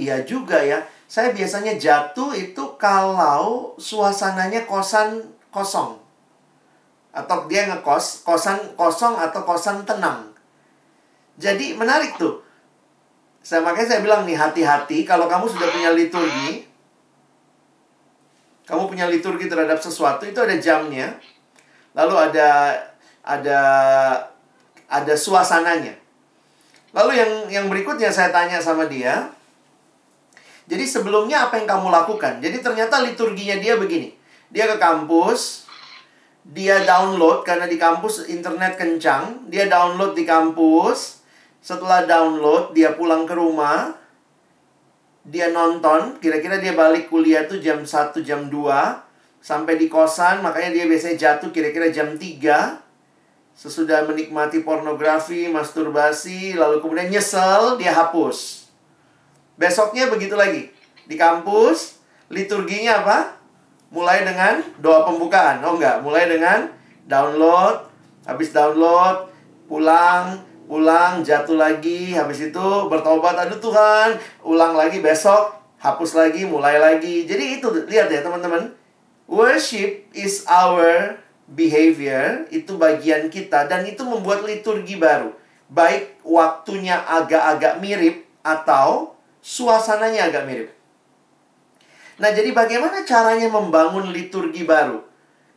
iya 0.00 0.22
juga 0.24 0.62
ya. 0.62 0.80
Saya 1.04 1.34
biasanya 1.34 1.76
jatuh 1.76 2.32
itu 2.32 2.78
kalau 2.80 3.76
suasananya 3.76 4.64
kosan 4.64 5.20
kosong. 5.52 6.00
Atau 7.14 7.46
dia 7.46 7.70
ngekos, 7.70 8.26
kosan 8.26 8.74
kosong 8.74 9.14
atau 9.18 9.46
kosan 9.46 9.86
tenang. 9.86 10.34
Jadi 11.38 11.74
menarik 11.74 12.18
tuh. 12.18 12.42
Saya 13.44 13.60
makanya 13.60 13.94
saya 13.94 14.00
bilang 14.00 14.24
nih 14.24 14.38
hati-hati 14.40 15.04
kalau 15.04 15.28
kamu 15.28 15.44
sudah 15.50 15.68
punya 15.68 15.90
liturgi, 15.92 16.64
kamu 18.64 18.88
punya 18.88 19.06
liturgi 19.12 19.46
terhadap 19.52 19.76
sesuatu 19.76 20.24
itu 20.24 20.40
ada 20.40 20.56
jamnya. 20.56 21.12
Lalu 21.92 22.14
ada 22.32 22.48
ada 23.24 23.60
ada 24.86 25.14
suasananya. 25.16 25.96
Lalu 26.94 27.12
yang 27.18 27.32
yang 27.50 27.66
berikutnya 27.66 28.12
saya 28.12 28.30
tanya 28.30 28.62
sama 28.62 28.86
dia. 28.86 29.32
Jadi 30.64 30.84
sebelumnya 30.88 31.48
apa 31.48 31.60
yang 31.60 31.68
kamu 31.68 31.92
lakukan? 31.92 32.40
Jadi 32.40 32.64
ternyata 32.64 33.04
liturginya 33.04 33.60
dia 33.60 33.76
begini. 33.76 34.16
Dia 34.48 34.64
ke 34.70 34.80
kampus, 34.80 35.68
dia 36.44 36.84
download 36.84 37.44
karena 37.44 37.68
di 37.68 37.76
kampus 37.80 38.28
internet 38.28 38.76
kencang, 38.76 39.48
dia 39.48 39.68
download 39.68 40.16
di 40.16 40.24
kampus. 40.24 41.24
Setelah 41.64 42.04
download, 42.04 42.76
dia 42.76 42.92
pulang 42.92 43.24
ke 43.24 43.32
rumah, 43.32 43.96
dia 45.24 45.48
nonton, 45.48 46.20
kira-kira 46.20 46.60
dia 46.60 46.76
balik 46.76 47.08
kuliah 47.08 47.48
tuh 47.48 47.56
jam 47.56 47.80
1, 47.80 48.20
jam 48.20 48.52
2, 48.52 49.00
sampai 49.40 49.80
di 49.80 49.88
kosan, 49.88 50.44
makanya 50.44 50.76
dia 50.76 50.84
biasanya 50.84 51.16
jatuh 51.16 51.48
kira-kira 51.48 51.88
jam 51.88 52.20
3. 52.20 52.83
Sesudah 53.54 54.02
menikmati 54.02 54.66
pornografi, 54.66 55.46
masturbasi, 55.46 56.58
lalu 56.58 56.82
kemudian 56.82 57.06
nyesel, 57.06 57.78
dia 57.78 57.94
hapus. 57.94 58.66
Besoknya 59.54 60.10
begitu 60.10 60.34
lagi. 60.34 60.74
Di 61.06 61.14
kampus, 61.14 62.02
liturginya 62.26 63.06
apa? 63.06 63.18
Mulai 63.94 64.26
dengan 64.26 64.58
doa 64.82 65.06
pembukaan. 65.06 65.62
Oh 65.62 65.78
enggak, 65.78 66.02
mulai 66.02 66.26
dengan 66.26 66.66
download, 67.06 67.86
habis 68.26 68.50
download, 68.50 69.30
pulang, 69.70 70.42
pulang, 70.66 71.22
jatuh 71.22 71.54
lagi, 71.54 72.10
habis 72.18 72.50
itu 72.50 72.66
bertobat, 72.90 73.38
aduh 73.38 73.62
Tuhan, 73.62 74.18
ulang 74.42 74.74
lagi 74.74 74.98
besok, 74.98 75.54
hapus 75.78 76.18
lagi, 76.18 76.42
mulai 76.42 76.82
lagi. 76.82 77.22
Jadi 77.22 77.62
itu, 77.62 77.70
lihat 77.86 78.10
ya 78.10 78.24
teman-teman. 78.24 78.74
Worship 79.30 80.10
is 80.12 80.44
our 80.50 81.16
behavior 81.48 82.48
itu 82.48 82.76
bagian 82.80 83.28
kita 83.28 83.68
dan 83.68 83.84
itu 83.84 84.00
membuat 84.04 84.44
liturgi 84.44 84.96
baru. 84.96 85.32
Baik 85.68 86.20
waktunya 86.24 87.00
agak-agak 87.04 87.80
mirip 87.80 88.24
atau 88.44 89.16
suasananya 89.44 90.28
agak 90.32 90.44
mirip. 90.48 90.70
Nah, 92.20 92.30
jadi 92.30 92.54
bagaimana 92.54 93.02
caranya 93.02 93.50
membangun 93.50 94.14
liturgi 94.14 94.62
baru? 94.62 95.02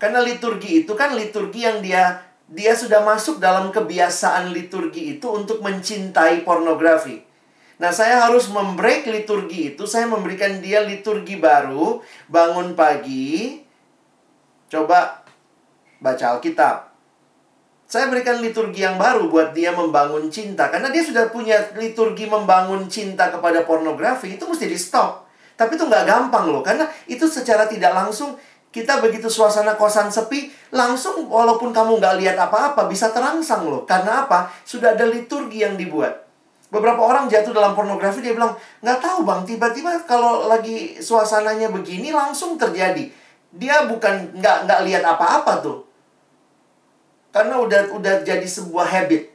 Karena 0.01 0.21
liturgi 0.21 0.85
itu 0.85 0.93
kan 0.97 1.13
liturgi 1.13 1.65
yang 1.65 1.81
dia 1.81 2.25
dia 2.47 2.71
sudah 2.73 3.03
masuk 3.03 3.43
dalam 3.43 3.75
kebiasaan 3.75 4.55
liturgi 4.55 5.19
itu 5.19 5.27
untuk 5.27 5.59
mencintai 5.59 6.47
pornografi. 6.47 7.27
Nah, 7.77 7.93
saya 7.93 8.25
harus 8.25 8.49
membreak 8.49 9.05
liturgi 9.05 9.75
itu. 9.75 9.85
Saya 9.85 10.09
memberikan 10.09 10.57
dia 10.63 10.81
liturgi 10.81 11.37
baru. 11.37 12.01
Bangun 12.25 12.73
pagi. 12.73 13.61
Coba 14.71 15.26
baca 16.01 16.37
Alkitab. 16.37 16.87
Saya 17.87 18.11
berikan 18.11 18.43
liturgi 18.43 18.83
yang 18.83 18.99
baru 18.99 19.31
buat 19.31 19.55
dia 19.55 19.71
membangun 19.71 20.27
cinta. 20.27 20.67
Karena 20.67 20.91
dia 20.91 20.99
sudah 20.99 21.31
punya 21.31 21.55
liturgi 21.79 22.27
membangun 22.27 22.91
cinta 22.91 23.31
kepada 23.31 23.63
pornografi. 23.63 24.35
Itu 24.35 24.43
mesti 24.43 24.67
di 24.67 24.75
stop. 24.75 25.23
Tapi 25.55 25.79
itu 25.79 25.87
nggak 25.87 26.03
gampang 26.03 26.51
loh. 26.51 26.59
Karena 26.59 26.83
itu 27.07 27.23
secara 27.31 27.63
tidak 27.63 27.95
langsung 27.95 28.35
kita 28.75 28.99
begitu 28.99 29.31
suasana 29.31 29.79
kosan 29.79 30.11
sepi, 30.11 30.51
langsung 30.75 31.31
walaupun 31.31 31.71
kamu 31.71 32.03
nggak 32.03 32.15
lihat 32.19 32.37
apa-apa, 32.37 32.91
bisa 32.91 33.15
terangsang 33.15 33.63
loh. 33.63 33.87
Karena 33.87 34.27
apa? 34.27 34.51
Sudah 34.67 34.91
ada 34.91 35.07
liturgi 35.07 35.63
yang 35.63 35.79
dibuat. 35.79 36.27
Beberapa 36.67 36.99
orang 36.99 37.31
jatuh 37.31 37.55
dalam 37.55 37.71
pornografi 37.71 38.19
dia 38.19 38.35
bilang 38.35 38.51
nggak 38.83 38.99
tahu 38.99 39.23
bang 39.23 39.47
tiba-tiba 39.47 40.03
kalau 40.03 40.51
lagi 40.51 40.99
suasananya 40.99 41.71
begini 41.71 42.11
langsung 42.11 42.59
terjadi 42.59 43.07
dia 43.55 43.87
bukan 43.87 44.35
nggak 44.35 44.67
nggak 44.67 44.83
lihat 44.83 44.99
apa-apa 45.07 45.63
tuh 45.63 45.86
karena 47.37 47.61
udah 47.61 47.81
udah 47.93 48.25
jadi 48.25 48.47
sebuah 48.49 48.89
habit. 48.89 49.29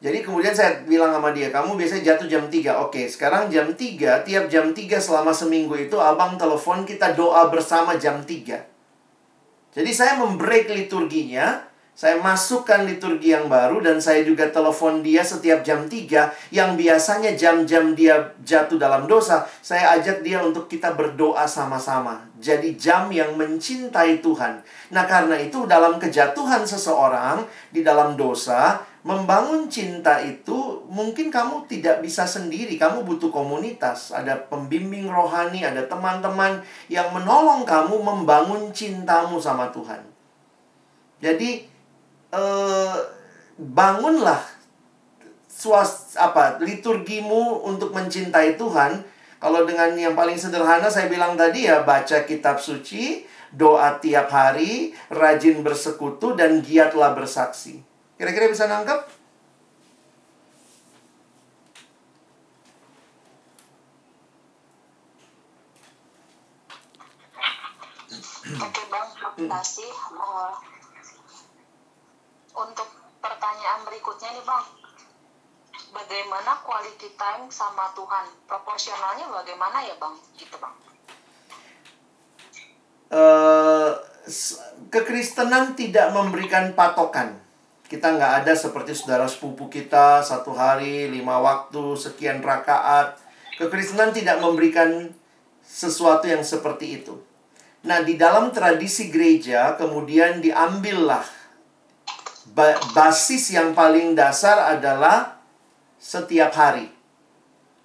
Jadi 0.00 0.20
kemudian 0.20 0.52
saya 0.52 0.84
bilang 0.84 1.12
sama 1.12 1.32
dia 1.32 1.48
kamu 1.48 1.80
biasanya 1.80 2.12
jatuh 2.12 2.28
jam 2.28 2.44
3 2.48 2.88
oke 2.88 3.08
sekarang 3.08 3.48
jam 3.48 3.72
3 3.72 4.24
tiap 4.28 4.44
jam 4.52 4.72
3 4.76 5.00
selama 5.00 5.32
seminggu 5.32 5.76
itu 5.80 5.96
abang 5.96 6.36
telepon 6.36 6.84
kita 6.84 7.16
doa 7.16 7.48
bersama 7.48 7.96
jam 7.96 8.20
3 8.20 9.72
jadi 9.72 9.90
saya 9.96 10.20
membreak 10.20 10.68
liturginya 10.68 11.64
saya 11.94 12.18
masukkan 12.18 12.82
liturgi 12.82 13.30
yang 13.30 13.46
baru 13.46 13.78
dan 13.78 14.02
saya 14.02 14.26
juga 14.26 14.50
telepon 14.50 14.98
dia 14.98 15.22
setiap 15.22 15.62
jam 15.62 15.86
3 15.86 16.50
yang 16.50 16.74
biasanya 16.74 17.38
jam-jam 17.38 17.94
dia 17.94 18.34
jatuh 18.42 18.74
dalam 18.74 19.06
dosa. 19.06 19.46
Saya 19.62 19.94
ajak 20.02 20.26
dia 20.26 20.42
untuk 20.42 20.66
kita 20.66 20.90
berdoa 20.98 21.46
sama-sama. 21.46 22.26
Jadi 22.42 22.74
jam 22.74 23.14
yang 23.14 23.38
mencintai 23.38 24.18
Tuhan. 24.18 24.66
Nah 24.90 25.06
karena 25.06 25.38
itu 25.38 25.70
dalam 25.70 26.02
kejatuhan 26.02 26.66
seseorang 26.66 27.46
di 27.70 27.86
dalam 27.86 28.18
dosa, 28.18 28.82
membangun 29.06 29.70
cinta 29.70 30.18
itu 30.18 30.82
mungkin 30.90 31.30
kamu 31.30 31.70
tidak 31.70 32.02
bisa 32.02 32.26
sendiri. 32.26 32.74
Kamu 32.74 33.06
butuh 33.06 33.30
komunitas. 33.30 34.10
Ada 34.10 34.50
pembimbing 34.50 35.06
rohani, 35.06 35.62
ada 35.62 35.86
teman-teman 35.86 36.58
yang 36.90 37.14
menolong 37.14 37.62
kamu 37.62 38.02
membangun 38.02 38.74
cintamu 38.74 39.38
sama 39.38 39.70
Tuhan. 39.70 40.02
Jadi 41.22 41.73
eh, 42.34 42.96
bangunlah 43.58 44.42
suas 45.46 46.18
apa 46.18 46.58
liturgimu 46.58 47.64
untuk 47.64 47.94
mencintai 47.94 48.58
Tuhan. 48.58 49.06
Kalau 49.38 49.68
dengan 49.68 49.92
yang 49.94 50.16
paling 50.16 50.40
sederhana 50.40 50.88
saya 50.88 51.06
bilang 51.06 51.36
tadi 51.36 51.68
ya 51.68 51.84
baca 51.84 52.24
kitab 52.24 52.56
suci, 52.58 53.28
doa 53.52 54.00
tiap 54.00 54.32
hari, 54.32 54.96
rajin 55.12 55.62
bersekutu 55.62 56.34
dan 56.34 56.64
giatlah 56.64 57.14
bersaksi. 57.14 57.78
Kira-kira 58.16 58.48
bisa 58.50 58.66
nangkep? 58.66 59.00
Oke 68.44 68.82
bang, 68.92 69.08
terima 69.16 69.60
kasih. 69.60 69.92
Uh, 70.14 70.52
untuk 72.54 72.88
pertanyaan 73.18 73.80
berikutnya 74.04 74.36
nih 74.36 74.44
bang. 74.44 74.64
Bagaimana 75.96 76.60
quality 76.60 77.08
time 77.16 77.48
sama 77.48 77.88
Tuhan? 77.96 78.28
Proporsionalnya 78.44 79.32
bagaimana 79.32 79.80
ya 79.80 79.96
bang? 79.96 80.12
Gitu 80.36 80.56
bang. 80.60 80.74
Uh, 83.08 83.96
kekristenan 84.92 85.72
tidak 85.72 86.12
memberikan 86.12 86.76
patokan. 86.76 87.40
Kita 87.88 88.12
nggak 88.12 88.44
ada 88.44 88.52
seperti 88.52 88.92
saudara 88.92 89.24
sepupu 89.24 89.72
kita 89.72 90.20
satu 90.20 90.52
hari 90.52 91.08
lima 91.08 91.40
waktu 91.40 91.96
sekian 91.96 92.44
rakaat. 92.44 93.16
Kekristenan 93.56 94.12
tidak 94.12 94.36
memberikan 94.44 95.16
sesuatu 95.64 96.28
yang 96.28 96.44
seperti 96.44 97.00
itu. 97.00 97.16
Nah 97.88 98.04
di 98.04 98.20
dalam 98.20 98.52
tradisi 98.52 99.08
gereja 99.08 99.80
kemudian 99.80 100.44
diambillah 100.44 101.43
basis 102.92 103.56
yang 103.56 103.72
paling 103.72 104.12
dasar 104.12 104.76
adalah 104.76 105.40
setiap 105.96 106.52
hari. 106.52 106.92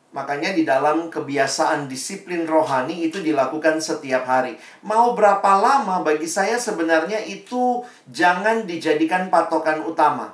Makanya 0.09 0.57
di 0.57 0.65
dalam 0.65 1.07
kebiasaan 1.13 1.85
disiplin 1.85 2.49
rohani 2.49 3.07
itu 3.07 3.21
dilakukan 3.21 3.77
setiap 3.77 4.25
hari. 4.25 4.57
Mau 4.81 5.13
berapa 5.13 5.61
lama 5.61 6.01
bagi 6.01 6.25
saya 6.25 6.57
sebenarnya 6.57 7.21
itu 7.23 7.85
jangan 8.09 8.65
dijadikan 8.65 9.29
patokan 9.29 9.85
utama. 9.85 10.33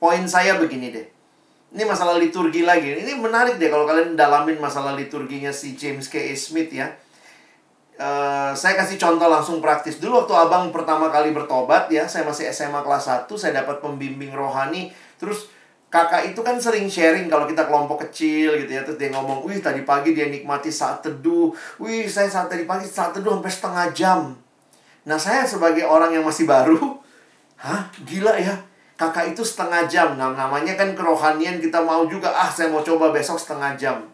Poin 0.00 0.24
saya 0.24 0.56
begini 0.56 0.90
deh. 0.90 1.06
Ini 1.76 1.84
masalah 1.84 2.16
liturgi 2.16 2.64
lagi. 2.64 3.04
Ini 3.04 3.20
menarik 3.20 3.60
deh 3.60 3.68
kalau 3.68 3.84
kalian 3.84 4.16
dalamin 4.16 4.56
masalah 4.56 4.96
liturginya 4.96 5.52
si 5.52 5.76
James 5.76 6.08
K. 6.08 6.32
Smith 6.32 6.72
ya 6.72 6.88
Uh, 7.96 8.52
saya 8.52 8.76
kasih 8.76 9.00
contoh 9.00 9.24
langsung 9.24 9.64
praktis. 9.64 9.96
Dulu 9.96 10.24
waktu 10.24 10.36
abang 10.36 10.68
pertama 10.68 11.08
kali 11.08 11.32
bertobat 11.32 11.88
ya, 11.88 12.04
saya 12.04 12.28
masih 12.28 12.52
SMA 12.52 12.84
kelas 12.84 13.24
1, 13.24 13.32
saya 13.40 13.64
dapat 13.64 13.80
pembimbing 13.80 14.36
rohani. 14.36 14.92
Terus 15.16 15.48
kakak 15.88 16.28
itu 16.28 16.44
kan 16.44 16.60
sering 16.60 16.92
sharing 16.92 17.32
kalau 17.32 17.48
kita 17.48 17.64
kelompok 17.64 18.04
kecil 18.04 18.52
gitu 18.60 18.68
ya. 18.68 18.84
Terus 18.84 19.00
dia 19.00 19.08
ngomong, 19.16 19.48
wih 19.48 19.64
tadi 19.64 19.80
pagi 19.88 20.12
dia 20.12 20.28
nikmati 20.28 20.68
saat 20.68 21.00
teduh. 21.00 21.56
Wih 21.80 22.04
saya 22.04 22.28
saat 22.28 22.52
tadi 22.52 22.68
pagi 22.68 22.84
saat 22.84 23.16
teduh 23.16 23.40
sampai 23.40 23.52
setengah 23.52 23.86
jam. 23.96 24.20
Nah 25.08 25.16
saya 25.16 25.48
sebagai 25.48 25.88
orang 25.88 26.12
yang 26.12 26.24
masih 26.28 26.44
baru, 26.44 27.00
hah 27.64 27.88
gila 28.04 28.36
ya. 28.36 28.60
Kakak 29.00 29.32
itu 29.32 29.40
setengah 29.40 29.88
jam. 29.88 30.20
Nah 30.20 30.36
namanya 30.36 30.76
kan 30.76 30.92
kerohanian 30.92 31.64
kita 31.64 31.80
mau 31.80 32.04
juga, 32.04 32.28
ah 32.28 32.52
saya 32.52 32.68
mau 32.68 32.84
coba 32.84 33.08
besok 33.08 33.40
setengah 33.40 33.72
jam. 33.80 34.04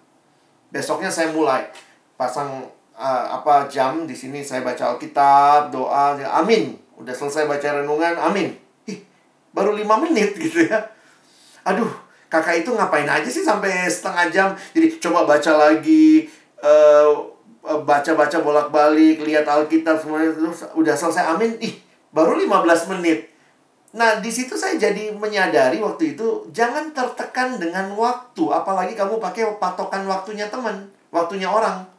Besoknya 0.70 1.10
saya 1.10 1.34
mulai 1.34 1.66
pasang 2.14 2.62
uh, 3.02 3.26
apa 3.42 3.66
jam 3.66 4.06
di 4.06 4.14
sini 4.14 4.46
saya 4.46 4.62
baca 4.62 4.94
Alkitab, 4.94 5.74
doa, 5.74 6.14
ya, 6.14 6.38
amin. 6.38 6.78
Udah 6.94 7.10
selesai 7.10 7.50
baca 7.50 7.82
renungan, 7.82 8.14
amin. 8.14 8.54
Ih, 8.86 9.02
baru 9.50 9.74
lima 9.74 9.98
menit 9.98 10.38
gitu 10.44 10.70
ya. 10.70 10.78
Aduh, 11.66 11.90
kakak 12.30 12.62
itu 12.62 12.70
ngapain 12.70 13.10
aja 13.10 13.26
sih 13.26 13.42
sampai 13.42 13.90
setengah 13.90 14.30
jam? 14.30 14.48
Jadi 14.70 15.02
coba 15.02 15.26
baca 15.26 15.52
lagi, 15.58 16.30
uh, 16.62 17.10
baca-baca 17.82 18.38
bolak-balik, 18.38 19.26
lihat 19.26 19.46
Alkitab 19.50 19.98
semuanya 19.98 20.30
terus 20.38 20.62
udah 20.78 20.94
selesai, 20.94 21.34
amin. 21.34 21.58
Ih, 21.58 21.74
baru 22.14 22.38
15 22.38 22.94
menit. 22.94 23.34
Nah, 23.92 24.24
di 24.24 24.32
situ 24.32 24.56
saya 24.56 24.80
jadi 24.80 25.12
menyadari 25.12 25.76
waktu 25.76 26.16
itu 26.16 26.48
jangan 26.48 26.96
tertekan 26.96 27.60
dengan 27.60 27.92
waktu, 27.92 28.40
apalagi 28.48 28.96
kamu 28.96 29.20
pakai 29.20 29.60
patokan 29.60 30.08
waktunya 30.08 30.48
teman, 30.48 30.88
waktunya 31.12 31.44
orang. 31.44 31.91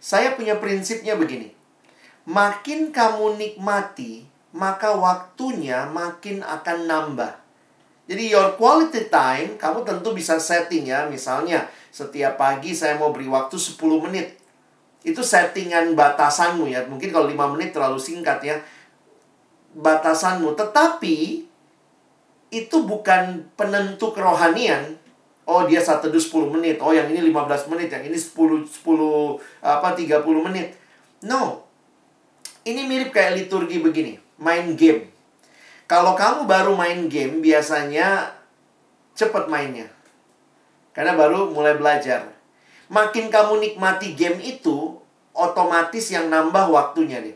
Saya 0.00 0.32
punya 0.32 0.56
prinsipnya 0.56 1.14
begini. 1.14 1.52
Makin 2.24 2.88
kamu 2.88 3.36
nikmati, 3.36 4.24
maka 4.56 4.96
waktunya 4.96 5.84
makin 5.92 6.40
akan 6.40 6.78
nambah. 6.88 7.32
Jadi 8.10 8.32
your 8.32 8.58
quality 8.58 9.06
time, 9.06 9.54
kamu 9.60 9.86
tentu 9.86 10.10
bisa 10.16 10.40
setting 10.40 10.88
ya. 10.88 11.06
Misalnya, 11.06 11.68
setiap 11.94 12.40
pagi 12.40 12.74
saya 12.74 12.98
mau 12.98 13.14
beri 13.14 13.30
waktu 13.30 13.54
10 13.54 13.78
menit. 14.02 14.40
Itu 15.06 15.22
settingan 15.22 15.94
batasanmu 15.94 16.66
ya. 16.66 16.82
Mungkin 16.90 17.14
kalau 17.14 17.30
5 17.30 17.54
menit 17.54 17.70
terlalu 17.70 18.02
singkat 18.02 18.42
ya. 18.42 18.56
Batasanmu. 19.78 20.58
Tetapi, 20.58 21.46
itu 22.50 22.76
bukan 22.82 23.46
penentu 23.54 24.10
kerohanian 24.10 24.98
oh 25.50 25.66
dia 25.66 25.82
saat 25.82 25.98
teduh 25.98 26.22
10 26.22 26.54
menit, 26.54 26.78
oh 26.78 26.94
yang 26.94 27.10
ini 27.10 27.34
15 27.34 27.66
menit, 27.74 27.90
yang 27.90 28.06
ini 28.06 28.14
10 28.14 28.62
10 28.62 29.42
apa 29.58 29.98
30 29.98 30.46
menit. 30.46 30.78
No. 31.26 31.66
Ini 32.62 32.86
mirip 32.86 33.10
kayak 33.10 33.34
liturgi 33.34 33.82
begini, 33.82 34.14
main 34.38 34.78
game. 34.78 35.10
Kalau 35.90 36.14
kamu 36.14 36.46
baru 36.46 36.78
main 36.78 37.10
game 37.10 37.42
biasanya 37.42 38.30
cepat 39.18 39.50
mainnya. 39.50 39.90
Karena 40.94 41.18
baru 41.18 41.50
mulai 41.50 41.74
belajar. 41.74 42.30
Makin 42.86 43.26
kamu 43.26 43.58
nikmati 43.58 44.14
game 44.14 44.38
itu, 44.38 45.02
otomatis 45.34 46.14
yang 46.14 46.30
nambah 46.30 46.70
waktunya 46.70 47.18
deh. 47.18 47.34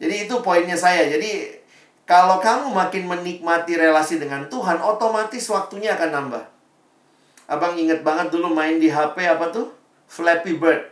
Jadi 0.00 0.14
itu 0.24 0.34
poinnya 0.40 0.78
saya. 0.78 1.04
Jadi 1.10 1.60
kalau 2.08 2.40
kamu 2.40 2.72
makin 2.72 3.08
menikmati 3.08 3.76
relasi 3.76 4.16
dengan 4.20 4.46
Tuhan, 4.48 4.80
otomatis 4.80 5.44
waktunya 5.50 5.96
akan 5.96 6.10
nambah. 6.12 6.53
Abang 7.44 7.76
inget 7.76 8.00
banget 8.00 8.32
dulu 8.32 8.52
main 8.52 8.80
di 8.80 8.88
HP 8.88 9.20
apa 9.24 9.52
tuh? 9.52 9.68
Flappy 10.08 10.56
Bird. 10.56 10.88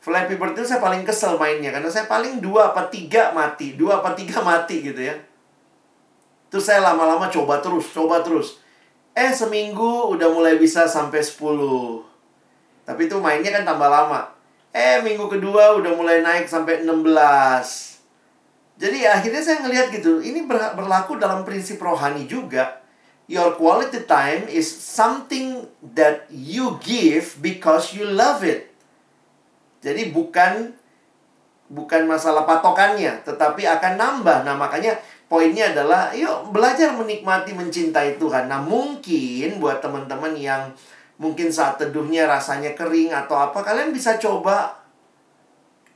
Flappy 0.00 0.40
Bird 0.40 0.56
itu 0.56 0.64
saya 0.64 0.80
paling 0.80 1.04
kesel 1.04 1.36
mainnya 1.36 1.68
karena 1.72 1.88
saya 1.92 2.08
paling 2.08 2.40
dua 2.40 2.72
apa 2.72 2.88
tiga 2.88 3.36
mati, 3.36 3.76
dua 3.76 4.00
apa 4.00 4.16
tiga 4.16 4.40
mati 4.48 4.80
gitu 4.80 5.00
ya. 5.00 5.16
Terus 6.48 6.64
saya 6.66 6.80
lama-lama 6.82 7.28
coba 7.28 7.60
terus, 7.60 7.92
coba 7.92 8.24
terus. 8.24 8.60
Eh 9.10 9.34
seminggu 9.34 10.14
udah 10.14 10.30
mulai 10.30 10.54
bisa 10.54 10.86
sampai 10.86 11.18
10 11.18 11.42
Tapi 12.86 13.10
itu 13.10 13.16
mainnya 13.18 13.50
kan 13.50 13.66
tambah 13.66 13.90
lama 13.90 14.30
Eh 14.70 15.02
minggu 15.02 15.26
kedua 15.26 15.74
udah 15.82 15.92
mulai 15.98 16.22
naik 16.22 16.46
sampai 16.46 16.86
16 16.86 17.02
Jadi 18.78 18.98
akhirnya 19.02 19.42
saya 19.42 19.66
ngelihat 19.66 19.90
gitu 19.90 20.22
Ini 20.22 20.46
berlaku 20.46 21.18
dalam 21.18 21.42
prinsip 21.42 21.82
rohani 21.82 22.30
juga 22.30 22.78
Your 23.30 23.54
quality 23.54 24.10
time 24.10 24.50
is 24.50 24.66
something 24.66 25.70
that 25.94 26.26
you 26.34 26.82
give 26.82 27.38
because 27.38 27.94
you 27.94 28.02
love 28.02 28.42
it 28.42 28.70
Jadi 29.80 30.12
bukan 30.12 30.76
bukan 31.72 32.04
masalah 32.04 32.44
patokannya, 32.44 33.24
tetapi 33.24 33.64
akan 33.64 33.96
nambah. 33.96 34.44
Nah, 34.44 34.58
makanya 34.58 34.98
poinnya 35.30 35.72
adalah 35.72 36.12
yuk 36.12 36.52
belajar 36.52 36.92
menikmati 36.92 37.56
mencintai 37.56 38.20
Tuhan. 38.20 38.50
Nah, 38.50 38.60
mungkin 38.60 39.56
buat 39.56 39.80
teman-teman 39.80 40.36
yang 40.36 40.74
mungkin 41.16 41.48
saat 41.48 41.80
teduhnya 41.80 42.28
rasanya 42.28 42.76
kering 42.76 43.14
atau 43.14 43.40
apa, 43.40 43.64
kalian 43.64 43.94
bisa 43.94 44.20
coba 44.20 44.84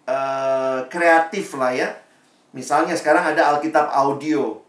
uh, 0.09 0.87
kreatif 0.89 1.53
lah 1.61 1.76
ya. 1.76 1.89
Misalnya 2.57 2.97
sekarang 2.97 3.37
ada 3.37 3.53
Alkitab 3.53 3.93
audio. 3.93 4.63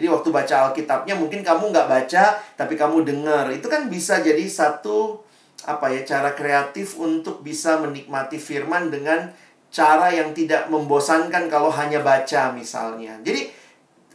Jadi 0.00 0.08
waktu 0.08 0.32
baca 0.32 0.54
Alkitabnya 0.72 1.12
mungkin 1.12 1.44
kamu 1.44 1.68
nggak 1.68 1.88
baca, 1.92 2.40
tapi 2.56 2.72
kamu 2.72 3.04
dengar. 3.04 3.52
Itu 3.52 3.68
kan 3.68 3.92
bisa 3.92 4.24
jadi 4.24 4.40
satu 4.48 5.20
apa 5.68 5.92
ya 5.92 6.08
cara 6.08 6.32
kreatif 6.32 6.96
untuk 6.96 7.44
bisa 7.44 7.76
menikmati 7.76 8.40
firman 8.40 8.88
dengan 8.88 9.28
cara 9.68 10.08
yang 10.08 10.32
tidak 10.32 10.72
membosankan 10.72 11.52
kalau 11.52 11.68
hanya 11.68 12.00
baca 12.00 12.48
misalnya. 12.56 13.20
Jadi 13.20 13.52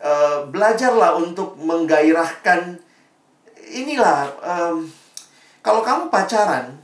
uh, 0.02 0.50
belajarlah 0.50 1.22
untuk 1.22 1.54
menggairahkan 1.62 2.82
inilah 3.70 4.34
kalau 5.62 5.86
kamu 5.86 6.10
pacaran 6.10 6.82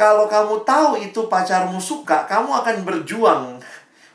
kalau 0.00 0.24
kamu 0.32 0.64
tahu 0.64 0.96
itu 0.96 1.28
pacarmu 1.28 1.76
suka, 1.76 2.24
kamu 2.24 2.48
akan 2.64 2.76
berjuang 2.88 3.44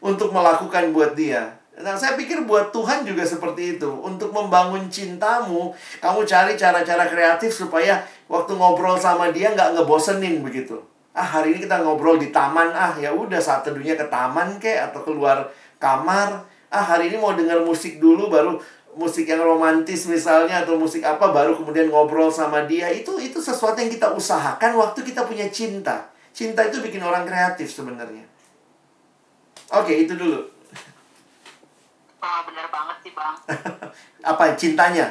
untuk 0.02 0.34
melakukan 0.34 0.90
buat 0.90 1.14
dia. 1.14 1.62
Nah, 1.76 1.96
saya 2.00 2.16
pikir 2.16 2.48
buat 2.48 2.72
Tuhan 2.72 3.04
juga 3.04 3.28
seperti 3.28 3.76
itu. 3.76 3.90
Untuk 3.92 4.32
membangun 4.32 4.88
cintamu, 4.88 5.76
kamu 6.00 6.24
cari 6.24 6.56
cara-cara 6.56 7.04
kreatif 7.04 7.52
supaya 7.52 8.00
waktu 8.32 8.56
ngobrol 8.56 8.96
sama 8.96 9.32
dia 9.36 9.52
nggak 9.52 9.76
ngebosenin 9.76 10.40
begitu. 10.40 10.80
Ah, 11.12 11.24
hari 11.24 11.56
ini 11.56 11.68
kita 11.68 11.84
ngobrol 11.84 12.16
di 12.16 12.32
taman. 12.32 12.72
Ah, 12.72 12.96
ya 12.96 13.12
udah 13.12 13.40
saat 13.44 13.68
teduhnya 13.68 14.00
ke 14.00 14.08
taman 14.08 14.56
kek 14.56 14.92
atau 14.92 15.04
keluar 15.04 15.52
kamar 15.80 16.48
ah 16.72 16.84
hari 16.84 17.14
ini 17.14 17.18
mau 17.20 17.32
dengar 17.32 17.62
musik 17.62 18.02
dulu 18.02 18.28
baru 18.28 18.58
musik 18.96 19.28
yang 19.28 19.44
romantis 19.44 20.08
misalnya 20.08 20.64
atau 20.64 20.80
musik 20.80 21.04
apa 21.04 21.32
baru 21.32 21.56
kemudian 21.56 21.92
ngobrol 21.92 22.32
sama 22.32 22.64
dia 22.64 22.88
itu 22.92 23.20
itu 23.20 23.40
sesuatu 23.44 23.76
yang 23.80 23.92
kita 23.92 24.12
usahakan 24.16 24.76
waktu 24.80 25.04
kita 25.04 25.28
punya 25.28 25.48
cinta 25.52 26.12
cinta 26.32 26.64
itu 26.68 26.80
bikin 26.80 27.04
orang 27.04 27.28
kreatif 27.28 27.68
sebenarnya 27.68 28.24
oke 29.72 29.92
itu 29.92 30.16
dulu 30.16 30.55
oh, 32.26 32.40
benar 32.50 32.68
banget 32.74 32.98
sih 33.06 33.12
bang. 33.14 33.36
Apa 34.30 34.44
cintanya? 34.58 35.06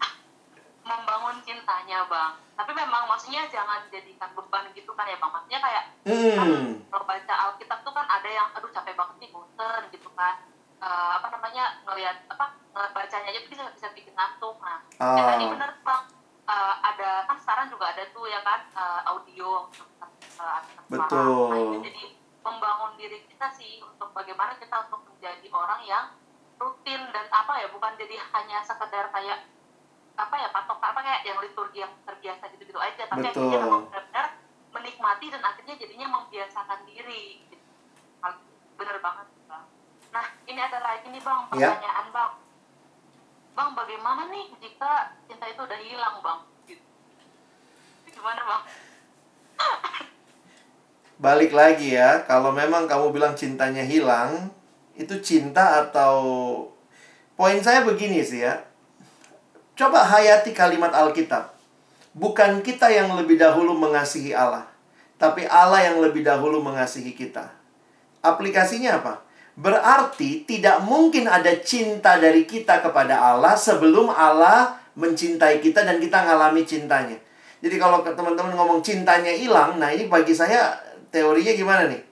Membangun 0.88 1.36
cintanya 1.42 2.06
bang. 2.06 2.32
Tapi 2.54 2.70
memang 2.76 3.08
maksudnya 3.08 3.48
jangan 3.50 3.88
jadikan 3.90 4.30
beban 4.36 4.70
gitu 4.72 4.92
kan 4.94 5.10
ya 5.10 5.18
bang. 5.18 5.30
Maksudnya 5.32 5.60
kayak 5.60 5.84
hmm. 6.06 6.36
kan, 6.38 6.48
kalau 6.90 7.04
baca 7.06 7.34
alkitab 7.48 7.78
tuh 7.82 7.92
kan 7.94 8.06
ada 8.06 8.28
yang 8.30 8.48
aduh 8.54 8.70
capek 8.70 8.94
banget 8.94 9.16
nih 9.18 9.30
bosen 9.34 9.82
gitu 9.90 10.08
kan. 10.14 10.34
Uh, 10.80 11.20
apa 11.20 11.28
namanya 11.28 11.76
ngelihat 11.84 12.24
apa 12.32 12.56
bacanya 12.72 13.28
aja 13.28 13.40
bisa 13.44 13.68
bisa 13.74 13.92
bikin 13.92 14.16
ngantuk. 14.16 14.56
Nah 14.64 14.80
oh. 15.02 15.16
ya 15.18 15.22
tadi 15.34 15.44
bener 15.50 15.70
bang. 15.82 16.02
Uh, 16.50 16.74
ada 16.82 17.30
kan 17.30 17.38
sekarang 17.38 17.70
juga 17.70 17.94
ada 17.94 18.02
tuh 18.10 18.26
ya 18.26 18.40
kan 18.42 18.60
uh, 18.74 19.00
audio. 19.12 19.68
Uh, 20.40 20.60
betul 20.88 21.52
nah, 21.52 21.60
itu 21.60 21.78
jadi 21.92 22.04
membangun 22.40 22.96
diri 22.96 23.20
kita 23.28 23.52
sih 23.52 23.84
untuk 23.84 24.08
bagaimana 24.16 24.56
kita 24.56 24.88
untuk 24.88 25.09
menjadi 25.20 25.52
orang 25.52 25.84
yang 25.84 26.04
rutin 26.56 27.04
dan 27.12 27.28
apa 27.28 27.60
ya 27.60 27.68
bukan 27.68 27.92
jadi 28.00 28.16
hanya 28.32 28.64
sekedar 28.64 29.12
kayak 29.12 29.52
apa 30.16 30.34
ya 30.40 30.48
patok 30.48 30.80
apa 30.80 30.96
kayak 31.04 31.28
yang 31.28 31.36
liturgi 31.44 31.84
yang 31.84 31.92
terbiasa 32.08 32.48
gitu 32.56 32.64
gitu 32.64 32.80
aja 32.80 33.04
tapi 33.04 33.28
Betul. 33.28 33.52
akhirnya 33.52 33.68
benar-benar 33.68 34.26
menikmati 34.72 35.26
dan 35.28 35.44
akhirnya 35.44 35.76
jadinya 35.76 36.08
membiasakan 36.08 36.88
diri 36.88 37.44
gitu. 37.52 37.60
bener 38.80 38.96
banget 39.04 39.28
bang 39.44 39.64
Nah, 40.10 40.26
ini 40.48 40.58
ada 40.58 40.78
lagi 40.82 41.06
nih 41.06 41.22
Bang, 41.22 41.46
ya. 41.54 41.70
pertanyaan 41.70 42.06
ya. 42.08 42.14
Bang. 42.16 42.32
Bang, 43.54 43.68
bagaimana 43.78 44.26
nih 44.26 44.50
jika 44.58 45.14
cinta 45.30 45.46
itu 45.46 45.60
udah 45.62 45.78
hilang 45.78 46.16
Bang? 46.18 46.40
Gitu. 46.66 46.82
Gimana 48.10 48.42
Bang? 48.42 48.62
Balik 51.22 51.54
lagi 51.54 51.94
ya, 51.94 52.26
kalau 52.26 52.50
memang 52.50 52.90
kamu 52.90 53.14
bilang 53.14 53.38
cintanya 53.38 53.86
hilang, 53.86 54.50
itu 55.00 55.16
cinta 55.24 55.80
atau... 55.80 56.20
Poin 57.40 57.56
saya 57.64 57.88
begini 57.88 58.20
sih 58.20 58.44
ya. 58.44 58.60
Coba 59.72 60.04
hayati 60.04 60.52
kalimat 60.52 60.92
Alkitab. 60.92 61.56
Bukan 62.12 62.60
kita 62.60 62.92
yang 62.92 63.16
lebih 63.16 63.40
dahulu 63.40 63.72
mengasihi 63.72 64.36
Allah, 64.36 64.68
tapi 65.16 65.48
Allah 65.48 65.88
yang 65.88 66.04
lebih 66.04 66.20
dahulu 66.20 66.60
mengasihi 66.60 67.16
kita. 67.16 67.48
Aplikasinya 68.20 69.00
apa? 69.00 69.24
Berarti 69.56 70.44
tidak 70.44 70.84
mungkin 70.84 71.30
ada 71.30 71.54
cinta 71.64 72.20
dari 72.20 72.44
kita 72.44 72.84
kepada 72.84 73.16
Allah 73.16 73.56
sebelum 73.56 74.12
Allah 74.12 74.76
mencintai 74.98 75.64
kita 75.64 75.86
dan 75.86 75.96
kita 75.96 76.28
ngalami 76.28 76.66
cintanya. 76.66 77.16
Jadi 77.62 77.76
kalau 77.78 78.04
teman-teman 78.04 78.58
ngomong 78.58 78.84
cintanya 78.84 79.32
hilang, 79.32 79.78
nah 79.78 79.88
ini 79.88 80.10
bagi 80.10 80.34
saya 80.34 80.76
teorinya 81.14 81.54
gimana 81.56 81.88
nih? 81.88 82.09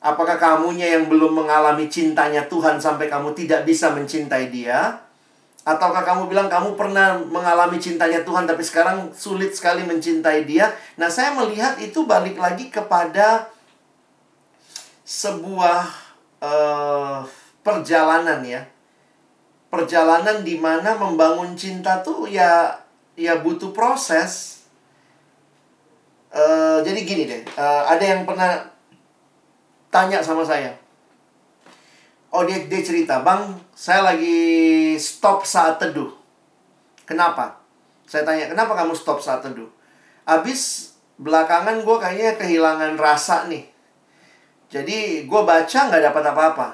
Apakah 0.00 0.36
kamunya 0.36 0.92
yang 0.92 1.08
belum 1.08 1.32
mengalami 1.44 1.88
cintanya 1.88 2.44
Tuhan 2.46 2.76
sampai 2.76 3.08
kamu 3.08 3.32
tidak 3.32 3.64
bisa 3.64 3.90
mencintai 3.90 4.52
dia? 4.52 5.06
Ataukah 5.66 6.06
kamu 6.06 6.30
bilang 6.30 6.46
kamu 6.46 6.78
pernah 6.78 7.18
mengalami 7.18 7.82
cintanya 7.82 8.22
Tuhan 8.22 8.46
tapi 8.46 8.62
sekarang 8.62 9.10
sulit 9.10 9.50
sekali 9.50 9.82
mencintai 9.82 10.46
dia? 10.46 10.70
Nah, 10.94 11.10
saya 11.10 11.34
melihat 11.34 11.74
itu 11.82 12.06
balik 12.06 12.38
lagi 12.38 12.70
kepada 12.70 13.50
sebuah 15.02 15.90
uh, 16.38 17.26
perjalanan 17.66 18.46
ya. 18.46 18.62
Perjalanan 19.66 20.46
di 20.46 20.54
mana 20.54 20.94
membangun 20.94 21.58
cinta 21.58 21.98
tuh 21.98 22.30
ya 22.30 22.70
ya 23.18 23.42
butuh 23.42 23.74
proses. 23.74 24.62
Uh, 26.30 26.78
jadi 26.86 27.00
gini 27.02 27.24
deh, 27.26 27.42
uh, 27.58 27.90
ada 27.90 28.04
yang 28.06 28.22
pernah 28.22 28.75
tanya 29.96 30.20
sama 30.20 30.44
saya. 30.44 30.76
Oh 32.28 32.44
dia 32.44 32.68
dia 32.68 32.84
cerita, 32.84 33.24
bang, 33.24 33.56
saya 33.72 34.04
lagi 34.04 34.92
stop 35.00 35.48
saat 35.48 35.80
teduh. 35.80 36.12
Kenapa? 37.08 37.56
Saya 38.04 38.28
tanya, 38.28 38.52
kenapa 38.52 38.76
kamu 38.76 38.92
stop 38.92 39.24
saat 39.24 39.40
teduh? 39.40 39.72
Abis 40.28 40.92
belakangan 41.16 41.80
gue 41.80 41.96
kayaknya 41.96 42.36
kehilangan 42.36 42.92
rasa 43.00 43.48
nih 43.48 43.72
jadi 44.66 45.24
gue 45.24 45.42
baca 45.46 45.78
nggak 45.86 46.02
dapat 46.10 46.24
apa-apa. 46.34 46.68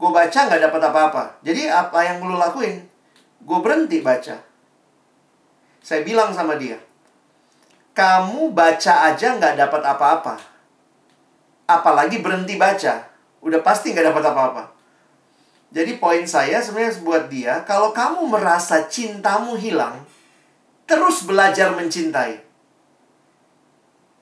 Gue 0.00 0.10
baca 0.10 0.38
nggak 0.48 0.62
dapat 0.64 0.82
apa-apa. 0.88 1.24
Jadi 1.44 1.68
apa 1.68 1.98
yang 2.00 2.24
lu 2.24 2.40
lakuin? 2.40 2.80
Gue 3.44 3.58
berhenti 3.60 4.00
baca. 4.00 4.40
Saya 5.80 6.04
bilang 6.04 6.32
sama 6.32 6.60
dia, 6.60 6.76
kamu 7.96 8.52
baca 8.52 9.08
aja 9.12 9.36
nggak 9.36 9.56
dapat 9.56 9.82
apa-apa. 9.84 10.36
Apalagi 11.78 12.18
berhenti 12.18 12.58
baca, 12.58 13.06
udah 13.38 13.60
pasti 13.62 13.94
nggak 13.94 14.10
dapat 14.10 14.24
apa-apa. 14.26 14.64
Jadi 15.70 16.02
poin 16.02 16.26
saya 16.26 16.58
sebenarnya 16.58 16.98
buat 17.06 17.30
dia, 17.30 17.62
kalau 17.62 17.94
kamu 17.94 18.26
merasa 18.26 18.90
cintamu 18.90 19.54
hilang, 19.54 20.02
terus 20.90 21.22
belajar 21.22 21.70
mencintai 21.78 22.50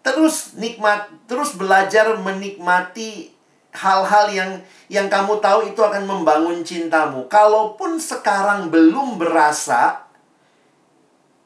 terus 0.08 0.56
nikmat 0.56 1.12
terus 1.28 1.52
belajar 1.52 2.16
menikmati 2.16 3.28
hal-hal 3.76 4.32
yang 4.32 4.50
yang 4.88 5.06
kamu 5.12 5.36
tahu 5.44 5.68
itu 5.68 5.80
akan 5.84 6.08
membangun 6.08 6.64
cintamu. 6.64 7.28
Kalaupun 7.28 8.00
sekarang 8.00 8.72
belum 8.72 9.20
berasa, 9.20 10.08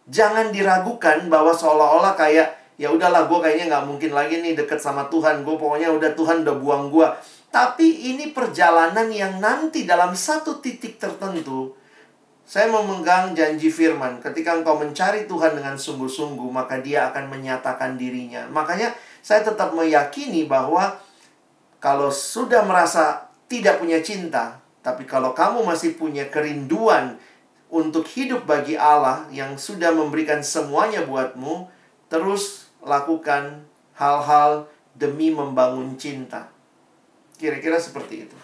jangan 0.07 0.55
diragukan 0.55 1.26
bahwa 1.26 1.50
seolah-olah 1.50 2.14
kayak 2.14 2.55
ya 2.83 2.91
udahlah 2.91 3.30
gue 3.30 3.39
kayaknya 3.39 3.70
nggak 3.70 3.87
mungkin 3.87 4.11
lagi 4.11 4.43
nih 4.43 4.59
deket 4.59 4.83
sama 4.83 5.07
Tuhan. 5.07 5.47
Gue 5.47 5.55
pokoknya 5.55 5.95
udah 5.95 6.11
Tuhan 6.18 6.43
udah 6.43 6.57
buang 6.59 6.91
gue. 6.91 7.07
Tapi 7.55 8.11
ini 8.11 8.35
perjalanan 8.35 9.07
yang 9.14 9.39
nanti 9.39 9.87
dalam 9.87 10.18
satu 10.18 10.59
titik 10.59 10.99
tertentu 10.99 11.78
Saya 12.43 12.68
memegang 12.68 13.33
janji 13.39 13.70
firman, 13.70 14.18
ketika 14.18 14.53
engkau 14.59 14.76
mencari 14.76 15.30
Tuhan 15.30 15.57
dengan 15.57 15.78
sungguh-sungguh, 15.78 16.51
maka 16.51 16.83
dia 16.83 17.09
akan 17.09 17.30
menyatakan 17.30 17.95
dirinya. 17.95 18.45
Makanya 18.51 18.93
saya 19.22 19.47
tetap 19.47 19.72
meyakini 19.72 20.45
bahwa 20.51 20.99
kalau 21.78 22.11
sudah 22.11 22.66
merasa 22.66 23.30
tidak 23.47 23.78
punya 23.78 24.03
cinta, 24.03 24.59
tapi 24.83 25.07
kalau 25.07 25.33
kamu 25.33 25.64
masih 25.64 25.95
punya 25.95 26.28
kerinduan 26.28 27.16
untuk 27.72 28.05
hidup 28.11 28.45
bagi 28.45 28.76
Allah 28.76 29.24
yang 29.30 29.57
sudah 29.57 29.95
memberikan 29.95 30.45
semuanya 30.45 31.07
buatmu, 31.07 31.70
terus 32.11 32.61
lakukan 32.83 33.64
hal-hal 33.95 34.66
demi 34.99 35.30
membangun 35.30 35.95
cinta. 35.97 36.51
Kira-kira 37.39 37.78
seperti 37.78 38.28
itu. 38.28 38.39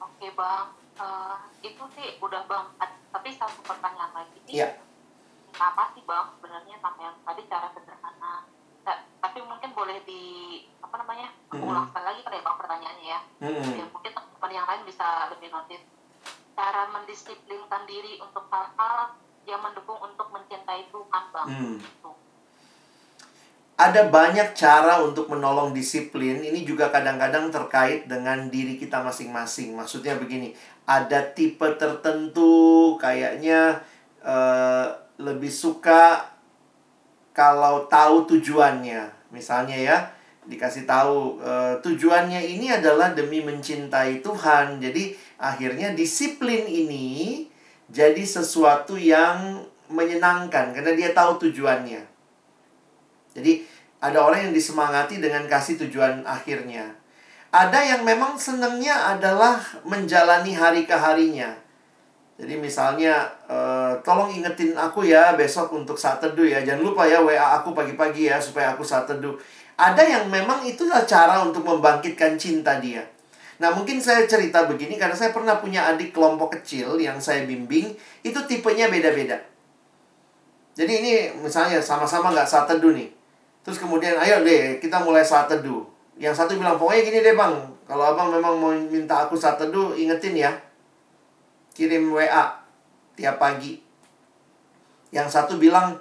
Oke 0.00 0.28
bang, 0.32 0.66
uh, 0.98 1.36
itu 1.60 1.84
sih 1.96 2.18
udah 2.18 2.42
bang. 2.48 2.66
Tapi 3.12 3.28
satu 3.36 3.60
pertanyaan 3.62 4.12
lagi. 4.16 4.38
Iya. 4.48 4.80
Apa 5.56 5.92
sih 5.92 6.02
bang 6.08 6.26
sebenarnya 6.36 6.76
sampai 6.80 7.02
yang 7.06 7.16
tadi 7.22 7.42
cara 7.46 7.68
sederhana? 7.76 8.48
tapi 9.22 9.38
mungkin 9.46 9.70
boleh 9.72 10.02
di 10.02 10.22
apa 10.82 10.98
namanya? 10.98 11.30
Aku 11.48 11.62
ulang 11.62 11.86
sekali 11.88 12.04
lagi 12.04 12.20
kali 12.26 12.36
ya 12.36 12.42
bang 12.42 12.58
pertanyaannya 12.58 13.06
ya. 13.06 13.20
Mm-hmm. 13.38 13.78
ya 13.78 13.86
mungkin 13.94 14.12
teman 14.12 14.50
yang 14.50 14.66
lain 14.66 14.82
bisa 14.82 15.06
lebih 15.30 15.48
notice. 15.54 15.86
Cara 16.52 16.90
mendisiplinkan 16.90 17.82
diri 17.86 18.18
untuk 18.18 18.44
hal-hal 18.50 19.16
yang 19.46 19.62
mendukung 19.62 19.96
untuk 20.02 20.28
mencintai 20.34 20.90
Tuhan 20.90 21.24
bang. 21.30 21.48
Mm. 21.48 21.76
Gitu. 21.78 22.10
Ada 23.82 24.06
banyak 24.06 24.54
cara 24.54 25.02
untuk 25.02 25.26
menolong 25.26 25.74
disiplin. 25.74 26.38
Ini 26.38 26.62
juga 26.62 26.94
kadang-kadang 26.94 27.50
terkait 27.50 28.06
dengan 28.06 28.46
diri 28.46 28.78
kita 28.78 29.02
masing-masing. 29.02 29.74
Maksudnya 29.74 30.14
begini, 30.22 30.54
ada 30.86 31.18
tipe 31.34 31.66
tertentu 31.74 32.94
kayaknya 33.02 33.82
uh, 34.22 34.86
lebih 35.18 35.50
suka 35.50 36.30
kalau 37.34 37.90
tahu 37.90 38.30
tujuannya. 38.30 39.34
Misalnya 39.34 39.74
ya, 39.74 39.96
dikasih 40.46 40.86
tahu 40.86 41.42
uh, 41.42 41.74
tujuannya 41.82 42.38
ini 42.38 42.70
adalah 42.70 43.10
demi 43.18 43.42
mencintai 43.42 44.22
Tuhan. 44.22 44.78
Jadi 44.78 45.18
akhirnya 45.42 45.90
disiplin 45.90 46.70
ini 46.70 47.50
jadi 47.90 48.22
sesuatu 48.22 48.94
yang 48.94 49.66
menyenangkan 49.90 50.70
karena 50.70 50.94
dia 50.94 51.10
tahu 51.10 51.50
tujuannya. 51.50 52.12
Jadi 53.32 53.71
ada 54.02 54.18
orang 54.18 54.50
yang 54.50 54.54
disemangati 54.54 55.22
dengan 55.22 55.46
kasih 55.46 55.78
tujuan 55.86 56.26
akhirnya. 56.26 56.90
Ada 57.54 57.78
yang 57.94 58.02
memang 58.02 58.34
senangnya 58.34 59.14
adalah 59.14 59.62
menjalani 59.86 60.58
hari 60.58 60.82
ke 60.82 60.96
harinya. 60.96 61.54
Jadi 62.34 62.58
misalnya, 62.58 63.30
uh, 63.46 63.94
tolong 64.02 64.34
ingetin 64.34 64.74
aku 64.74 65.06
ya 65.06 65.38
besok 65.38 65.70
untuk 65.70 65.94
saat 65.94 66.18
teduh 66.18 66.42
ya. 66.42 66.58
Jangan 66.66 66.82
lupa 66.82 67.06
ya 67.06 67.22
WA 67.22 67.62
aku 67.62 67.70
pagi-pagi 67.70 68.26
ya 68.26 68.42
supaya 68.42 68.74
aku 68.74 68.82
saat 68.82 69.06
teduh. 69.06 69.38
Ada 69.78 70.02
yang 70.02 70.24
memang 70.26 70.66
itulah 70.66 71.06
cara 71.06 71.38
untuk 71.46 71.62
membangkitkan 71.62 72.34
cinta 72.34 72.82
dia. 72.82 73.06
Nah 73.62 73.70
mungkin 73.70 74.02
saya 74.02 74.26
cerita 74.26 74.66
begini 74.66 74.98
karena 74.98 75.14
saya 75.14 75.30
pernah 75.30 75.62
punya 75.62 75.86
adik 75.86 76.10
kelompok 76.10 76.58
kecil 76.58 76.98
yang 76.98 77.22
saya 77.22 77.46
bimbing. 77.46 77.94
Itu 78.26 78.42
tipenya 78.50 78.90
beda-beda. 78.90 79.38
Jadi 80.74 80.92
ini 80.98 81.12
misalnya 81.38 81.78
sama-sama 81.78 82.34
nggak 82.34 82.48
saat 82.50 82.66
teduh 82.66 82.90
nih. 82.90 83.21
Terus 83.62 83.78
kemudian 83.78 84.18
ayo 84.18 84.42
deh 84.42 84.78
kita 84.82 85.02
mulai 85.02 85.22
saat 85.22 85.46
teduh. 85.46 85.86
Yang 86.18 86.44
satu 86.44 86.58
bilang 86.58 86.76
pokoknya 86.76 87.02
gini 87.06 87.18
deh 87.22 87.34
bang. 87.34 87.54
Kalau 87.86 88.04
abang 88.14 88.30
memang 88.30 88.54
mau 88.58 88.72
minta 88.74 89.26
aku 89.26 89.34
saat 89.34 89.58
teduh 89.58 89.94
ingetin 89.94 90.38
ya 90.38 90.52
kirim 91.72 92.12
WA 92.12 92.62
tiap 93.16 93.36
pagi. 93.40 93.80
Yang 95.12 95.28
satu 95.28 95.60
bilang, 95.60 95.96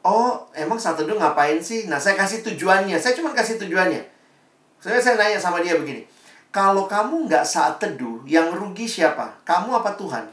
oh 0.00 0.48
emang 0.56 0.80
saat 0.80 0.96
teduh 0.96 1.16
ngapain 1.16 1.60
sih? 1.60 1.88
Nah 1.88 2.00
saya 2.00 2.16
kasih 2.16 2.40
tujuannya, 2.40 2.96
saya 2.96 3.12
cuma 3.16 3.36
kasih 3.36 3.60
tujuannya. 3.60 4.00
Saya 4.80 4.98
saya 4.98 5.20
nanya 5.20 5.38
sama 5.38 5.60
dia 5.60 5.76
begini, 5.76 6.08
kalau 6.50 6.90
kamu 6.90 7.28
nggak 7.28 7.44
saat 7.46 7.78
teduh, 7.78 8.24
yang 8.26 8.50
rugi 8.50 8.88
siapa? 8.88 9.30
Kamu 9.46 9.78
apa 9.78 9.94
Tuhan? 9.94 10.24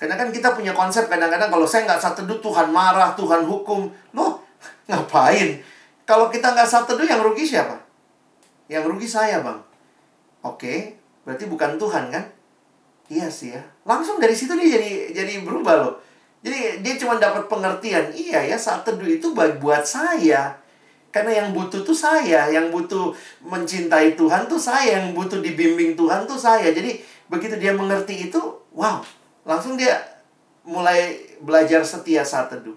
Karena 0.00 0.18
kan 0.18 0.32
kita 0.32 0.56
punya 0.56 0.72
konsep 0.74 1.06
kadang-kadang 1.06 1.52
kalau 1.52 1.66
saya 1.68 1.86
nggak 1.86 2.00
saat 2.00 2.16
teduh 2.18 2.40
Tuhan 2.40 2.72
marah, 2.72 3.14
Tuhan 3.14 3.44
hukum. 3.44 3.86
Loh, 4.16 4.42
ngapain? 4.88 5.60
Kalau 6.02 6.28
kita 6.28 6.52
nggak 6.52 6.68
saat 6.68 6.84
teduh 6.84 7.06
yang 7.06 7.22
rugi 7.22 7.46
siapa? 7.46 7.78
Yang 8.66 8.84
rugi 8.90 9.08
saya 9.08 9.40
bang. 9.40 9.58
Oke, 10.42 10.98
berarti 11.22 11.46
bukan 11.46 11.78
Tuhan 11.78 12.10
kan? 12.10 12.24
Iya 13.06 13.28
sih 13.30 13.54
ya. 13.54 13.62
Langsung 13.86 14.18
dari 14.18 14.34
situ 14.34 14.56
dia 14.58 14.78
jadi 14.78 15.14
jadi 15.14 15.44
berubah 15.46 15.74
loh. 15.78 15.94
Jadi 16.42 16.82
dia 16.82 16.94
cuma 16.98 17.20
dapat 17.22 17.46
pengertian. 17.46 18.10
Iya 18.10 18.42
ya, 18.50 18.56
saat 18.58 18.82
teduh 18.82 19.06
itu 19.06 19.30
buat 19.36 19.84
saya. 19.86 20.58
Karena 21.12 21.44
yang 21.44 21.48
butuh 21.52 21.84
tuh 21.84 21.94
saya, 21.94 22.48
yang 22.48 22.72
butuh 22.72 23.12
mencintai 23.44 24.16
Tuhan 24.16 24.48
tuh 24.48 24.56
saya, 24.56 24.98
yang 24.98 25.12
butuh 25.12 25.38
dibimbing 25.44 25.92
Tuhan 25.94 26.24
tuh 26.24 26.40
saya. 26.40 26.72
Jadi 26.72 27.04
begitu 27.28 27.60
dia 27.60 27.76
mengerti 27.76 28.32
itu, 28.32 28.40
wow, 28.72 29.04
langsung 29.44 29.76
dia 29.76 29.92
mulai 30.64 31.20
belajar 31.44 31.84
setia 31.84 32.24
saat 32.24 32.48
teduh. 32.48 32.74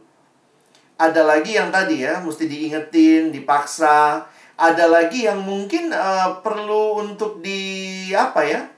Ada 0.96 1.28
lagi 1.28 1.60
yang 1.60 1.72
tadi 1.76 2.04
ya, 2.08 2.24
mesti 2.24 2.48
diingetin, 2.48 3.36
dipaksa. 3.36 4.24
Ada 4.56 4.88
lagi 4.88 5.28
yang 5.28 5.44
mungkin 5.44 5.92
uh, 5.92 6.40
perlu 6.40 7.04
untuk 7.04 7.44
di 7.44 8.08
apa 8.16 8.42
ya? 8.48 8.76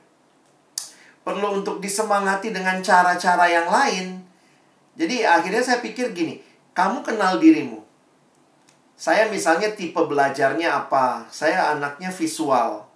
perlu 1.27 1.59
untuk 1.59 1.83
disemangati 1.83 2.55
dengan 2.55 2.79
cara-cara 2.79 3.51
yang 3.51 3.67
lain. 3.67 4.23
Jadi 4.95 5.27
akhirnya 5.27 5.59
saya 5.59 5.83
pikir 5.83 6.15
gini, 6.15 6.39
kamu 6.71 7.03
kenal 7.03 7.35
dirimu. 7.35 7.83
Saya 8.95 9.27
misalnya 9.27 9.75
tipe 9.75 9.99
belajarnya 9.99 10.87
apa? 10.87 11.27
Saya 11.27 11.75
anaknya 11.75 12.09
visual. 12.15 12.87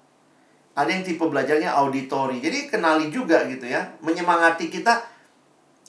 Ada 0.71 0.89
yang 0.95 1.03
tipe 1.03 1.21
belajarnya 1.27 1.75
auditori. 1.75 2.39
Jadi 2.39 2.71
kenali 2.71 3.11
juga 3.11 3.43
gitu 3.51 3.67
ya. 3.67 3.91
Menyemangati 3.99 4.71
kita. 4.71 5.03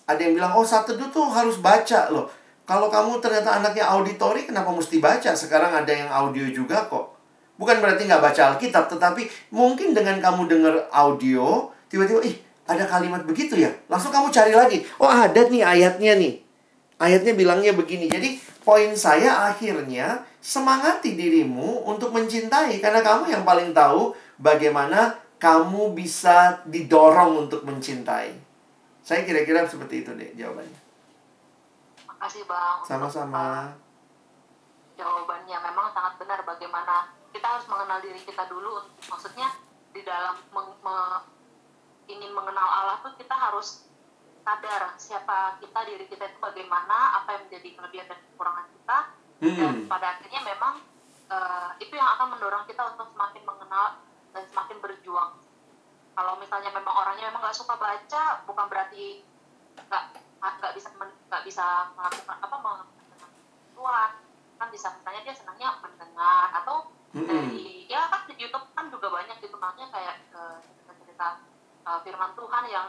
Ada 0.05 0.19
yang 0.19 0.35
bilang, 0.37 0.53
oh 0.59 0.67
satu 0.67 0.99
itu 0.99 1.07
tuh 1.15 1.31
harus 1.31 1.63
baca 1.63 2.11
loh. 2.11 2.27
Kalau 2.63 2.87
kamu 2.87 3.19
ternyata 3.19 3.59
anaknya 3.59 3.91
auditori, 3.91 4.47
kenapa 4.47 4.71
mesti 4.71 5.03
baca? 5.03 5.35
Sekarang 5.35 5.75
ada 5.75 5.91
yang 5.91 6.07
audio 6.07 6.47
juga 6.47 6.87
kok. 6.87 7.19
Bukan 7.59 7.83
berarti 7.83 8.07
nggak 8.07 8.23
baca 8.23 8.55
Alkitab, 8.55 8.87
tetapi 8.87 9.27
mungkin 9.51 9.91
dengan 9.93 10.23
kamu 10.23 10.47
dengar 10.47 10.75
audio, 10.95 11.71
tiba-tiba 11.91 12.23
ih 12.23 12.39
ada 12.71 12.87
kalimat 12.87 13.27
begitu 13.27 13.59
ya? 13.59 13.71
Langsung 13.91 14.15
kamu 14.15 14.31
cari 14.31 14.55
lagi. 14.55 14.79
Oh 15.03 15.11
ada 15.11 15.43
nih 15.51 15.63
ayatnya 15.67 16.15
nih. 16.15 16.39
Ayatnya 17.03 17.35
bilangnya 17.35 17.75
begini. 17.75 18.07
Jadi 18.15 18.39
poin 18.63 18.95
saya 18.95 19.51
akhirnya 19.51 20.23
semangati 20.39 21.19
dirimu 21.19 21.83
untuk 21.91 22.15
mencintai. 22.15 22.79
Karena 22.79 23.03
kamu 23.03 23.35
yang 23.35 23.43
paling 23.43 23.75
tahu 23.75 24.15
bagaimana 24.39 25.19
kamu 25.43 25.99
bisa 25.99 26.63
didorong 26.71 27.51
untuk 27.51 27.67
mencintai. 27.67 28.31
Saya 29.03 29.27
kira-kira 29.27 29.67
seperti 29.67 30.07
itu 30.07 30.15
deh 30.15 30.31
jawabannya 30.39 30.92
makasih 32.23 32.47
bang 32.47 32.79
sama-sama. 32.87 33.75
jawabannya 34.95 35.59
memang 35.59 35.91
sangat 35.91 36.23
benar. 36.23 36.39
Bagaimana 36.47 37.11
kita 37.35 37.43
harus 37.43 37.67
mengenal 37.67 37.99
diri 37.99 38.23
kita 38.23 38.47
dulu. 38.47 38.79
Maksudnya 39.11 39.51
di 39.91 40.07
dalam 40.07 40.39
ingin 42.07 42.31
mengenal 42.31 42.63
Allah 42.63 43.03
tuh 43.03 43.19
kita 43.19 43.35
harus 43.35 43.91
sadar 44.47 44.95
siapa 45.03 45.59
kita 45.59 45.83
diri 45.83 46.07
kita 46.07 46.31
itu 46.31 46.39
bagaimana 46.39 47.19
apa 47.19 47.35
yang 47.35 47.43
menjadi 47.51 47.69
kelebihan 47.75 48.07
dan 48.07 48.19
kekurangan 48.31 48.67
kita. 48.71 48.99
Hmm. 49.43 49.59
dan 49.59 49.75
pada 49.91 50.07
akhirnya 50.15 50.41
memang 50.47 50.79
uh, 51.27 51.75
itu 51.83 51.91
yang 51.91 52.07
akan 52.15 52.39
mendorong 52.39 52.63
kita 52.71 52.87
untuk 52.95 53.11
semakin 53.11 53.43
mengenal 53.43 53.99
dan 54.31 54.47
semakin 54.47 54.79
berjuang. 54.79 55.43
Kalau 56.15 56.39
misalnya 56.39 56.71
memang 56.71 56.95
orangnya 56.95 57.35
memang 57.35 57.51
nggak 57.51 57.59
suka 57.59 57.75
baca 57.75 58.47
bukan 58.47 58.67
berarti 58.71 59.27
nggak 59.75 60.05
nggak 60.43 60.75
bisa 60.75 60.89
nggak 60.99 61.43
bisa 61.47 61.67
melakukan 61.95 62.37
apa 62.43 62.57
Tuhan 63.79 64.11
kan 64.59 64.69
bisa 64.71 64.89
misalnya 64.95 65.23
dia 65.27 65.35
senangnya 65.35 65.69
mendengar 65.79 66.51
atau 66.63 66.91
hmm. 67.15 67.27
dari 67.27 67.87
ya 67.87 68.11
kan 68.11 68.27
di 68.27 68.35
YouTube 68.39 68.67
kan 68.75 68.87
juga 68.91 69.11
banyak 69.11 69.39
gitu 69.43 69.55
makanya 69.59 69.91
kayak 69.91 70.17
uh, 70.35 70.59
cerita-cerita 70.63 71.43
uh, 71.87 71.99
firman 72.03 72.31
Tuhan 72.35 72.65
yang 72.71 72.89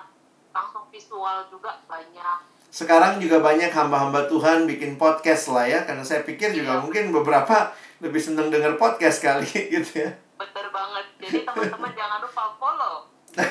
langsung 0.54 0.86
visual 0.94 1.50
juga 1.50 1.82
banyak. 1.90 2.40
Sekarang 2.70 3.18
juga 3.18 3.42
banyak 3.42 3.74
hamba-hamba 3.74 4.30
Tuhan 4.30 4.70
bikin 4.70 4.98
podcast 5.02 5.50
lah 5.50 5.66
ya, 5.66 5.86
karena 5.86 6.06
saya 6.06 6.22
pikir 6.26 6.54
juga 6.54 6.78
iya. 6.78 6.82
mungkin 6.82 7.10
beberapa 7.10 7.74
lebih 8.02 8.22
seneng 8.22 8.54
denger 8.54 8.78
podcast 8.78 9.22
kali 9.22 9.50
gitu 9.74 10.06
ya. 10.06 10.10
Bener 10.38 10.68
banget. 10.70 11.06
Jadi 11.22 11.38
teman-teman 11.46 11.92
jangan 12.00 12.20
lupa 12.22 12.44
follow. 12.62 12.96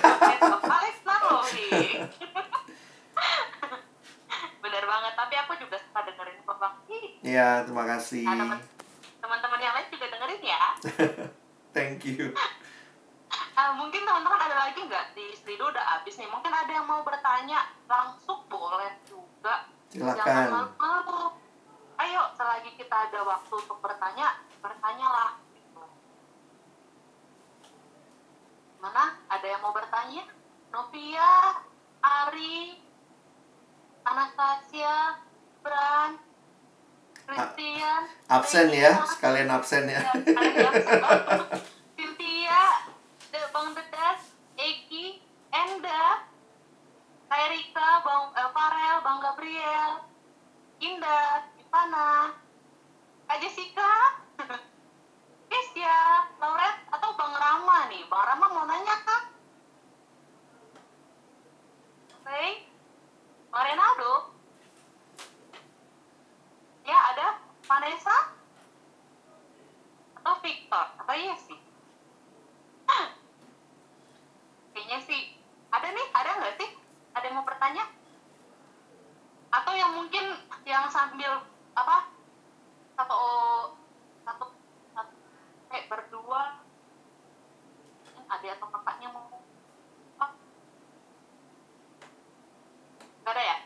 Alex 0.78 0.96
Narohi. 1.02 1.70
Banget. 4.92 5.12
Tapi 5.16 5.34
aku 5.40 5.52
juga 5.56 5.76
suka 5.80 6.00
dengerin 6.04 6.44
Pembakti. 6.44 7.00
Iya, 7.24 7.64
terima 7.64 7.84
kasih. 7.88 8.28
Nah, 8.28 8.60
teman-teman 9.24 9.60
yang 9.64 9.72
lain 9.72 9.88
juga 9.88 10.06
dengerin 10.12 10.42
ya. 10.44 10.62
Thank 11.76 12.04
you. 12.04 12.36
Nah, 13.56 13.72
mungkin 13.72 14.04
teman-teman 14.04 14.36
ada 14.36 14.68
lagi 14.68 14.84
nggak 14.84 15.16
di 15.16 15.32
Slido 15.32 15.72
udah 15.72 15.96
habis 15.96 16.20
nih. 16.20 16.28
Mungkin 16.28 16.52
ada 16.52 16.68
yang 16.68 16.84
mau 16.84 17.00
bertanya 17.00 17.72
langsung 17.88 18.44
boleh 18.52 19.00
juga. 19.08 19.64
Jangan 19.96 20.16
Silakan. 20.20 20.48
malu-malu. 20.52 21.22
Ayo, 21.96 22.22
selagi 22.36 22.76
kita 22.76 22.96
ada 23.08 23.20
waktu 23.24 23.54
untuk 23.56 23.78
bertanya, 23.80 24.44
bertanyalah. 24.60 25.40
Gitu. 25.56 25.84
Mana? 28.84 29.16
Ada 29.32 29.46
yang 29.46 29.60
mau 29.64 29.72
bertanya? 29.72 30.28
Novia, 30.72 31.60
Ari, 32.00 32.80
Anastasia, 34.02 35.22
Bran, 35.62 36.18
Christian, 37.14 38.02
Absen 38.26 38.68
ya, 38.74 38.92
sekalian 39.06 39.48
absen 39.48 39.84
ya. 39.86 40.02
Cynthia, 41.96 42.62
De- 43.30 43.50
Bang 43.54 43.70
Dedas, 43.72 44.34
Eki, 44.58 45.22
Enda, 45.48 46.26
Erika, 47.30 47.88
Bang 48.02 48.34
eh, 48.34 48.50
Farel, 48.50 48.96
Bang 49.00 49.18
Gabriel, 49.22 49.92
Indah, 50.78 51.46
Ivana, 51.56 52.34
Kak 53.24 53.38
Jessica, 53.38 54.18
Kesia, 55.50 55.98
Lauret, 56.36 56.76
atau 56.90 57.14
Bang 57.14 57.32
Rama 57.32 57.86
nih. 57.86 58.02
Bang 58.08 58.24
Rama 58.26 58.46
mau 58.50 58.64
nanya 58.66 58.96
kak? 59.00 59.22
Oke, 62.18 62.44
Bang 63.48 63.64
Renaldo, 63.64 64.12
ya 66.82 66.98
ada 67.12 67.28
Vanessa, 67.62 68.16
atau 70.16 70.34
Victor, 70.40 70.86
atau 70.98 71.14
Yesi? 71.14 71.56
Kayaknya 74.72 74.98
sih, 75.04 75.22
ada 75.68 75.88
nih, 75.88 76.06
ada 76.12 76.30
nggak 76.40 76.56
sih? 76.56 76.70
Ada 77.12 77.24
yang 77.28 77.36
mau 77.36 77.44
bertanya? 77.44 77.84
Atau 79.52 79.76
yang 79.76 79.92
mungkin 79.92 80.32
yang 80.64 80.88
sambil 80.88 81.44
apa? 81.76 82.08
Satu 82.96 83.20
satu, 84.24 84.44
satu 84.96 85.12
kayak 85.68 85.92
berdua 85.92 86.56
ada 88.26 88.48
atau 88.48 88.68
kakaknya 88.72 89.08
mau 89.12 89.28
apa? 90.16 90.26
Gak 93.22 93.32
ada 93.36 93.42
ya? 93.44 93.56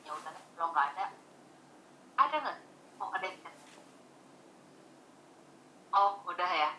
Ya 0.00 0.10
udah, 0.16 0.32
kalau 0.56 0.68
nggak 0.72 0.88
ada, 0.96 1.04
ada 2.16 2.36
nggak? 2.40 2.56
Oh 2.98 3.08
ada. 3.12 3.28
Oh 5.92 6.10
udah 6.24 6.50
ya. 6.50 6.70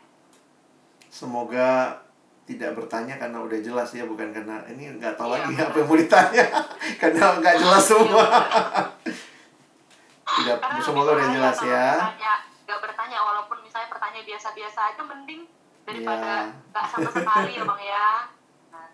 Semoga 1.15 1.95
tidak 2.43 2.75
bertanya 2.75 3.15
karena 3.15 3.39
udah 3.39 3.55
jelas 3.57 3.89
ya, 3.89 4.03
bukan 4.03 4.29
karena 4.29 4.59
ini 4.67 4.91
nggak 4.93 5.15
tahu 5.15 5.31
Iya, 5.31 5.35
lagi 5.39 5.53
benar. 5.55 5.65
apa 5.65 5.77
yang 5.77 5.87
mau 5.87 5.97
ditanya 5.97 6.45
karena 7.01 7.23
nggak 7.39 7.55
jelas 7.57 7.83
semua. 7.85 8.25
tidak, 10.35 10.57
Karena 10.59 10.81
semoga 10.83 11.11
udah 11.15 11.29
jelas 11.31 11.55
kalau 11.55 11.71
ya. 11.71 11.87
Bertanya, 11.95 12.33
gak 12.65 12.79
bertanya 12.81 13.17
walaupun 13.21 13.57
misalnya 13.63 13.87
pertanyaan 13.87 14.27
biasa-biasa 14.27 14.79
aja 14.91 15.01
mending 15.01 15.41
daripada 15.85 16.33
Iya. 16.43 16.69
nggak 16.69 16.85
sama 16.85 17.09
sekali 17.09 17.51
ya 17.53 17.63
bang 17.63 17.81
ya. 17.81 18.07
Nah. 18.69 18.89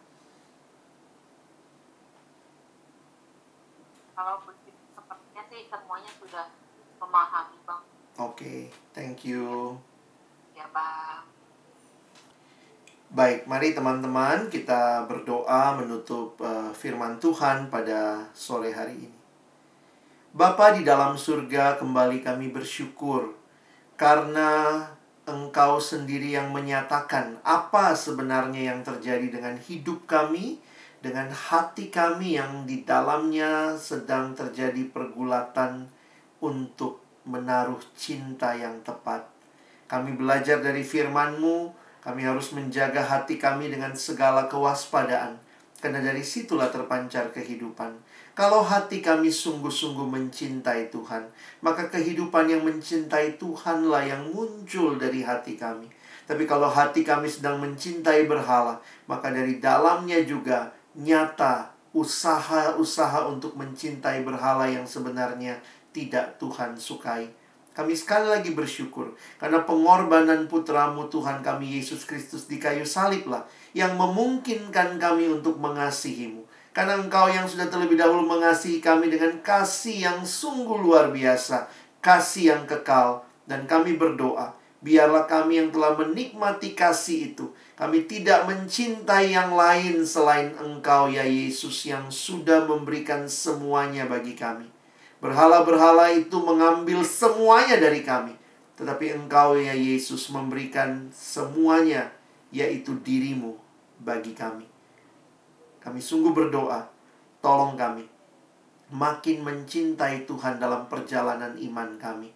Kalau 4.13 4.35
begitu 4.45 4.79
sepertinya 4.91 5.43
sih 5.49 5.61
semuanya 5.65 6.11
sudah 6.13 6.45
memahami 6.99 7.57
bang. 7.65 7.81
Oke, 8.15 8.55
thank 8.91 9.25
you. 9.25 9.75
Ya 10.53 10.69
bang. 10.69 11.10
Baik, 13.11 13.43
mari 13.43 13.75
teman-teman 13.75 14.47
kita 14.47 15.03
berdoa 15.03 15.75
menutup 15.75 16.39
eh, 16.39 16.71
firman 16.71 17.19
Tuhan 17.19 17.67
pada 17.67 18.23
sore 18.31 18.71
hari 18.71 19.03
ini. 19.03 19.19
Bapa 20.31 20.71
di 20.71 20.87
dalam 20.87 21.19
surga, 21.19 21.75
kembali 21.75 22.23
kami 22.23 22.55
bersyukur 22.55 23.35
karena 23.99 24.79
Engkau 25.27 25.83
sendiri 25.83 26.39
yang 26.39 26.55
menyatakan 26.55 27.35
apa 27.43 27.91
sebenarnya 27.99 28.71
yang 28.71 28.79
terjadi 28.79 29.27
dengan 29.27 29.59
hidup 29.59 30.07
kami, 30.07 30.63
dengan 31.03 31.35
hati 31.35 31.91
kami 31.91 32.39
yang 32.39 32.63
di 32.63 32.87
dalamnya 32.87 33.75
sedang 33.75 34.31
terjadi 34.39 34.87
pergulatan 34.87 35.91
untuk 36.39 37.03
menaruh 37.27 37.83
cinta 37.91 38.55
yang 38.55 38.79
tepat. 38.87 39.27
Kami 39.91 40.15
belajar 40.15 40.63
dari 40.63 40.87
firman-Mu, 40.87 41.80
kami 42.01 42.25
harus 42.25 42.53
menjaga 42.57 43.05
hati 43.05 43.37
kami 43.37 43.69
dengan 43.69 43.93
segala 43.93 44.49
kewaspadaan, 44.49 45.37
karena 45.77 46.01
dari 46.01 46.25
situlah 46.25 46.73
terpancar 46.73 47.29
kehidupan. 47.29 47.93
Kalau 48.31 48.63
hati 48.65 49.05
kami 49.05 49.29
sungguh-sungguh 49.29 50.07
mencintai 50.07 50.89
Tuhan, 50.89 51.29
maka 51.61 51.91
kehidupan 51.93 52.49
yang 52.49 52.63
mencintai 52.65 53.37
Tuhanlah 53.37 54.07
yang 54.07 54.33
muncul 54.33 54.97
dari 54.97 55.21
hati 55.21 55.59
kami. 55.59 55.85
Tapi 56.25 56.47
kalau 56.47 56.71
hati 56.71 57.03
kami 57.03 57.27
sedang 57.27 57.59
mencintai 57.59 58.25
berhala, 58.25 58.79
maka 59.05 59.29
dari 59.29 59.59
dalamnya 59.59 60.23
juga 60.23 60.71
nyata 60.95 61.75
usaha-usaha 61.91 63.27
untuk 63.27 63.59
mencintai 63.59 64.23
berhala 64.23 64.63
yang 64.63 64.87
sebenarnya 64.87 65.59
tidak 65.91 66.39
Tuhan 66.39 66.79
sukai. 66.79 67.27
Kami 67.71 67.95
sekali 67.95 68.27
lagi 68.27 68.51
bersyukur 68.51 69.15
karena 69.39 69.63
pengorbanan 69.63 70.51
putramu 70.51 71.07
Tuhan 71.07 71.39
kami 71.39 71.79
Yesus 71.79 72.03
Kristus 72.03 72.43
di 72.43 72.59
kayu 72.59 72.83
salib 72.83 73.31
lah 73.31 73.47
yang 73.71 73.95
memungkinkan 73.95 74.99
kami 74.99 75.31
untuk 75.31 75.55
mengasihimu. 75.55 76.43
Karena 76.75 76.99
engkau 76.99 77.31
yang 77.31 77.47
sudah 77.47 77.67
terlebih 77.71 77.99
dahulu 77.99 78.27
mengasihi 78.27 78.83
kami 78.83 79.11
dengan 79.11 79.39
kasih 79.43 80.07
yang 80.07 80.19
sungguh 80.23 80.79
luar 80.79 81.11
biasa, 81.11 81.67
kasih 81.99 82.55
yang 82.55 82.63
kekal. 82.63 83.23
Dan 83.43 83.67
kami 83.67 83.99
berdoa, 83.99 84.55
biarlah 84.79 85.27
kami 85.27 85.59
yang 85.59 85.69
telah 85.75 85.99
menikmati 85.99 86.71
kasih 86.71 87.35
itu, 87.35 87.51
kami 87.75 88.07
tidak 88.07 88.47
mencintai 88.47 89.35
yang 89.35 89.51
lain 89.51 90.07
selain 90.07 90.55
engkau 90.55 91.11
ya 91.11 91.27
Yesus 91.27 91.83
yang 91.83 92.07
sudah 92.07 92.63
memberikan 92.63 93.27
semuanya 93.27 94.07
bagi 94.07 94.31
kami. 94.39 94.80
Berhala-berhala 95.21 96.09
itu 96.11 96.41
mengambil 96.41 97.05
semuanya 97.05 97.77
dari 97.77 98.01
kami. 98.01 98.33
Tetapi 98.75 99.13
engkau 99.13 99.53
ya 99.53 99.77
Yesus 99.77 100.33
memberikan 100.33 101.13
semuanya, 101.13 102.09
yaitu 102.49 102.97
dirimu 103.05 103.53
bagi 104.01 104.33
kami. 104.33 104.65
Kami 105.77 106.01
sungguh 106.01 106.33
berdoa, 106.33 106.89
tolong 107.39 107.77
kami 107.77 108.09
makin 108.91 109.39
mencintai 109.41 110.27
Tuhan 110.27 110.59
dalam 110.59 110.85
perjalanan 110.91 111.55
iman 111.55 111.95
kami. 111.95 112.29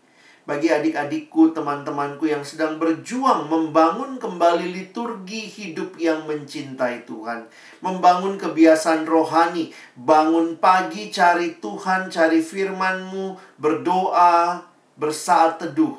Bagi 0.46 0.70
adik-adikku, 0.70 1.58
teman-temanku 1.58 2.30
yang 2.30 2.46
sedang 2.46 2.78
berjuang 2.78 3.50
membangun 3.50 4.22
kembali 4.22 4.70
liturgi 4.70 5.50
hidup 5.50 5.98
yang 5.98 6.30
mencintai 6.30 7.02
Tuhan, 7.10 7.50
membangun 7.82 8.38
kebiasaan 8.38 9.10
rohani, 9.10 9.74
bangun 9.98 10.62
pagi 10.62 11.10
cari 11.10 11.58
Tuhan, 11.58 12.14
cari 12.14 12.46
firman-Mu, 12.46 13.58
berdoa, 13.58 14.62
bersaat 14.93 15.66
teduh, 15.66 15.98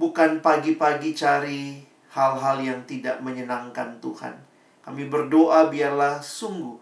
bukan 0.00 0.40
pagi-pagi 0.40 1.12
cari 1.12 1.84
hal-hal 2.16 2.64
yang 2.64 2.80
tidak 2.88 3.20
menyenangkan 3.20 4.00
Tuhan. 4.00 4.40
Kami 4.88 5.04
berdoa 5.12 5.68
biarlah 5.68 6.24
sungguh 6.24 6.80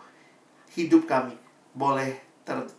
hidup 0.79 1.11
kami 1.11 1.35
boleh 1.75 2.23
ter 2.47 2.71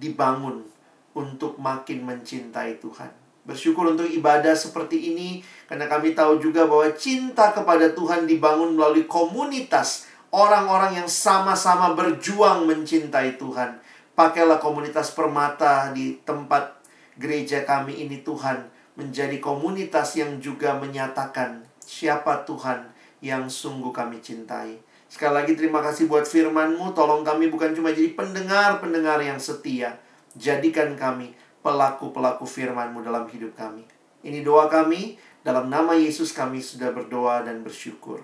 dibangun 0.00 0.64
untuk 1.12 1.60
makin 1.60 2.08
mencintai 2.08 2.80
Tuhan. 2.80 3.19
Bersyukur 3.50 3.90
untuk 3.90 4.06
ibadah 4.06 4.54
seperti 4.54 5.10
ini 5.10 5.42
karena 5.66 5.90
kami 5.90 6.14
tahu 6.14 6.38
juga 6.38 6.70
bahwa 6.70 6.86
cinta 6.94 7.50
kepada 7.50 7.90
Tuhan 7.90 8.30
dibangun 8.30 8.78
melalui 8.78 9.10
komunitas 9.10 10.06
orang-orang 10.30 11.02
yang 11.02 11.10
sama-sama 11.10 11.98
berjuang 11.98 12.70
mencintai 12.70 13.34
Tuhan. 13.42 13.82
Pakailah 14.14 14.62
komunitas 14.62 15.10
permata 15.10 15.90
di 15.90 16.22
tempat 16.22 16.78
gereja 17.18 17.66
kami 17.66 18.06
ini 18.06 18.22
Tuhan 18.22 18.70
menjadi 18.94 19.42
komunitas 19.42 20.14
yang 20.14 20.38
juga 20.38 20.78
menyatakan 20.78 21.66
siapa 21.82 22.46
Tuhan 22.46 22.86
yang 23.18 23.50
sungguh 23.50 23.90
kami 23.90 24.22
cintai. 24.22 24.78
Sekali 25.10 25.34
lagi 25.42 25.52
terima 25.58 25.82
kasih 25.82 26.06
buat 26.06 26.22
firman-Mu. 26.22 26.94
Tolong 26.94 27.26
kami 27.26 27.50
bukan 27.50 27.74
cuma 27.74 27.90
jadi 27.90 28.14
pendengar-pendengar 28.14 29.18
yang 29.18 29.42
setia. 29.42 29.98
Jadikan 30.38 30.94
kami 30.94 31.34
pelaku-pelaku 31.60 32.48
firman-Mu 32.48 33.04
dalam 33.04 33.28
hidup 33.28 33.52
kami. 33.52 33.84
Ini 34.24 34.40
doa 34.40 34.68
kami. 34.68 35.16
Dalam 35.40 35.72
nama 35.72 35.96
Yesus 35.96 36.36
kami 36.36 36.60
sudah 36.60 36.92
berdoa 36.92 37.40
dan 37.44 37.64
bersyukur. 37.64 38.20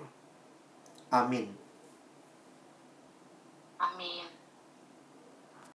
Amin. 1.09 1.49
Amin. 3.77 4.16